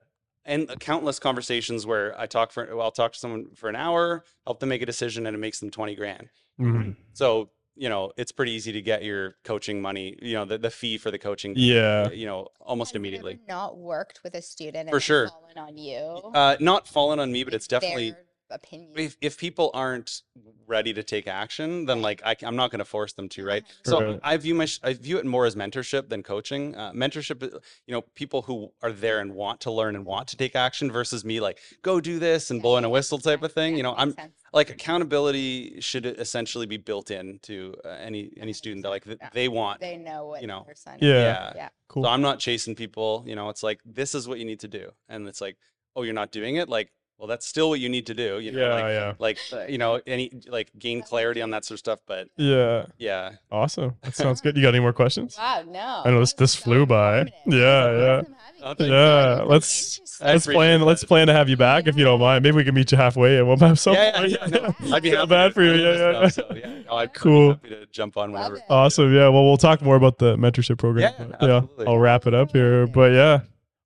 and 0.45 0.70
countless 0.80 1.18
conversations 1.20 1.86
where 1.88 2.18
I 2.20 2.28
talk 2.28 2.51
for 2.51 2.68
well, 2.76 2.82
I'll 2.86 2.91
talk 2.91 3.14
to 3.14 3.20
someone 3.20 3.47
for 3.56 3.70
an 3.70 3.76
hour, 3.76 4.24
help 4.45 4.60
them 4.60 4.70
make 4.70 4.82
a 4.82 4.86
decision, 4.86 5.26
and 5.26 5.36
it 5.36 5.39
makes 5.39 5.60
them 5.60 5.72
twenty 5.72 5.95
grand. 5.95 6.30
Mhm. 6.60 6.95
So 7.14 7.49
you 7.76 7.90
know 7.90 8.12
it's 8.18 8.32
pretty 8.32 8.52
easy 8.54 8.72
to 8.72 8.82
get 8.82 9.04
your 9.04 9.36
coaching 9.44 9.82
money, 9.82 10.18
you 10.22 10.34
know, 10.34 10.46
the, 10.46 10.58
the 10.58 10.70
fee 10.70 10.98
for 10.98 11.12
the 11.12 11.18
coaching, 11.20 11.54
Yeah. 11.56 12.10
you 12.12 12.26
know, 12.26 12.48
almost 12.60 12.90
Has 12.90 12.96
it 12.96 12.96
ever 12.96 13.02
immediately. 13.02 13.40
Not 13.48 13.78
worked 13.78 14.22
with 14.24 14.36
a 14.36 14.42
student. 14.42 14.90
For 14.90 14.96
then 14.96 15.00
sure. 15.02 15.28
fallen 15.30 15.58
on 15.58 15.78
you. 15.78 16.32
Uh, 16.34 16.56
not 16.60 16.88
fallen 16.88 17.20
on 17.20 17.32
me, 17.32 17.44
but 17.44 17.54
it's 17.54 17.68
definitely 17.68 18.12
Their 18.12 18.25
opinion. 18.50 18.91
if 18.96 19.18
if 19.22 19.38
people 19.38 19.72
aren't 19.74 20.22
ready 20.68 20.93
to 20.93 21.04
take 21.04 21.28
action, 21.28 21.86
then 21.86 22.02
like 22.02 22.22
I, 22.26 22.36
am 22.43 22.56
not 22.56 22.72
going 22.72 22.80
to 22.80 22.86
force 22.86 23.14
them 23.14 23.30
to, 23.30 23.46
right? 23.46 23.64
So 23.84 24.02
Right. 24.02 24.20
I 24.24 24.38
view 24.38 24.56
my 24.56 24.68
I 24.84 24.93
view 24.93 25.18
it 25.18 25.26
more 25.26 25.46
as 25.46 25.56
mentorship 25.56 26.10
than 26.10 26.24
coaching. 26.24 26.76
Uh, 26.76 26.91
mentorship, 26.93 27.43
uh, 27.43 27.60
you 27.88 27.93
know, 27.93 28.02
people 28.16 28.41
who 28.43 28.72
are 28.82 28.91
there 28.91 29.20
and 29.20 29.34
want 29.34 29.62
to 29.62 29.72
learn 29.72 29.96
and 29.96 30.06
want 30.06 30.28
to 30.30 30.38
take 30.38 30.56
action 30.56 30.91
versus 30.91 31.24
me 31.24 31.39
like 31.39 31.60
go 31.82 32.00
do 32.02 32.20
this 32.20 32.50
and 32.52 32.60
Yeah, 32.60 32.64
blowing 32.64 32.84
a 32.86 32.89
whistle 32.89 33.18
type 33.20 33.41
yeah, 33.41 33.46
of 33.46 33.54
thing. 33.54 33.72
yeah, 33.74 33.78
You 33.78 33.84
know, 33.84 33.96
I'm 33.98 34.14
sense. 34.14 34.34
like 34.54 34.70
accountability 34.70 35.80
should 35.82 36.06
essentially 36.06 36.66
be 36.66 36.78
built 36.78 37.12
in 37.12 37.39
to 37.43 37.76
uh, 37.86 37.89
any 37.89 38.32
any 38.38 38.54
student 38.54 38.84
that 38.84 38.89
like 38.89 39.04
th- 39.04 39.18
Yeah. 39.22 39.30
they 39.34 39.48
want. 39.48 39.80
They 39.82 39.98
know 39.98 40.28
what 40.28 40.41
you 40.41 40.48
know, 40.48 40.64
they're 40.66 40.76
signing 40.76 41.08
Yeah. 41.08 41.54
Yeah. 41.56 41.70
Cool. 41.88 42.04
So 42.04 42.10
I'm 42.10 42.22
not 42.22 42.39
chasing 42.39 42.76
people. 42.76 43.24
You 43.28 43.36
know, 43.36 43.50
it's 43.50 43.64
like 43.64 43.80
this 43.86 44.16
is 44.16 44.28
what 44.28 44.39
you 44.39 44.46
need 44.46 44.60
to 44.62 44.68
do, 44.68 44.91
and 45.08 45.28
it's 45.28 45.41
like, 45.41 45.58
oh, 45.96 46.04
you're 46.04 46.14
not 46.14 46.32
doing 46.32 46.56
it. 46.58 46.68
Like, 46.68 46.91
well, 47.18 47.28
that's 47.28 47.45
still 47.45 47.70
what 47.70 47.80
you 47.80 47.89
need 47.89 48.07
to 48.07 48.13
do. 48.13 48.39
You 48.39 48.51
know, 48.51 48.59
yeah, 48.59 48.74
like, 48.74 48.84
yeah, 48.84 49.13
like 49.20 49.39
uh, 49.53 49.66
you 49.68 49.78
know, 49.78 50.01
any 50.05 50.32
like 50.47 50.72
gain 50.78 51.01
clarity 51.01 51.41
on 51.41 51.51
that 51.51 51.66
sort 51.66 51.76
of 51.76 51.80
stuff. 51.80 51.99
But 52.05 52.28
yeah. 52.38 52.86
yeah, 52.97 53.34
Awesome. 53.51 53.95
That 54.01 54.16
sounds 54.16 54.41
good. 54.41 54.55
You 54.55 54.63
got 54.63 54.70
any 54.70 54.80
more 54.80 54.93
questions? 54.93 55.38
Wow, 55.38 55.63
no. 55.68 55.80
I 56.05 56.11
know 56.11 56.20
this- 56.20 56.34
that 56.34 56.41
was 56.41 56.53
this 56.53 56.55
flew 56.55 56.86
by. 56.86 57.32
Yeah, 57.45 57.55
yeah. 57.55 58.22
awesome 58.22 58.36
having 58.66 58.91
Oh, 58.91 58.95
Yeah, 58.95 59.36
Really 59.38 59.45
let's- 59.49 59.99
let's 59.99 60.45
appreciate 60.45 60.53
plan. 60.53 60.82
Let's 60.82 61.03
plan 61.03 61.28
to 61.28 61.34
have 61.34 61.49
you 61.49 61.57
back 61.57 61.88
if 61.88 61.97
you 61.97 62.03
don't 62.03 62.20
mind. 62.20 62.43
Maybe 62.43 62.55
we 62.57 62.63
can 62.63 62.74
meet 62.74 62.91
you 62.91 62.97
halfway 62.97 63.38
at 63.38 63.45
one 63.45 63.57
time. 63.59 63.76
Some 63.76 63.93
yeah, 63.93 64.22
yeah, 64.22 64.38
yeah, 64.41 64.47
no, 64.47 64.76
I'd 64.95 65.03
be 65.03 65.11
Feel 65.11 65.20
happy 65.20 65.30
bad 65.30 65.53
for 65.53 65.61
you. 65.63 65.74
Yeah, 65.74 66.11
yeah. 66.11 66.28
stuff, 66.28 66.49
so, 66.49 66.55
yeah, 66.55 66.82
no, 66.88 66.95
I'd 66.95 67.13
Cool. 67.13 67.55
Be 67.55 67.70
happy 67.70 67.86
to 67.86 67.91
jump 67.91 68.18
on 68.18 68.32
whenever. 68.32 68.59
Awesome. 68.70 69.13
Yeah. 69.13 69.30
Well, 69.30 69.43
we'll 69.45 69.57
talk 69.57 69.82
more 69.82 69.95
about 69.95 70.18
the 70.18 70.36
mentorship 70.38 70.78
program. 70.78 71.13
Yeah, 71.18 71.26
yeah. 71.41 71.55
absolutely. 71.57 71.88
I'll 71.88 71.99
wrap 71.99 72.28
it 72.28 72.34
up 72.34 72.51
here. 72.51 72.88
But 72.88 73.11
yeah. 73.13 73.41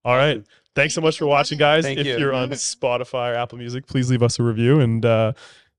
All 0.06 0.16
right. 0.16 0.44
Awesome. 0.70 0.82
Thanks 0.82 0.94
so 0.94 1.02
much 1.02 1.18
for 1.18 1.26
for 1.26 1.28
watching, 1.28 1.58
guys. 1.58 1.84
Thank 1.84 2.00
if 2.00 2.08
you. 2.08 2.18
you're 2.18 2.34
on 2.34 2.50
Spotify 2.52 3.34
or 3.34 3.36
Apple 3.36 3.58
Music, 3.58 3.88
please 3.88 4.10
leave 4.10 4.24
us 4.24 4.40
a 4.40 4.44
review. 4.44 4.80
And 4.80 5.06
uh, 5.06 5.34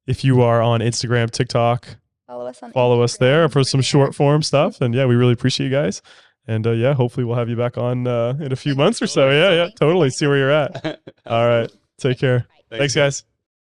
if 0.07 0.25
you 0.25 0.43
are 0.43 0.61
on 0.61 0.81
Instagram, 0.81 1.31
TikTok, 1.31 1.97
Follow 2.27 2.47
us 2.47 2.63
on 2.63 2.73
follow 2.73 3.03
us 3.03 3.17
there 3.17 3.49
for 3.49 3.65
some 3.65 3.81
short 3.81 4.15
form 4.15 4.43
stuff. 4.43 4.81
And 4.81 4.95
yeah, 4.95 5.07
we 5.07 5.17
really 5.17 5.33
appreciate 5.33 5.67
you 5.67 5.73
guys. 5.73 6.01
And 6.47 6.67
uh, 6.67 6.73
yeah, 6.73 6.95
hopefully 6.95 7.25
we'll 7.25 7.37
have 7.37 7.49
you 7.49 7.57
back 7.57 7.77
on 7.77 8.07
uh, 8.07 8.35
in 8.41 8.53
a 8.53 8.57
few 8.57 8.75
months 8.75 9.03
or 9.03 9.07
so. 9.07 9.31
Yeah, 9.31 9.65
yeah, 9.65 9.71
totally. 9.79 10.11
See 10.11 10.27
where 10.27 10.37
you're 10.37 10.51
at. 10.51 11.01
All 11.27 11.47
right. 11.47 11.71
Take 11.99 12.19
care. 12.19 12.47
Thanks, 12.71 12.95
guys. 12.95 13.25